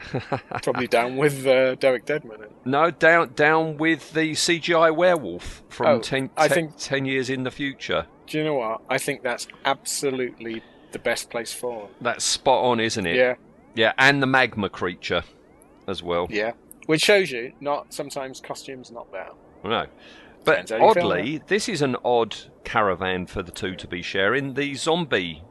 probably 0.62 0.86
down 0.86 1.16
with 1.16 1.46
uh, 1.46 1.74
Derek 1.74 2.06
Deadman. 2.06 2.38
No 2.64 2.90
down 2.90 3.32
down 3.34 3.76
with 3.76 4.12
the 4.12 4.32
CGI 4.32 4.94
werewolf 4.94 5.62
from 5.68 5.86
Oh, 5.86 5.98
ten, 6.00 6.30
I 6.36 6.48
think- 6.48 6.76
10 6.78 7.04
years 7.04 7.28
in 7.28 7.42
the 7.42 7.50
future. 7.50 8.06
Do 8.30 8.38
you 8.38 8.44
know 8.44 8.54
what? 8.54 8.80
I 8.88 8.96
think 8.98 9.22
that's 9.22 9.48
absolutely 9.64 10.62
the 10.92 11.00
best 11.00 11.30
place 11.30 11.52
for 11.52 11.82
them. 11.86 11.90
That's 12.00 12.24
spot 12.24 12.64
on, 12.64 12.78
isn't 12.80 13.04
it? 13.06 13.16
Yeah, 13.16 13.34
Yeah, 13.74 13.92
and 13.98 14.22
the 14.22 14.26
magma 14.26 14.68
creature 14.70 15.24
as 15.88 16.02
well. 16.02 16.26
yeah. 16.30 16.52
Which 16.86 17.02
shows 17.02 17.30
you, 17.30 17.52
not 17.60 17.92
sometimes 17.92 18.40
costumes 18.40 18.90
not 18.90 19.10
there. 19.12 19.28
No. 19.64 19.86
But 20.44 20.66
Depends 20.66 20.70
how 20.70 20.76
you 20.88 20.94
feel 20.94 21.06
oddly, 21.12 21.42
this 21.48 21.68
is 21.68 21.82
an 21.82 21.96
odd 22.04 22.36
caravan 22.64 23.26
for 23.26 23.42
the 23.42 23.52
two 23.52 23.74
to 23.76 23.86
be 23.88 24.00
sharing. 24.00 24.54
The 24.54 24.74
zombie 24.74 25.42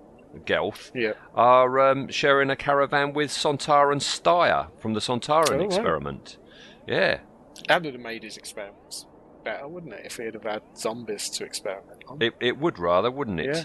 Gelth 0.45 0.91
Yeah. 0.95 1.13
are 1.35 1.79
um, 1.79 2.07
sharing 2.09 2.49
a 2.49 2.55
caravan 2.55 3.13
with 3.13 3.29
Sontar 3.29 3.91
and 3.91 4.01
Styre 4.01 4.69
from 4.79 4.93
the 4.93 4.99
Sontaran 5.01 5.51
Oh, 5.55 5.57
wow. 5.57 5.63
experiment. 5.65 6.37
Yeah, 6.87 7.19
That 7.67 7.83
would 7.83 7.93
have 7.93 8.01
made 8.01 8.23
his 8.23 8.37
experiments 8.37 9.05
better, 9.43 9.67
wouldn't 9.67 9.93
it? 9.93 10.05
If 10.05 10.17
he 10.17 10.23
had 10.25 10.33
have 10.33 10.43
had 10.43 10.61
zombies 10.77 11.29
to 11.31 11.43
experiment. 11.45 11.98
It, 12.19 12.33
it 12.39 12.57
would 12.57 12.79
rather, 12.79 13.11
wouldn't 13.11 13.39
it? 13.39 13.55
Yeah. 13.55 13.63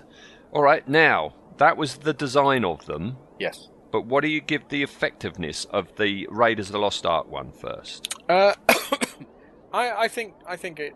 All 0.53 0.63
right, 0.63 0.87
now, 0.89 1.35
that 1.59 1.77
was 1.77 1.99
the 1.99 2.13
design 2.13 2.65
of 2.65 2.87
them, 2.87 3.17
yes. 3.39 3.69
but 3.93 4.07
what 4.07 4.23
do 4.23 4.29
you 4.29 4.41
give 4.41 4.69
the 4.69 4.83
effectiveness 4.83 5.65
of 5.67 5.97
the 5.97 6.27
Raiders 6.31 6.69
of 6.69 6.73
the 6.73 6.79
Lost 6.79 7.07
Ark 7.07 7.31
one 7.31 7.53
first? 7.53 8.15
Uh, 8.29 8.55
I, 9.73 10.05
I 10.05 10.09
think 10.09 10.35
I 10.47 10.57
think 10.57 10.79
it 10.79 10.95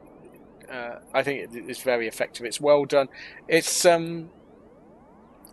uh, 0.70 1.00
I 1.12 1.22
think 1.22 1.52
it 1.52 1.68
is 1.68 1.80
very 1.80 2.06
effective. 2.06 2.46
It's 2.46 2.60
well 2.60 2.84
done. 2.84 3.08
It's 3.48 3.84
um 3.84 4.30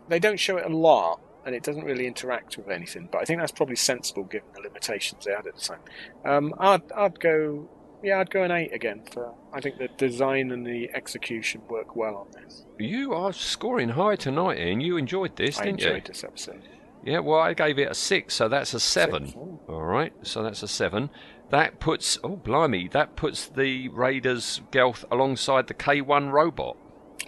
they 0.08 0.20
don't 0.20 0.40
show 0.40 0.58
it 0.58 0.66
a 0.66 0.76
lot 0.76 1.20
and 1.46 1.56
it 1.56 1.64
doesn't 1.64 1.84
really 1.84 2.08
interact 2.08 2.58
with 2.58 2.70
anything, 2.70 3.08
but 3.12 3.22
I 3.22 3.26
think 3.26 3.40
that's 3.40 3.52
probably 3.52 3.76
sensible 3.76 4.24
given 4.24 4.48
the 4.56 4.62
limitations 4.62 5.26
they 5.26 5.32
had 5.32 5.46
at 5.48 5.56
the 5.56 5.62
time. 5.62 5.80
Um, 6.24 6.54
I'd 6.60 6.92
I'd 6.92 7.20
go 7.20 7.70
yeah 8.04 8.20
I'd 8.20 8.30
go 8.30 8.44
an 8.44 8.52
eight 8.52 8.74
again 8.74 9.02
for 9.12 9.34
I 9.54 9.62
think 9.62 9.78
the 9.78 9.88
design 9.98 10.52
and 10.52 10.66
the 10.66 10.90
execution 10.94 11.62
work 11.70 11.96
well 11.96 12.16
on 12.16 12.28
this. 12.44 12.66
You 12.80 13.14
are 13.14 13.32
scoring 13.34 13.90
high 13.90 14.16
tonight, 14.16 14.60
Ian. 14.60 14.82
You 14.82 14.98
enjoyed 14.98 15.36
this, 15.36 15.60
I 15.60 15.66
didn't 15.66 15.82
you? 15.82 15.88
enjoyed 15.88 16.06
this 16.06 16.24
episode. 16.24 16.62
Yeah, 17.04 17.20
well, 17.20 17.40
I 17.40 17.54
gave 17.54 17.78
it 17.78 17.92
a 17.92 17.94
six, 17.94 18.34
so 18.34 18.48
that's 18.50 18.74
a 18.74 18.80
seven. 18.80 19.28
Six, 19.28 19.38
oh. 19.40 19.60
All 19.70 19.84
right, 19.84 20.12
so 20.24 20.42
that's 20.42 20.64
a 20.64 20.68
seven. 20.68 21.10
That 21.52 21.80
puts 21.80 22.18
oh 22.24 22.36
blimey, 22.38 22.88
that 22.90 23.16
puts 23.16 23.48
the 23.48 23.90
Raiders 23.90 24.62
Gelth 24.72 25.06
alongside 25.12 25.68
the 25.68 25.76
K1 25.76 26.32
robot. 26.32 26.78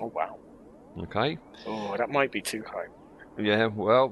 Oh 0.01 0.07
wow. 0.13 0.37
Okay. 1.03 1.37
Oh, 1.67 1.95
that 1.95 2.09
might 2.09 2.31
be 2.31 2.41
too 2.41 2.63
high. 2.67 2.87
Yeah. 3.39 3.67
Well, 3.67 4.07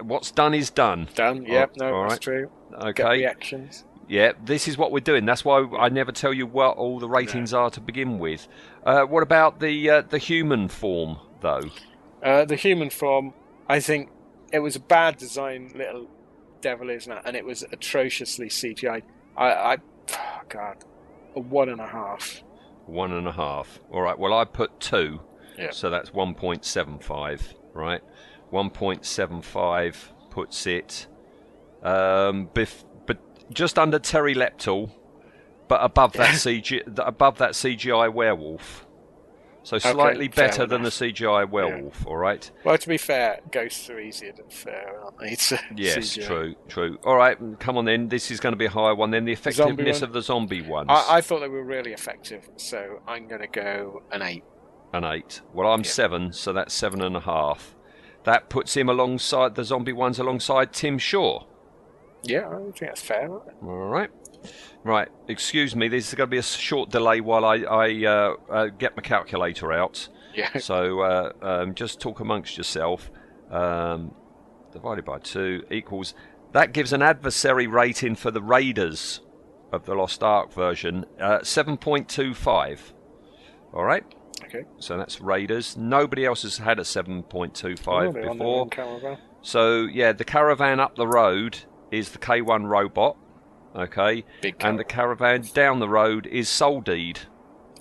what's 0.00 0.30
done 0.30 0.54
is 0.54 0.70
done. 0.70 1.08
Done. 1.14 1.44
Yep. 1.44 1.72
Oh, 1.80 1.84
no, 1.84 1.94
all 1.94 2.02
that's 2.08 2.12
right. 2.14 2.20
true. 2.22 2.50
Get 2.94 3.00
Okay. 3.00 3.10
reactions. 3.18 3.84
Yeah, 4.08 4.32
this 4.44 4.68
is 4.68 4.76
what 4.76 4.92
we're 4.92 5.00
doing. 5.00 5.24
That's 5.24 5.44
why 5.44 5.66
I 5.78 5.88
never 5.88 6.12
tell 6.12 6.32
you 6.34 6.46
what 6.46 6.76
all 6.76 6.98
the 6.98 7.08
ratings 7.08 7.54
are 7.54 7.70
to 7.70 7.80
begin 7.80 8.18
with. 8.18 8.46
Uh, 8.84 9.02
what 9.04 9.22
about 9.22 9.60
the 9.60 9.88
uh, 9.90 10.02
the 10.02 10.18
human 10.18 10.68
form 10.68 11.18
though? 11.40 11.62
Uh, 12.22 12.44
the 12.44 12.56
human 12.56 12.90
form, 12.90 13.32
I 13.68 13.80
think 13.80 14.10
it 14.52 14.58
was 14.60 14.76
a 14.76 14.80
bad 14.80 15.16
design, 15.18 15.72
little 15.74 16.08
devil, 16.60 16.90
isn't 16.90 17.10
it? 17.12 17.22
And 17.24 17.36
it 17.36 17.44
was 17.44 17.62
atrociously 17.62 18.48
CGI. 18.48 19.02
I, 19.36 19.46
I 19.52 19.76
oh 20.12 20.40
God, 20.48 20.76
a 21.34 21.40
one 21.40 21.68
and 21.68 21.80
a 21.80 21.86
half. 21.86 22.42
One 22.86 23.12
and 23.12 23.26
a 23.26 23.32
half. 23.32 23.78
All 23.90 24.02
right. 24.02 24.18
Well, 24.18 24.34
I 24.34 24.44
put 24.44 24.78
two, 24.80 25.20
Yeah. 25.58 25.70
so 25.70 25.88
that's 25.90 26.12
one 26.12 26.34
point 26.34 26.64
seven 26.64 26.98
five. 26.98 27.54
right? 27.72 28.02
1.75 28.52 29.96
puts 30.30 30.66
it 30.66 31.06
um, 31.82 32.48
bef- 32.54 32.84
just 33.52 33.78
under 33.78 33.98
Terileptil, 33.98 34.90
but 35.68 35.82
above 35.82 36.12
that 36.14 36.34
CG 36.34 36.82
above 36.98 37.38
that 37.38 37.52
CGI 37.52 38.12
werewolf. 38.12 38.86
So 39.62 39.78
slightly 39.78 40.28
fair 40.28 40.48
better 40.48 40.66
than 40.66 40.82
the. 40.82 40.90
CGI 40.90 41.48
werewolf. 41.48 42.06
All 42.06 42.18
right. 42.18 42.50
Well, 42.64 42.76
to 42.76 42.86
be 42.86 42.98
fair, 42.98 43.40
ghosts 43.50 43.88
are 43.88 43.98
easier 43.98 44.32
than 44.36 44.50
fair, 44.50 45.00
aren't 45.02 45.18
they? 45.18 45.30
It's, 45.30 45.52
Yes, 45.74 46.18
CGI. 46.18 46.26
true, 46.26 46.54
true. 46.68 46.98
All 47.02 47.16
right, 47.16 47.40
mm, 47.40 47.58
come 47.58 47.78
on 47.78 47.86
then. 47.86 48.08
This 48.10 48.30
is 48.30 48.40
going 48.40 48.52
to 48.52 48.58
be 48.58 48.66
a 48.66 48.70
higher 48.70 48.94
one. 48.94 49.10
Then 49.10 49.24
the 49.24 49.32
effectiveness 49.32 50.02
of 50.02 50.12
the 50.12 50.20
zombie 50.20 50.60
ones. 50.60 50.88
I, 50.90 51.16
I 51.16 51.20
thought 51.22 51.40
they 51.40 51.48
were 51.48 51.64
really 51.64 51.94
effective, 51.94 52.46
so 52.56 53.00
I'm 53.08 53.26
going 53.26 53.40
to 53.40 53.46
go 53.46 54.02
an 54.12 54.20
eight. 54.20 54.44
an 54.92 55.04
eight. 55.04 55.40
Well, 55.54 55.72
I'm 55.72 55.80
Yeah. 55.80 55.88
seven, 55.90 56.32
so 56.34 56.52
that's 56.52 56.74
seven 56.74 57.00
and 57.00 57.16
a 57.16 57.20
half. 57.20 57.74
That 58.24 58.50
puts 58.50 58.76
him 58.76 58.90
alongside 58.90 59.54
the 59.54 59.64
zombie 59.64 59.94
ones, 59.94 60.18
alongside 60.18 60.74
Tim 60.74 60.98
Shaw. 60.98 61.44
Yeah, 62.24 62.48
I 62.48 62.56
think 62.56 62.78
that's 62.78 63.02
fair. 63.02 63.30
All 63.30 63.88
right. 63.88 64.10
Right, 64.82 65.08
excuse 65.28 65.74
me. 65.74 65.88
There's 65.88 66.12
going 66.14 66.28
to 66.28 66.30
be 66.30 66.38
a 66.38 66.42
short 66.42 66.90
delay 66.90 67.20
while 67.20 67.44
I, 67.44 67.56
I 67.58 68.04
uh, 68.04 68.34
uh, 68.50 68.66
get 68.66 68.96
my 68.96 69.02
calculator 69.02 69.72
out. 69.72 70.08
Yeah. 70.34 70.50
So 70.58 71.00
uh, 71.00 71.32
um, 71.42 71.74
just 71.74 72.00
talk 72.00 72.20
amongst 72.20 72.56
yourself. 72.56 73.10
Um, 73.50 74.14
divided 74.72 75.04
by 75.04 75.18
two 75.20 75.64
equals. 75.70 76.14
That 76.52 76.72
gives 76.72 76.92
an 76.92 77.02
adversary 77.02 77.66
rating 77.66 78.16
for 78.16 78.30
the 78.30 78.42
Raiders 78.42 79.20
of 79.72 79.86
the 79.86 79.94
Lost 79.94 80.22
Ark 80.22 80.52
version, 80.52 81.04
uh, 81.20 81.38
7.25. 81.38 82.92
All 83.72 83.84
right. 83.84 84.04
Okay. 84.44 84.64
So 84.78 84.96
that's 84.96 85.20
Raiders. 85.20 85.76
Nobody 85.76 86.24
else 86.24 86.42
has 86.42 86.58
had 86.58 86.78
a 86.78 86.82
7.25 86.82 88.08
Oh, 88.08 88.12
they're 88.12 88.30
on 88.30 88.38
their 88.38 88.64
before. 88.64 89.18
So 89.42 89.82
yeah, 89.82 90.12
the 90.12 90.24
caravan 90.24 90.80
up 90.80 90.96
the 90.96 91.06
road 91.06 91.58
is 91.90 92.10
the 92.10 92.18
K1 92.18 92.66
robot. 92.66 93.16
Okay. 93.74 94.24
Big 94.40 94.56
and 94.60 94.78
the 94.78 94.84
caravan 94.84 95.42
down 95.52 95.80
the 95.80 95.88
road 95.88 96.26
is 96.26 96.48
Soldeed. 96.48 97.20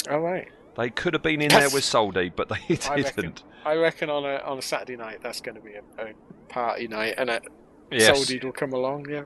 All 0.09 0.19
right. 0.19 0.47
They 0.75 0.89
could 0.89 1.13
have 1.13 1.21
been 1.21 1.41
in 1.41 1.49
there 1.49 1.69
with 1.69 1.83
Soldeed, 1.83 2.35
but 2.35 2.49
they 2.49 2.75
didn't. 2.75 3.43
I 3.63 3.75
reckon 3.75 4.09
on 4.09 4.25
a 4.25 4.37
on 4.37 4.57
a 4.57 4.61
Saturday 4.61 4.97
night 4.97 5.19
that's 5.21 5.39
going 5.39 5.55
to 5.55 5.61
be 5.61 5.73
a, 5.73 6.03
a 6.03 6.13
party 6.49 6.87
night, 6.87 7.15
and 7.17 7.29
a 7.29 7.41
Yes. 7.91 8.17
Soldeed 8.17 8.43
will 8.43 8.51
come 8.51 8.73
along. 8.73 9.07
Yeah. 9.09 9.23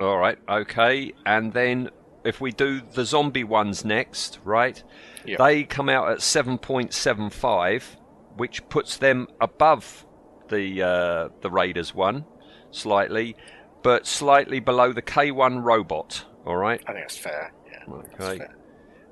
All 0.00 0.18
right, 0.18 0.38
okay. 0.48 1.12
And 1.24 1.52
then 1.52 1.90
if 2.24 2.40
we 2.40 2.50
do 2.52 2.80
the 2.80 3.04
zombie 3.04 3.44
ones 3.44 3.84
next, 3.84 4.38
right? 4.44 4.82
Yeah. 5.24 5.36
They 5.38 5.64
come 5.64 5.88
out 5.88 6.10
at 6.10 6.18
7.75, 6.18 7.96
which 8.36 8.68
puts 8.68 8.96
them 8.96 9.28
above 9.40 10.06
the 10.48 10.82
uh, 10.82 11.28
the 11.42 11.50
Raiders 11.50 11.94
one 11.94 12.24
slightly, 12.70 13.36
but 13.82 14.06
slightly 14.06 14.60
below 14.60 14.92
the 14.92 15.02
K1 15.02 15.62
robot. 15.62 16.24
All 16.46 16.56
right. 16.56 16.80
I 16.86 16.92
think 16.92 17.04
that's 17.04 17.16
fair. 17.16 17.52
Yeah. 17.70 17.94
Okay. 17.94 18.38
fair. 18.38 18.56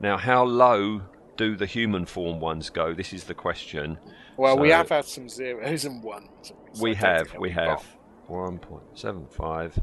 Now, 0.00 0.16
how 0.16 0.44
low 0.44 1.02
do 1.36 1.56
the 1.56 1.66
human 1.66 2.06
form 2.06 2.40
ones 2.40 2.70
go? 2.70 2.94
This 2.94 3.12
is 3.12 3.24
the 3.24 3.34
question. 3.34 3.98
Well, 4.36 4.58
we 4.58 4.70
have 4.70 4.88
had 4.88 5.04
some 5.04 5.28
zeros 5.28 5.84
and 5.84 6.02
ones. 6.02 6.28
so 6.42 6.54
we 6.80 6.90
I 6.96 7.00
don't 7.00 7.16
think 7.16 7.30
have, 7.30 7.40
we 7.40 7.50
have. 7.50 7.84
1.75 8.28 9.78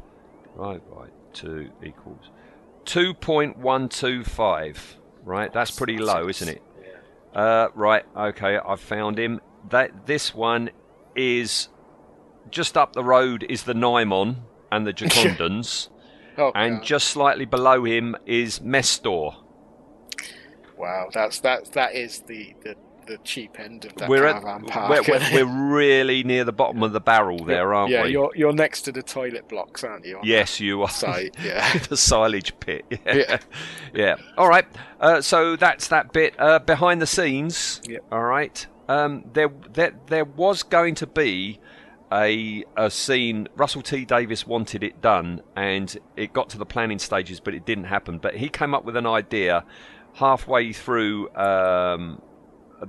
divided 0.54 0.82
by 0.92 1.08
2 1.32 1.70
equals 1.84 2.30
2.125. 2.86 4.78
Right, 5.24 5.54
that's 5.54 5.72
pretty 5.72 5.98
low, 5.98 6.28
isn't 6.28 6.50
it? 6.50 6.62
Uh, 7.34 7.70
right, 7.74 8.04
okay, 8.16 8.58
I've 8.58 8.82
found 8.82 9.18
him. 9.18 9.40
That 9.70 10.06
This 10.06 10.36
one 10.36 10.70
is 11.16 11.70
just 12.52 12.78
up 12.78 12.92
the 12.94 13.04
road 13.04 13.46
is 13.48 13.64
the 13.64 13.74
Nimon 13.74 14.42
and 14.76 14.86
the 14.88 14.94
Jacondans, 15.00 15.90
Oh, 16.38 16.52
and 16.56 16.78
God. 16.78 16.84
just 16.86 17.08
slightly 17.10 17.46
below 17.46 17.84
him 17.84 18.16
is 18.26 18.60
Mestor. 18.60 19.36
wow, 20.78 21.10
that's 21.14 21.40
that 21.42 21.72
that 21.74 21.94
is 21.94 22.22
the 22.22 22.56
the, 22.64 22.76
the 23.06 23.18
cheap 23.24 23.60
end 23.60 23.86
of 23.86 23.94
that 23.96 24.10
We're, 24.10 24.26
at, 24.26 24.42
caravan 24.42 24.66
park. 24.66 25.08
we're, 25.08 25.20
we're, 25.20 25.46
we're 25.46 25.74
really 25.76 26.24
near 26.24 26.44
the 26.44 26.54
bottom 26.54 26.82
of 26.84 26.94
the 26.94 27.00
barrel 27.02 27.44
there, 27.46 27.74
aren't 27.74 27.92
yeah, 27.92 28.04
we? 28.04 28.12
you're 28.12 28.32
you're 28.36 28.54
next 28.54 28.82
to 28.84 28.92
the 28.92 29.04
toilet 29.04 29.48
blocks, 29.48 29.84
aren't 29.84 30.06
you? 30.06 30.20
Yes, 30.24 30.60
you 30.60 30.82
are. 30.82 30.90
Site, 30.90 31.36
yeah. 31.44 31.78
the 31.90 31.98
silage 31.98 32.58
pit. 32.60 32.86
Yeah. 32.90 33.00
Yeah. 33.14 33.38
Yeah. 33.94 34.16
All 34.38 34.48
right. 34.48 34.66
Uh, 35.00 35.22
so 35.22 35.56
that's 35.56 35.90
that 35.90 36.14
bit. 36.14 36.34
Uh, 36.40 36.60
behind 36.60 37.02
the 37.02 37.08
scenes. 37.08 37.82
Yep. 37.88 38.06
All 38.12 38.24
right. 38.24 38.66
Um, 38.90 39.26
there, 39.34 39.50
there, 39.74 39.94
there 40.08 40.26
was 40.26 40.64
going 40.64 40.96
to 40.96 41.08
be 41.08 41.60
a 42.14 42.64
a 42.78 42.92
scene. 42.92 43.48
Russell 43.56 43.82
T 43.82 44.06
Davies 44.06 44.46
wanted 44.46 44.84
it 44.84 45.02
done, 45.02 45.42
and 45.56 45.98
it 46.16 46.32
got 46.34 46.50
to 46.52 46.58
the 46.58 46.66
planning 46.66 47.00
stages, 47.00 47.40
but 47.40 47.54
it 47.54 47.66
didn't 47.66 47.86
happen. 47.86 48.20
But 48.20 48.36
he 48.36 48.50
came 48.50 48.74
up 48.74 48.86
with 48.86 48.96
an 48.96 49.08
idea 49.08 49.66
halfway 50.14 50.74
through. 50.74 51.34
Um, 51.36 52.22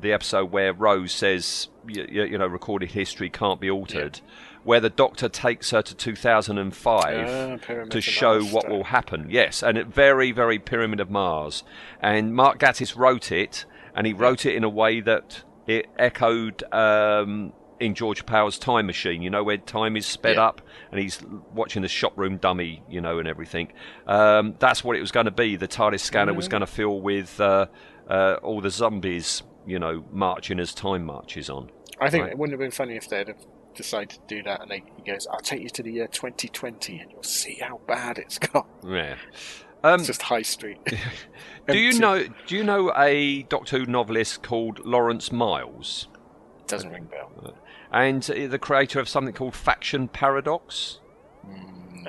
the 0.01 0.12
episode 0.12 0.51
where 0.51 0.72
Rose 0.72 1.12
says, 1.12 1.68
you, 1.87 2.05
you 2.11 2.37
know, 2.37 2.47
recorded 2.47 2.91
history 2.91 3.31
can't 3.31 3.61
be 3.61 3.70
altered, 3.70 4.20
where 4.64 4.81
the 4.81 4.91
Doctor 4.91 5.29
takes 5.29 5.70
her 5.70 5.83
to 5.83 5.95
2005 5.95 7.29
Ah, 7.29 7.64
Pyramid 7.64 7.91
to 7.93 8.01
show 8.01 8.41
Mars 8.41 8.53
what 8.53 8.68
will 8.68 8.85
happen. 8.85 9.27
Yes, 9.31 9.62
and 9.62 9.79
it 9.79 9.87
very, 9.87 10.33
very 10.33 10.59
Pyramid 10.59 11.01
of 11.01 11.11
Mars. 11.11 11.62
And 12.01 12.35
Mark 12.35 12.59
Gatiss 12.59 12.97
wrote 12.97 13.31
it, 13.31 13.66
and 13.95 14.07
he 14.07 14.12
wrote 14.12 14.45
it 14.45 14.55
in 14.55 14.64
a 14.64 14.68
way 14.68 15.01
that 15.01 15.45
it 15.66 15.87
echoed 15.97 16.64
um, 16.72 17.53
in 17.81 17.95
George 17.95 18.25
Pal's 18.27 18.59
Time 18.59 18.87
Machine. 18.87 19.22
You 19.22 19.31
know, 19.31 19.43
where 19.45 19.57
time 19.59 19.97
is 19.97 20.07
sped 20.07 20.37
Yeah. 20.37 20.47
up, 20.47 20.62
and 20.91 21.01
he's 21.01 21.22
watching 21.53 21.83
the 21.83 21.89
shop 21.89 22.12
room 22.16 22.37
dummy, 22.39 22.83
you 22.89 23.01
know, 23.01 23.18
and 23.18 23.29
everything. 23.29 23.72
Um, 24.07 24.55
that's 24.59 24.83
what 24.85 24.97
it 24.97 25.01
was 25.01 25.11
going 25.12 25.27
to 25.27 25.33
be. 25.33 25.57
The 25.57 25.68
TARDIS 25.68 26.01
scanner 26.01 26.35
was 26.35 26.49
going 26.49 26.61
to 26.62 26.66
fill 26.66 27.01
with 27.01 27.41
uh, 27.41 27.66
uh, 28.09 28.37
all 28.43 28.61
the 28.61 28.70
zombies, 28.70 29.43
you 29.66 29.79
know, 29.79 30.05
marching 30.12 30.61
as 30.61 30.75
time 30.75 31.05
marches 31.05 31.49
on. 31.51 31.70
I 32.01 32.11
think 32.11 32.22
Right. 32.25 32.33
it 32.33 32.39
wouldn't 32.39 32.53
have 32.53 32.61
been 32.64 32.70
funny 32.70 32.97
if 32.97 33.09
they'd 33.09 33.29
have 33.29 33.45
decided 33.75 34.11
to 34.11 34.20
do 34.29 34.43
that, 34.45 34.62
and 34.62 34.70
they, 34.70 34.83
he 34.97 35.03
goes, 35.11 35.27
"I'll 35.31 35.39
take 35.41 35.62
you 35.62 35.68
to 35.70 35.83
the 35.83 35.93
year 35.93 36.07
2020, 36.09 36.99
and 37.01 37.11
you'll 37.11 37.22
see 37.22 37.55
how 37.61 37.81
bad 37.87 38.18
it's 38.18 38.39
got." 38.39 38.66
Yeah. 38.87 39.16
Um, 39.83 40.01
It's 40.01 40.07
just 40.07 40.22
high 40.22 40.43
street. 40.43 40.79
do 41.68 41.77
you 41.79 41.99
know? 41.99 42.25
Do 42.47 42.57
you 42.57 42.64
know 42.64 42.93
a 42.97 43.43
Doctor 43.45 43.79
Who 43.79 43.87
novelist 43.87 44.43
called 44.43 44.85
Lawrence 44.87 45.31
Miles? 45.33 46.09
Doesn't 46.66 46.91
ring 46.91 47.05
bell. 47.05 47.55
And 47.95 48.22
the 48.24 48.59
creator 48.59 48.99
of 49.01 49.09
something 49.09 49.32
called 49.32 49.55
Faction 49.55 50.09
Paradox. 50.09 50.99
Mm, 51.47 52.03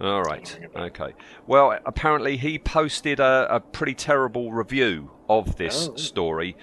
No. 0.00 0.10
All 0.12 0.22
right. 0.22 0.58
Okay. 0.76 1.14
Well, 1.46 1.76
apparently 1.84 2.36
he 2.36 2.58
posted 2.58 3.18
a, 3.20 3.46
a 3.50 3.60
pretty 3.60 3.94
terrible 3.94 4.52
review 4.52 5.10
of 5.28 5.56
this 5.56 5.88
Oh. 5.90 5.96
story. 5.96 6.56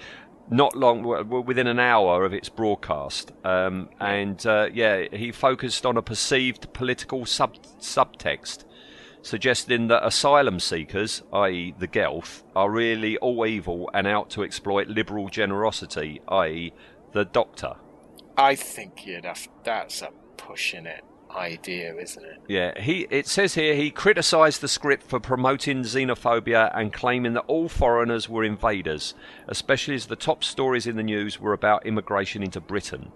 Not 0.50 0.74
long, 0.74 1.02
within 1.44 1.66
an 1.66 1.78
hour 1.78 2.24
of 2.24 2.32
its 2.32 2.48
broadcast, 2.48 3.32
um, 3.44 3.90
and 4.00 4.44
uh, 4.46 4.68
yeah, 4.72 5.04
he 5.12 5.30
focused 5.30 5.84
on 5.84 5.98
a 5.98 6.02
perceived 6.02 6.72
political 6.72 7.26
sub- 7.26 7.62
subtext, 7.80 8.64
suggesting 9.20 9.88
that 9.88 10.06
asylum 10.06 10.58
seekers, 10.58 11.22
i.e., 11.34 11.74
the 11.78 11.86
Gelth, 11.86 12.44
are 12.56 12.70
really 12.70 13.18
all 13.18 13.44
evil 13.44 13.90
and 13.92 14.06
out 14.06 14.30
to 14.30 14.42
exploit 14.42 14.88
liberal 14.88 15.28
generosity, 15.28 16.22
i.e., 16.28 16.72
the 17.12 17.26
Doctor. 17.26 17.74
I 18.38 18.54
think 18.54 19.04
you'd 19.04 19.24
have. 19.24 19.48
That's 19.64 20.00
a 20.00 20.10
pushing 20.36 20.86
it 20.86 21.04
idea, 21.36 21.94
isn't 21.96 22.24
it? 22.24 22.38
Yeah, 22.46 22.80
he. 22.80 23.06
It 23.10 23.26
says 23.26 23.54
here 23.54 23.74
he 23.74 23.90
criticised 23.90 24.60
the 24.60 24.68
script 24.68 25.02
for 25.02 25.18
promoting 25.18 25.82
xenophobia 25.82 26.70
and 26.74 26.92
claiming 26.92 27.34
that 27.34 27.44
all 27.48 27.68
foreigners 27.68 28.28
were 28.28 28.44
invaders, 28.44 29.14
especially 29.48 29.96
as 29.96 30.06
the 30.06 30.16
top 30.16 30.44
stories 30.44 30.86
in 30.86 30.96
the 30.96 31.02
news 31.02 31.40
were 31.40 31.52
about 31.52 31.84
immigration 31.84 32.42
into 32.42 32.60
Britain. 32.60 33.10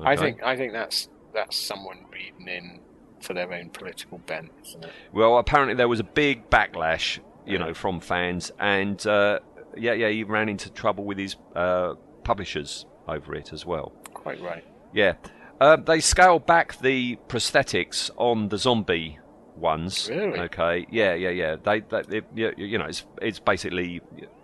I 0.00 0.16
think. 0.16 0.42
I 0.42 0.56
think 0.56 0.72
that's 0.72 1.08
that's 1.34 1.56
someone 1.56 2.06
reading 2.12 2.48
in 2.48 2.80
for 3.20 3.34
their 3.34 3.52
own 3.52 3.70
political 3.70 4.18
bent, 4.18 4.52
isn't 4.64 4.84
it? 4.84 4.92
Well, 5.12 5.38
apparently 5.38 5.74
there 5.74 5.88
was 5.88 6.00
a 6.00 6.04
big 6.04 6.48
backlash, 6.48 7.18
you 7.44 7.58
know, 7.58 7.74
from 7.74 7.98
fans, 7.98 8.52
and 8.60 9.04
uh, 9.04 9.40
yeah, 9.76 9.94
yeah, 9.94 10.10
he 10.10 10.22
ran 10.22 10.48
into 10.48 10.70
trouble 10.70 11.04
with 11.04 11.18
his 11.18 11.34
uh, 11.56 11.94
publishers 12.22 12.86
over 13.08 13.34
it 13.34 13.52
as 13.52 13.64
well. 13.66 13.92
Quite 14.14 14.40
right. 14.40 14.64
Yeah. 14.92 15.14
Uh, 15.60 15.76
they 15.76 16.00
scale 16.00 16.38
back 16.38 16.78
the 16.80 17.16
prosthetics 17.28 18.10
on 18.16 18.48
the 18.48 18.58
zombie 18.58 19.18
ones. 19.56 20.08
Really? 20.10 20.38
Okay. 20.40 20.86
Yeah, 20.90 21.14
yeah, 21.14 21.30
yeah. 21.30 21.56
They, 21.62 21.80
they, 21.80 22.22
you 22.34 22.78
know, 22.78 22.84
it's 22.86 23.04
it's 23.22 23.38
basically 23.38 24.00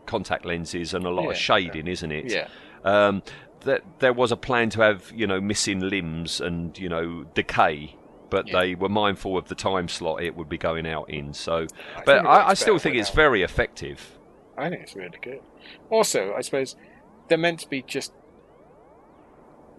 contact 0.06 0.44
lenses 0.44 0.94
and 0.94 1.04
a 1.04 1.10
lot 1.10 1.26
of 1.26 1.32
Yeah, 1.36 1.38
shading, 1.38 1.86
isn't 1.86 2.12
it? 2.12 2.30
Yeah. 2.32 2.48
Um, 2.84 3.22
that 3.60 3.82
there 4.00 4.12
was 4.12 4.32
a 4.32 4.36
plan 4.36 4.70
to 4.70 4.80
have 4.80 5.12
you 5.14 5.26
know 5.26 5.40
missing 5.40 5.80
limbs 5.80 6.40
and 6.40 6.76
you 6.78 6.88
know 6.88 7.24
decay, 7.34 7.94
but 8.30 8.48
Yeah. 8.48 8.60
they 8.60 8.74
were 8.74 8.88
mindful 8.88 9.36
of 9.36 9.48
the 9.48 9.54
time 9.54 9.88
slot 9.88 10.22
it 10.22 10.34
would 10.34 10.48
be 10.48 10.58
going 10.58 10.86
out 10.86 11.10
in. 11.10 11.34
So, 11.34 11.66
I 11.96 12.02
but 12.06 12.24
I, 12.26 12.48
I 12.48 12.54
still 12.54 12.78
think 12.78 12.96
it's 12.96 13.10
without. 13.10 13.22
very 13.22 13.42
effective. 13.42 14.18
I 14.56 14.68
think 14.70 14.82
it's 14.82 14.96
really 14.96 15.18
good. 15.20 15.40
Also, 15.90 16.32
I 16.34 16.40
suppose 16.40 16.74
they're 17.28 17.38
meant 17.38 17.60
to 17.60 17.68
be 17.68 17.82
just 17.82 18.12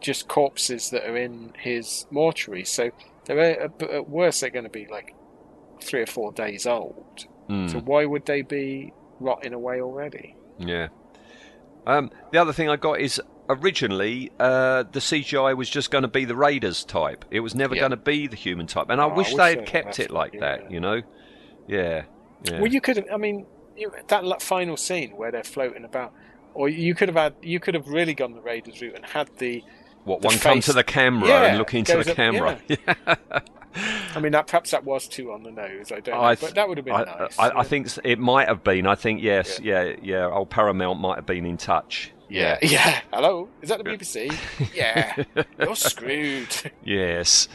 just 0.03 0.27
corpses 0.27 0.91
that 0.91 1.09
are 1.09 1.17
in 1.17 1.53
his 1.57 2.05
mortuary. 2.11 2.63
So 2.65 2.91
they're 3.25 3.61
at, 3.63 4.07
worst 4.07 4.41
they're 4.41 4.51
going 4.51 4.65
to 4.65 4.69
be 4.69 4.85
like 4.85 5.15
three 5.81 6.01
or 6.01 6.05
four 6.05 6.31
days 6.31 6.67
old. 6.67 7.25
Mm. 7.49 7.71
So 7.71 7.79
why 7.79 8.05
would 8.05 8.25
they 8.27 8.43
be 8.43 8.93
rotting 9.19 9.53
away 9.53 9.81
already? 9.81 10.35
Yeah. 10.59 10.89
Um, 11.87 12.11
the 12.31 12.37
other 12.37 12.53
thing 12.53 12.69
I 12.69 12.75
got 12.75 12.99
is 12.99 13.19
originally 13.49 14.31
uh, 14.39 14.83
the 14.91 14.99
CGI 14.99 15.55
was 15.55 15.69
just 15.69 15.91
going 15.91 16.03
to 16.03 16.07
be 16.07 16.25
the 16.25 16.35
Raiders 16.35 16.83
type. 16.85 17.25
It 17.31 17.39
was 17.41 17.55
never 17.55 17.75
Yeah. 17.75 17.81
going 17.81 17.91
to 17.91 17.97
be 17.97 18.27
the 18.27 18.35
human 18.35 18.67
type, 18.67 18.87
and 18.89 19.01
I 19.01 19.05
Oh, 19.05 19.09
I 19.09 19.15
wish 19.15 19.27
wish 19.29 19.37
they 19.37 19.55
had 19.55 19.65
kept 19.65 19.99
it 19.99 20.11
like 20.11 20.39
that. 20.39 20.63
yeah. 20.63 20.69
You 20.69 20.79
know? 20.79 21.01
Yeah. 21.67 22.03
Yeah. 22.43 22.59
Well, 22.61 22.71
you 22.71 22.81
could. 22.81 22.97
Have 22.97 23.05
I 23.13 23.17
mean, 23.17 23.45
you, 23.77 23.91
that 24.07 24.41
final 24.41 24.77
scene 24.77 25.11
where 25.11 25.31
they're 25.31 25.43
floating 25.43 25.85
about, 25.85 26.13
or 26.53 26.67
you 26.69 26.93
could 26.95 27.09
have 27.09 27.15
had. 27.17 27.35
You 27.41 27.59
could 27.59 27.73
have 27.73 27.87
really 27.87 28.13
gone 28.13 28.33
the 28.33 28.41
Raiders 28.41 28.81
route 28.81 28.95
and 28.95 29.05
had 29.05 29.29
the. 29.37 29.63
What 30.05 30.21
the 30.21 30.27
one 30.27 30.37
come 30.37 30.61
to 30.61 30.73
the 30.73 30.83
camera 30.83 31.27
Yeah, 31.27 31.43
and 31.45 31.57
look 31.57 31.73
into 31.73 31.93
the 32.03 32.09
up- 32.11 32.15
camera? 32.15 32.59
I 34.15 34.19
mean, 34.19 34.33
that 34.33 34.45
perhaps 34.47 34.71
that 34.71 34.83
was 34.83 35.07
too 35.07 35.31
on 35.31 35.41
the 35.43 35.51
nose. 35.51 35.91
I 35.91 35.99
don't 35.99 36.15
know, 36.15 36.21
I 36.21 36.35
but 36.35 36.53
that 36.55 36.67
would 36.67 36.77
have 36.77 36.85
been 36.85 36.93
I, 36.93 37.01
uh, 37.03 37.17
nice. 37.21 37.39
I, 37.39 37.59
I 37.59 37.63
think 37.63 37.87
it 38.03 38.19
might 38.19 38.47
have 38.47 38.63
been. 38.63 38.85
I 38.85 38.93
think 38.95 39.21
yes, 39.21 39.59
yeah, 39.63 39.93
yeah. 40.01 40.27
Old 40.29 40.49
Paramount 40.51 40.99
might 40.99 41.15
have 41.15 41.25
been 41.25 41.45
in 41.45 41.57
touch. 41.57 42.11
Yeah, 42.29 42.59
yeah. 42.61 43.01
Hello, 43.13 43.49
is 43.61 43.69
that 43.69 43.79
the 43.79 43.83
BBC? 43.83 44.35
yeah, 44.75 45.23
you're 45.59 45.75
screwed. 45.75 46.71
Yes. 46.83 47.47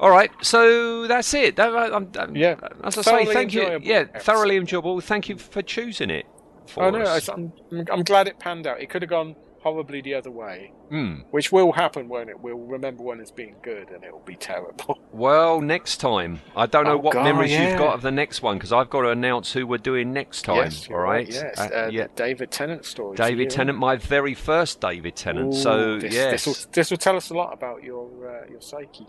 All 0.00 0.10
right, 0.10 0.30
so 0.42 1.06
that's 1.06 1.32
it. 1.34 1.56
That, 1.56 1.74
I'm, 1.74 2.10
I'm- 2.18 2.36
Yeah. 2.36 2.56
As 2.84 2.96
I 2.98 3.02
say, 3.02 3.24
thank 3.26 3.52
you. 3.54 3.78
Yeah, 3.82 3.96
episode. 4.00 4.22
thoroughly 4.22 4.56
enjoyable. 4.56 5.00
Thank 5.00 5.28
you 5.28 5.36
for 5.38 5.62
choosing 5.62 6.10
it. 6.10 6.26
For 6.66 6.84
I 6.84 6.90
know. 6.90 6.98
us. 7.00 7.28
I, 7.28 7.34
am 7.34 7.52
I'm 7.90 8.02
glad 8.02 8.28
it 8.28 8.38
panned 8.38 8.66
out. 8.66 8.80
It 8.80 8.90
could 8.90 9.02
have 9.02 9.08
gone 9.10 9.36
horribly 9.66 10.00
the 10.00 10.14
other 10.14 10.30
way, 10.30 10.70
Hmm. 10.90 11.14
which 11.32 11.50
will 11.50 11.72
happen, 11.72 12.08
won't 12.08 12.30
it? 12.30 12.38
We'll 12.40 12.54
remember 12.56 13.02
one 13.02 13.20
as 13.20 13.32
being 13.32 13.56
good, 13.62 13.90
and 13.90 14.04
it 14.04 14.12
will 14.12 14.20
be 14.20 14.36
terrible. 14.36 15.00
Well, 15.12 15.60
next 15.62 15.96
time. 15.96 16.40
I 16.54 16.66
don't 16.66 16.84
know 16.84 16.92
Oh, 16.92 16.98
what 16.98 17.14
God, 17.14 17.24
memories 17.24 17.50
yeah. 17.50 17.70
you've 17.70 17.78
got 17.78 17.94
of 17.94 18.02
the 18.02 18.10
next 18.10 18.42
one 18.42 18.58
because 18.58 18.70
I've 18.72 18.90
got 18.90 19.00
to 19.00 19.08
announce 19.08 19.50
who 19.52 19.66
we're 19.66 19.78
doing 19.78 20.12
next 20.12 20.42
time. 20.42 20.56
yes, 20.56 20.86
all 20.86 20.90
you're 20.90 21.02
right. 21.02 21.26
Yes, 21.26 21.58
Uh, 21.58 21.62
uh, 21.62 21.88
yeah. 21.90 22.02
the 22.04 22.10
David 22.14 22.50
Tennant 22.50 22.84
story. 22.84 23.16
David 23.16 23.48
Tennant, 23.50 23.78
my 23.78 23.96
very 23.96 24.34
first 24.34 24.80
David 24.80 25.16
Tennant. 25.16 25.54
so 25.54 25.98
this, 25.98 26.12
yes. 26.14 26.30
this 26.32 26.46
will, 26.46 26.70
this 26.72 26.90
will 26.90 26.98
tell 26.98 27.16
us 27.16 27.30
a 27.30 27.34
lot 27.34 27.54
about 27.54 27.82
your 27.82 28.06
uh, 28.28 28.50
your 28.50 28.60
psyche. 28.60 29.06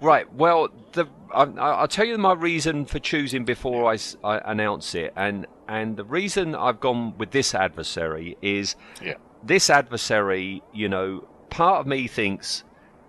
Right. 0.00 0.32
Well, 0.32 0.68
the 0.92 1.06
I, 1.32 1.42
I- 1.44 1.74
I'll 1.80 1.88
tell 1.88 2.06
you 2.06 2.16
my 2.16 2.32
reason 2.32 2.86
for 2.86 2.98
choosing 2.98 3.44
before 3.44 3.92
I, 3.92 3.98
I, 4.24 4.38
announce 4.50 4.94
it, 4.94 5.12
and 5.14 5.46
and 5.68 5.96
the 5.98 6.04
reason 6.04 6.54
I've 6.54 6.80
gone 6.80 7.18
with 7.18 7.32
this 7.32 7.54
adversary 7.54 8.38
is 8.40 8.76
Yeah. 9.02 9.14
This 9.46 9.70
adversary. 9.70 10.62
You 10.72 10.88
know, 10.88 11.28
part 11.50 11.80
of 11.80 11.86
me 11.86 12.06
thinks. 12.08 12.64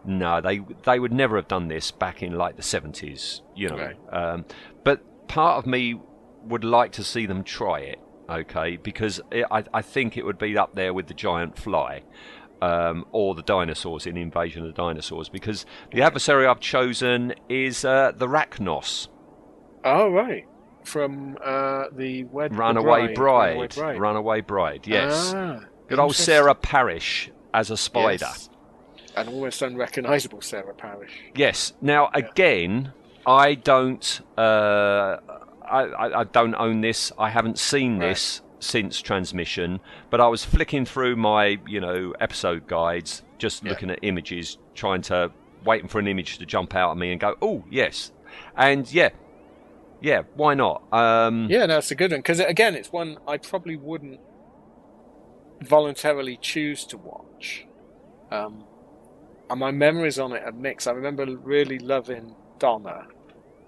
No, 0.08 0.40
they 0.40 0.60
they 0.84 1.00
would 1.00 1.12
never 1.12 1.36
have 1.36 1.48
done 1.48 1.68
this 1.68 1.90
back 1.90 2.22
in 2.22 2.38
like 2.38 2.58
the 2.58 2.62
seventies, 2.62 3.42
you 3.56 3.70
know. 3.70 3.78
Right. 3.78 3.96
Um, 4.14 4.46
but 4.84 5.28
part 5.28 5.58
of 5.58 5.66
me 5.66 6.00
would 6.44 6.64
like 6.64 6.92
to 6.92 7.04
see 7.04 7.26
them 7.26 7.44
try 7.44 7.80
it, 7.80 8.00
okay? 8.30 8.78
Because 8.78 9.20
it, 9.32 9.46
I 9.50 9.64
I 9.74 9.82
think 9.82 10.16
it 10.16 10.24
would 10.24 10.38
be 10.38 10.56
up 10.60 10.76
there 10.76 10.94
with 10.94 11.08
the 11.08 11.16
giant 11.16 11.58
fly, 11.58 12.04
um, 12.62 13.06
or 13.14 13.34
the 13.34 13.42
dinosaurs 13.42 14.06
in 14.06 14.16
Invasion 14.16 14.62
of 14.64 14.68
the 14.68 14.80
Dinosaurs. 14.80 15.28
Because 15.28 15.66
the 15.92 16.04
adversary 16.04 16.46
I've 16.46 16.60
chosen 16.60 17.34
is 17.50 17.84
uh, 17.84 18.12
the 18.16 18.28
Racnoss, 18.28 19.08
Oh 19.84 20.12
right, 20.12 20.46
from 20.84 21.36
uh, 21.44 21.86
the 21.92 22.26
wed- 22.26 22.56
Runaway 22.56 23.16
Bride, 23.16 23.54
Runaway 23.54 23.68
Bride. 23.70 24.00
Runaway 24.00 24.42
Bride. 24.42 24.86
Yes, 24.86 25.34
Ah, 25.36 25.62
good 25.88 26.00
old. 26.00 26.16
Sarah 26.16 26.56
Parish 26.56 27.30
as 27.54 27.72
a 27.72 27.78
spider. 27.78 28.26
Yes. 28.26 28.50
An 29.16 29.28
almost 29.30 29.62
unrecognisable 29.62 30.42
Sarah 30.42 30.74
Parish. 30.74 31.12
Yes. 31.36 31.74
Now 31.82 32.10
again, 32.14 32.92
I 33.26 33.56
don't. 33.56 34.22
Uh, 34.38 35.18
I, 35.62 35.80
I, 35.84 36.20
I 36.20 36.24
don't 36.26 36.56
own 36.56 36.82
this. 36.82 37.12
I 37.18 37.30
haven't 37.30 37.58
seen 37.58 37.98
Right. 38.00 38.10
this 38.10 38.42
since 38.60 39.02
transmission. 39.02 39.80
But 40.10 40.22
I 40.22 40.28
was 40.28 40.44
flicking 40.44 40.86
through 40.86 41.16
my, 41.16 41.60
you 41.68 41.80
know, 41.80 42.14
episode 42.20 42.68
guides, 42.68 43.24
just 43.38 43.64
Yeah. 43.64 43.70
looking 43.72 43.90
at 43.90 44.00
images, 44.02 44.58
trying 44.74 45.02
to 45.04 45.32
waiting 45.64 45.88
for 45.88 45.98
an 46.00 46.08
image 46.08 46.38
to 46.38 46.46
jump 46.46 46.76
out 46.76 46.92
at 46.92 46.98
me 46.98 47.12
and 47.12 47.20
go, 47.20 47.36
oh 47.42 47.64
yes, 47.72 48.12
and 48.56 48.92
yeah, 48.94 49.10
yeah, 50.02 50.22
why 50.36 50.54
not? 50.54 50.84
Um, 50.94 51.48
Yeah, 51.50 51.66
no, 51.66 51.80
it's 51.80 51.90
a 51.90 51.96
good 51.96 52.12
one 52.12 52.20
because 52.20 52.40
again, 52.40 52.76
it's 52.76 52.92
one 52.92 53.18
I 53.28 53.38
probably 53.38 53.76
wouldn't 53.76 54.20
voluntarily 55.62 56.38
choose 56.38 56.86
to 56.86 56.98
watch. 56.98 57.66
Um, 58.32 58.64
and 59.50 59.60
my 59.60 59.72
memories 59.72 60.20
on 60.20 60.34
it 60.34 60.44
are 60.44 60.52
mixed. 60.52 60.88
I 60.88 60.92
remember 60.92 61.26
really 61.26 61.80
loving 61.80 62.36
Donna 62.60 63.08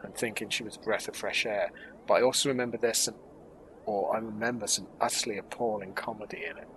and 0.04 0.16
thinking 0.16 0.50
she 0.50 0.64
was 0.64 0.76
a 0.76 0.80
breath 0.80 1.08
of 1.08 1.16
fresh 1.16 1.46
air, 1.46 1.72
but 2.08 2.16
I 2.16 2.22
also 2.22 2.50
remember 2.50 2.78
there's 2.78 2.98
some, 2.98 3.16
or 3.86 4.16
I 4.16 4.20
remember 4.20 4.68
some 4.68 4.88
utterly 5.00 5.38
appalling 5.38 5.94
comedy 5.94 6.44
in 6.50 6.58
it. 6.58 6.68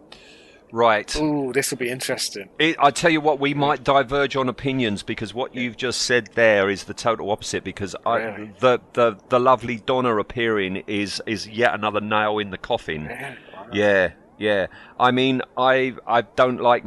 Right. 0.73 1.15
Ooh, 1.17 1.53
this 1.53 1.71
will 1.71 1.79
be 1.79 1.91
interesting. 1.91 2.49
It, 2.59 2.77
I 2.79 2.93
tell 2.93 3.11
you 3.11 3.21
what, 3.21 3.41
we 3.41 3.55
might 3.55 3.83
diverge 3.83 4.37
on 4.37 4.49
opinions 4.49 5.03
because 5.03 5.35
what 5.35 5.55
you've 5.55 5.77
just 5.77 6.03
said 6.03 6.31
there 6.35 6.71
is 6.71 6.85
the 6.85 6.95
total 6.95 7.31
opposite. 7.33 7.65
Because 7.65 7.97
I, 8.07 8.19
Really? 8.19 8.53
the, 8.61 8.81
the 8.93 9.19
the 9.31 9.41
lovely 9.41 9.79
Donna 9.79 10.17
appearing 10.17 10.77
is 10.87 11.21
is 11.27 11.49
yet 11.49 11.75
another 11.75 12.01
nail 12.01 12.39
in 12.39 12.51
the 12.51 12.59
coffin. 12.59 13.07
Yeah, 13.07 13.35
Yeah, 13.73 14.13
yeah. 14.41 14.67
I 14.99 15.13
mean, 15.13 15.43
I 15.57 15.95
I 16.07 16.23
don't 16.23 16.61
like 16.61 16.85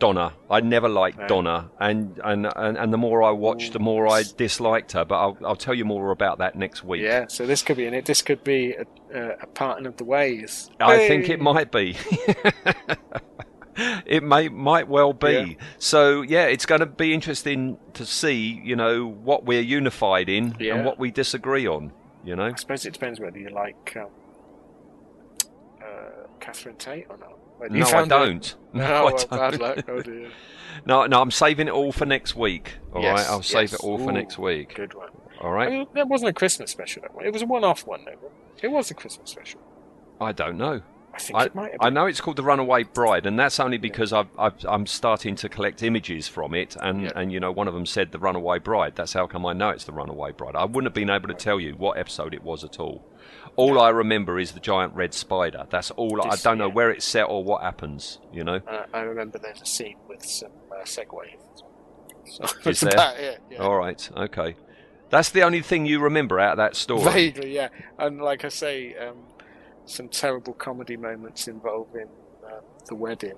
Donna. 0.00 0.32
I 0.50 0.58
never 0.62 0.88
liked 0.88 1.16
No. 1.18 1.26
Donna, 1.28 1.70
and, 1.78 2.18
and 2.24 2.46
and 2.56 2.76
and 2.76 2.92
the 2.92 2.98
more 2.98 3.22
I 3.22 3.30
watched, 3.30 3.72
the 3.72 3.78
more 3.78 4.08
I 4.08 4.24
disliked 4.36 4.90
her. 4.92 5.04
But 5.04 5.14
I'll 5.20 5.38
I'll 5.44 5.54
tell 5.56 5.74
you 5.74 5.84
more 5.84 6.10
about 6.10 6.38
that 6.38 6.56
next 6.56 6.82
week. 6.82 7.02
Yeah, 7.02 7.26
so 7.28 7.46
this 7.46 7.62
could 7.62 7.76
be 7.76 7.86
in 7.86 7.94
it. 7.94 8.04
This 8.04 8.20
could 8.20 8.42
be 8.42 8.72
a, 8.72 8.84
a, 9.14 9.28
a 9.42 9.46
parting 9.46 9.86
of 9.86 9.96
the 9.96 10.04
ways. 10.04 10.70
I 10.80 11.06
think 11.06 11.28
it 11.28 11.40
might 11.40 11.70
be. 11.70 11.96
it 14.06 14.22
may 14.22 14.48
might 14.48 14.88
well 14.88 15.12
be. 15.12 15.56
Yeah. 15.58 15.64
So 15.78 16.22
yeah, 16.22 16.46
it's 16.46 16.66
going 16.66 16.80
to 16.80 16.86
be 16.86 17.12
interesting 17.12 17.78
to 17.94 18.06
see, 18.06 18.60
you 18.64 18.74
know, 18.76 19.06
what 19.06 19.44
we're 19.44 19.60
unified 19.60 20.28
in 20.28 20.56
Yeah. 20.58 20.76
and 20.76 20.84
what 20.84 20.98
we 20.98 21.10
disagree 21.10 21.66
on. 21.66 21.92
You 22.24 22.34
know. 22.36 22.46
I 22.46 22.54
suppose 22.56 22.84
it 22.86 22.92
depends 22.92 23.20
whether 23.20 23.38
you 23.38 23.50
like 23.50 23.96
um, 23.96 24.08
Catherine 26.40 26.76
Tate 26.76 27.06
or 27.08 27.16
not. 27.18 27.70
No, 27.70 27.86
I 27.86 28.04
don't. 28.04 28.54
No, 28.74 28.84
oh, 28.84 28.86
I 28.86 29.02
well, 29.04 29.16
don't. 29.16 29.30
bad 29.30 29.60
luck. 29.60 29.84
Oh 29.88 30.02
dear. 30.02 30.28
No, 30.84 31.06
no, 31.06 31.22
I'm 31.22 31.30
saving 31.30 31.68
it 31.68 31.70
all 31.70 31.90
for 31.90 32.04
next 32.04 32.36
week. 32.36 32.74
All 32.92 33.00
right, 33.02 33.16
Yes, 33.16 33.30
I'll 33.30 33.42
save 33.42 33.72
it 33.72 33.80
all 33.80 33.96
for 33.96 34.12
next 34.12 34.36
week. 34.38 34.74
Good 34.74 34.92
one. 34.92 35.08
All 35.40 35.50
right. 35.50 35.68
I 35.68 35.70
mean, 35.70 35.86
that 35.94 36.06
wasn't 36.06 36.28
a 36.28 36.32
Christmas 36.34 36.70
special. 36.70 37.00
That 37.00 37.14
one. 37.14 37.24
It 37.24 37.32
was 37.32 37.40
a 37.40 37.46
one-off 37.46 37.86
one, 37.86 38.04
though. 38.04 38.30
It 38.60 38.68
was 38.70 38.90
a 38.90 38.94
Christmas 38.94 39.30
special. 39.30 39.58
I 40.20 40.32
don't 40.32 40.58
know. 40.58 40.82
I 41.14 41.18
think 41.18 41.38
I, 41.38 41.44
it 41.46 41.54
might 41.54 41.70
have 41.72 41.80
I 41.80 41.88
know 41.88 42.04
it's 42.04 42.20
called 42.20 42.36
the 42.36 42.42
Runaway 42.42 42.82
Bride, 42.82 43.24
and 43.24 43.38
that's 43.38 43.58
only 43.58 43.78
because 43.78 44.12
I've, 44.12 44.28
I've, 44.38 44.52
I'm 44.68 44.86
starting 44.86 45.34
to 45.36 45.48
collect 45.48 45.82
images 45.82 46.28
from 46.28 46.52
it, 46.54 46.76
and, 46.82 47.04
Yeah. 47.04 47.12
and 47.16 47.32
you 47.32 47.40
know 47.40 47.52
one 47.52 47.68
of 47.68 47.74
them 47.74 47.86
said 47.86 48.12
the 48.12 48.18
Runaway 48.18 48.58
Bride. 48.58 48.96
That's 48.96 49.14
how 49.14 49.26
come 49.26 49.46
I 49.46 49.54
know 49.54 49.70
it's 49.70 49.84
the 49.84 49.92
Runaway 49.92 50.32
Bride. 50.32 50.56
I 50.56 50.66
wouldn't 50.66 50.84
have 50.84 50.94
been 50.94 51.08
able 51.08 51.28
to 51.28 51.34
tell 51.34 51.58
you 51.58 51.72
what 51.72 51.96
episode 51.96 52.34
it 52.34 52.42
was 52.44 52.64
at 52.64 52.78
all. 52.78 53.02
All 53.56 53.80
I 53.80 53.88
remember 53.88 54.38
is 54.38 54.52
the 54.52 54.60
giant 54.60 54.94
red 54.94 55.14
spider. 55.14 55.66
That's 55.70 55.90
all. 55.92 56.20
I 56.22 56.36
don't 56.36 56.58
know 56.58 56.68
yeah. 56.68 56.74
where 56.74 56.90
it's 56.90 57.04
set 57.04 57.24
or 57.24 57.42
what 57.42 57.62
happens. 57.62 58.18
You 58.32 58.44
know. 58.44 58.60
Uh, 58.66 58.84
I 58.92 59.00
remember 59.00 59.38
there's 59.38 59.62
a 59.62 59.66
scene 59.66 59.96
with 60.08 60.24
some 60.24 60.52
uh, 60.70 60.84
Segway. 60.84 61.36
So 62.26 62.44
Is 62.70 62.80
there? 62.80 62.92
about 62.92 63.18
it. 63.18 63.40
Yeah. 63.50 63.58
All 63.58 63.76
right. 63.76 64.10
Okay. 64.16 64.56
That's 65.08 65.30
the 65.30 65.42
only 65.42 65.62
thing 65.62 65.86
you 65.86 66.00
remember 66.00 66.40
out 66.40 66.52
of 66.52 66.56
that 66.58 66.76
story. 66.76 67.04
Vaguely, 67.04 67.54
yeah. 67.54 67.68
And 67.98 68.20
like 68.20 68.44
I 68.44 68.48
say, 68.48 68.96
um, 68.96 69.16
some 69.84 70.08
terrible 70.08 70.52
comedy 70.52 70.96
moments 70.96 71.46
involving 71.48 72.08
uh, 72.44 72.60
the 72.88 72.96
wedding. 72.96 73.36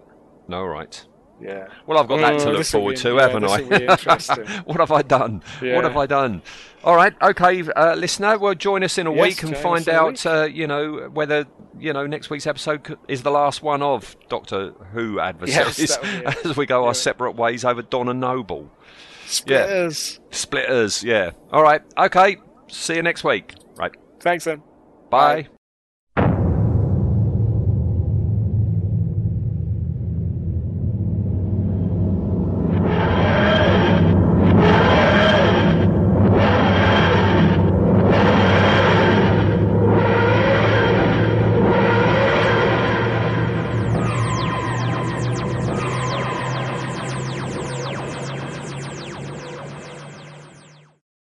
All 0.51 0.69
right. 0.69 1.05
Yeah. 1.41 1.69
Well, 1.87 1.99
I've 1.99 2.09
got 2.09 2.19
that 2.21 2.39
to 2.41 2.49
Oh, 2.49 2.53
look 2.53 2.67
forward 2.67 2.97
be- 2.97 3.01
to, 3.03 3.15
yeah, 3.15 3.29
haven't 3.29 3.45
I? 3.45 4.61
what 4.65 4.81
have 4.81 4.91
I 4.91 5.03
done? 5.03 5.43
Yeah. 5.63 5.77
What 5.77 5.85
have 5.85 5.97
I 5.97 6.07
done? 6.07 6.43
All 6.85 6.97
right, 6.97 7.15
okay, 7.23 7.63
uh, 7.77 7.95
listener. 7.95 8.39
Well, 8.39 8.55
join 8.55 8.83
us 8.85 8.99
in 8.99 9.07
a 9.07 9.13
Yes, 9.15 9.23
week 9.23 9.43
and 9.43 9.57
find 9.57 9.89
out, 9.89 10.25
uh, 10.27 10.45
you 10.51 10.67
know, 10.67 11.11
whether 11.13 11.47
you 11.79 11.93
know 11.93 12.07
next 12.07 12.31
week's 12.31 12.47
episode 12.47 12.97
is 13.09 13.23
the 13.23 13.31
last 13.31 13.63
one 13.63 13.83
of 13.83 14.17
Doctor 14.29 14.71
Who 14.93 15.21
adversaries 15.21 15.77
that 15.77 16.03
would 16.03 16.11
be 16.11 16.27
it. 16.41 16.47
as 16.47 16.57
we 16.57 16.67
go 16.67 16.87
our 16.87 16.95
separate 16.95 17.37
ways 17.37 17.65
over 17.65 17.83
Donna 17.83 18.15
Noble. 18.15 18.71
Splitters. 19.27 20.21
Splitters, 20.31 21.05
yeah. 21.05 21.31
All 21.53 21.63
right, 21.63 21.83
okay. 21.99 22.39
See 22.69 22.95
you 22.97 23.03
next 23.03 23.25
week. 23.25 23.55
Right. 23.77 23.95
Thanks, 24.21 24.45
then. 24.45 24.63
Bye. 25.11 25.43
Bye. 25.43 25.49